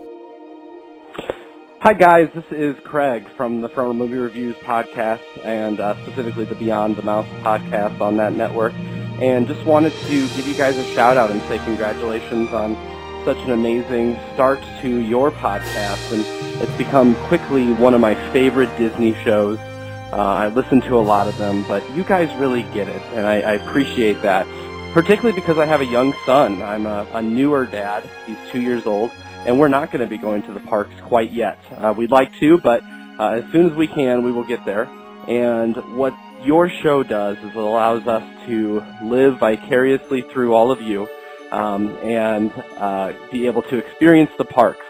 Hi 1.81 1.93
guys, 1.93 2.29
this 2.33 2.45
is 2.51 2.75
Craig 2.83 3.27
from 3.37 3.61
the 3.61 3.69
From 3.69 3.95
Movie 3.97 4.17
Reviews 4.17 4.55
podcast 4.55 5.21
and 5.43 5.79
uh, 5.79 5.93
specifically 6.03 6.45
the 6.45 6.55
Beyond 6.55 6.95
the 6.95 7.03
Mouse 7.03 7.27
podcast 7.43 8.01
on 8.01 8.17
that 8.17 8.33
network. 8.33 8.73
And 9.21 9.45
just 9.45 9.63
wanted 9.65 9.93
to 9.93 10.27
give 10.29 10.47
you 10.47 10.55
guys 10.55 10.77
a 10.77 10.83
shout 10.95 11.15
out 11.15 11.29
and 11.29 11.39
say 11.43 11.59
congratulations 11.59 12.51
on 12.53 12.75
such 13.23 13.37
an 13.39 13.51
amazing 13.51 14.17
start 14.33 14.59
to 14.81 14.99
your 15.01 15.29
podcast. 15.29 16.11
And 16.11 16.25
it's 16.63 16.75
become 16.75 17.13
quickly 17.27 17.71
one 17.73 17.93
of 17.93 18.01
my 18.01 18.15
favorite 18.31 18.75
Disney 18.77 19.13
shows. 19.23 19.59
Uh, 19.59 20.15
I 20.15 20.47
listen 20.47 20.81
to 20.81 20.97
a 20.97 21.01
lot 21.01 21.27
of 21.27 21.37
them, 21.37 21.65
but 21.67 21.87
you 21.91 22.03
guys 22.03 22.33
really 22.39 22.63
get 22.73 22.87
it, 22.87 23.01
and 23.13 23.27
I, 23.27 23.41
I 23.41 23.51
appreciate 23.53 24.21
that. 24.23 24.47
Particularly 24.93 25.39
because 25.39 25.57
I 25.57 25.65
have 25.65 25.81
a 25.81 25.85
young 25.85 26.13
son. 26.25 26.61
I'm 26.63 26.85
a, 26.85 27.05
a 27.13 27.21
newer 27.21 27.65
dad. 27.65 28.09
He's 28.25 28.37
two 28.49 28.61
years 28.61 28.85
old 28.85 29.11
and 29.45 29.59
we're 29.59 29.67
not 29.67 29.91
going 29.91 30.01
to 30.01 30.07
be 30.07 30.17
going 30.17 30.41
to 30.43 30.53
the 30.53 30.59
parks 30.61 30.93
quite 31.03 31.31
yet. 31.31 31.59
Uh, 31.71 31.93
we'd 31.95 32.11
like 32.11 32.31
to, 32.39 32.57
but 32.59 32.81
uh, 33.19 33.41
as 33.43 33.51
soon 33.51 33.69
as 33.69 33.75
we 33.75 33.87
can, 33.87 34.23
we 34.23 34.31
will 34.31 34.43
get 34.43 34.65
there. 34.65 34.83
And 35.27 35.75
what 35.97 36.13
your 36.43 36.69
show 36.69 37.03
does 37.03 37.37
is 37.37 37.49
it 37.49 37.55
allows 37.55 38.05
us 38.07 38.23
to 38.47 38.83
live 39.03 39.39
vicariously 39.39 40.23
through 40.33 40.53
all 40.53 40.71
of 40.71 40.81
you 40.81 41.07
um, 41.51 41.97
and 41.97 42.51
uh, 42.77 43.13
be 43.31 43.47
able 43.47 43.61
to 43.63 43.77
experience 43.77 44.31
the 44.37 44.45
parks 44.45 44.85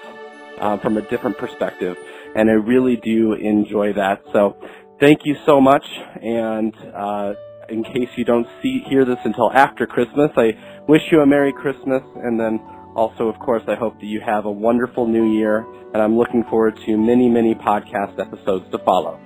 uh, 0.60 0.78
from 0.80 0.98
a 0.98 1.02
different 1.02 1.38
perspective. 1.38 1.98
And 2.36 2.50
I 2.50 2.54
really 2.54 2.98
do 2.98 3.34
enjoy 3.34 3.94
that. 3.94 4.24
So 4.34 4.58
thank 5.00 5.22
you 5.26 5.36
so 5.46 5.62
much. 5.62 5.86
And 6.22 6.74
uh, 6.94 7.34
in 7.70 7.84
case 7.84 8.10
you 8.16 8.26
don't 8.26 8.48
see 8.62 8.80
hear 8.88 9.06
this 9.06 9.20
until 9.24 9.52
after 9.52 9.86
Christmas, 9.88 10.32
I 10.36 10.58
wish 10.88 11.02
you 11.12 11.22
a 11.22 11.26
Merry 11.26 11.54
Christmas 11.54 12.04
and 12.16 12.40
then 12.40 12.60
also, 12.96 13.28
of 13.28 13.38
course, 13.40 13.64
I 13.68 13.76
hope 13.76 14.00
that 14.00 14.06
you 14.06 14.22
have 14.22 14.46
a 14.46 14.52
wonderful 14.52 15.06
new 15.06 15.34
year, 15.34 15.66
and 15.94 16.02
I'm 16.02 16.18
looking 16.18 16.46
forward 16.46 16.80
to 16.86 16.98
many, 16.98 17.28
many 17.28 17.54
podcast 17.54 18.20
episodes 18.20 18.72
to 18.72 18.78
follow. 18.80 19.20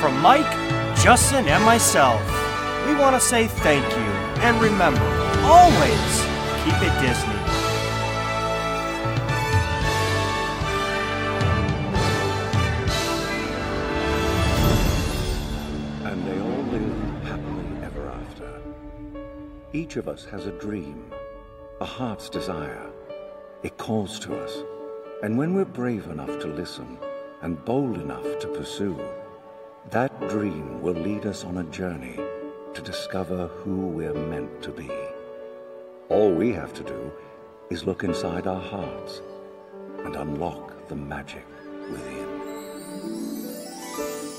From 0.00 0.20
Mike, 0.20 0.96
Justin, 0.98 1.48
and 1.48 1.64
myself, 1.64 2.45
we 2.96 3.02
want 3.02 3.14
to 3.14 3.20
say 3.20 3.46
thank 3.46 3.84
you. 3.90 4.12
And 4.42 4.58
remember, 4.60 5.06
always 5.42 6.12
keep 6.64 6.80
it 6.80 6.94
Disney. 7.02 7.34
And 16.04 16.26
they 16.26 16.40
all 16.40 16.62
live 16.72 17.22
happily 17.24 17.84
ever 17.84 18.08
after. 18.08 18.62
Each 19.74 19.96
of 19.96 20.08
us 20.08 20.24
has 20.26 20.46
a 20.46 20.52
dream, 20.52 21.12
a 21.82 21.84
heart's 21.84 22.30
desire. 22.30 22.90
It 23.62 23.76
calls 23.76 24.18
to 24.20 24.34
us. 24.36 24.56
And 25.22 25.36
when 25.36 25.52
we're 25.54 25.66
brave 25.66 26.06
enough 26.06 26.38
to 26.40 26.46
listen 26.46 26.98
and 27.42 27.62
bold 27.66 27.98
enough 27.98 28.38
to 28.38 28.48
pursue, 28.48 28.98
that 29.90 30.18
dream 30.30 30.80
will 30.80 30.94
lead 30.94 31.26
us 31.26 31.44
on 31.44 31.58
a 31.58 31.64
journey 31.64 32.18
to 32.76 32.82
discover 32.82 33.46
who 33.46 33.86
we're 33.86 34.12
meant 34.12 34.62
to 34.62 34.70
be. 34.70 34.90
All 36.10 36.30
we 36.30 36.52
have 36.52 36.74
to 36.74 36.84
do 36.84 37.10
is 37.70 37.84
look 37.84 38.04
inside 38.04 38.46
our 38.46 38.60
hearts 38.60 39.22
and 40.04 40.14
unlock 40.14 40.86
the 40.86 40.94
magic 40.94 41.46
within. 41.90 42.28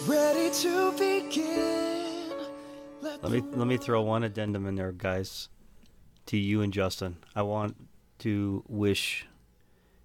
Ready 0.05 0.51
to 0.51 0.91
begin. 0.91 2.31
Let 3.01 3.31
me 3.31 3.41
let 3.53 3.65
me 3.65 3.77
throw 3.77 4.03
one 4.03 4.21
addendum 4.21 4.67
in 4.67 4.75
there, 4.75 4.91
guys, 4.91 5.49
to 6.27 6.37
you 6.37 6.61
and 6.61 6.71
Justin. 6.71 7.17
I 7.35 7.41
want 7.41 7.75
to 8.19 8.63
wish 8.67 9.25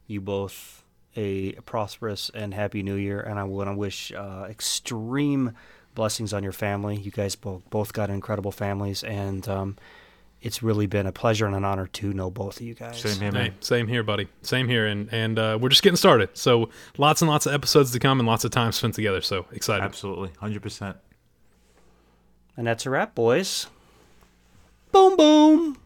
you 0.06 0.22
both 0.22 0.82
a 1.16 1.52
prosperous 1.66 2.30
and 2.32 2.54
happy 2.54 2.82
New 2.82 2.94
Year, 2.96 3.20
and 3.20 3.38
I 3.38 3.44
want 3.44 3.68
to 3.68 3.76
wish 3.76 4.10
uh, 4.10 4.46
extreme 4.48 5.52
blessings 5.94 6.32
on 6.32 6.42
your 6.42 6.52
family. 6.52 6.96
You 6.96 7.10
guys 7.10 7.34
both 7.34 7.68
both 7.70 7.92
got 7.92 8.10
incredible 8.10 8.52
families, 8.52 9.02
and 9.02 9.46
um, 9.48 9.76
it's 10.40 10.62
really 10.62 10.86
been 10.86 11.06
a 11.06 11.12
pleasure 11.12 11.46
and 11.46 11.54
an 11.54 11.64
honor 11.64 11.86
to 11.86 12.12
know 12.12 12.30
both 12.30 12.56
of 12.56 12.62
you 12.66 12.74
guys. 12.74 13.00
Same 13.00 13.20
here, 13.20 13.32
man. 13.32 13.44
Hey, 13.44 13.54
same 13.60 13.88
here, 13.88 14.02
buddy. 14.02 14.28
Same 14.42 14.68
here, 14.68 14.86
and 14.86 15.08
and 15.12 15.38
uh, 15.38 15.58
we're 15.60 15.68
just 15.68 15.82
getting 15.82 15.96
started. 15.96 16.30
So 16.36 16.70
lots 16.98 17.22
and 17.22 17.30
lots 17.30 17.46
of 17.46 17.54
episodes 17.54 17.92
to 17.92 17.98
come, 17.98 18.20
and 18.20 18.26
lots 18.26 18.44
of 18.44 18.50
time 18.50 18.72
spent 18.72 18.94
together. 18.94 19.20
So 19.20 19.46
excited. 19.52 19.84
Absolutely, 19.84 20.30
hundred 20.38 20.62
percent. 20.62 20.96
And 22.56 22.66
that's 22.66 22.84
a 22.84 22.90
wrap, 22.90 23.14
boys. 23.14 23.66
Boom, 24.90 25.16
boom. 25.16 25.78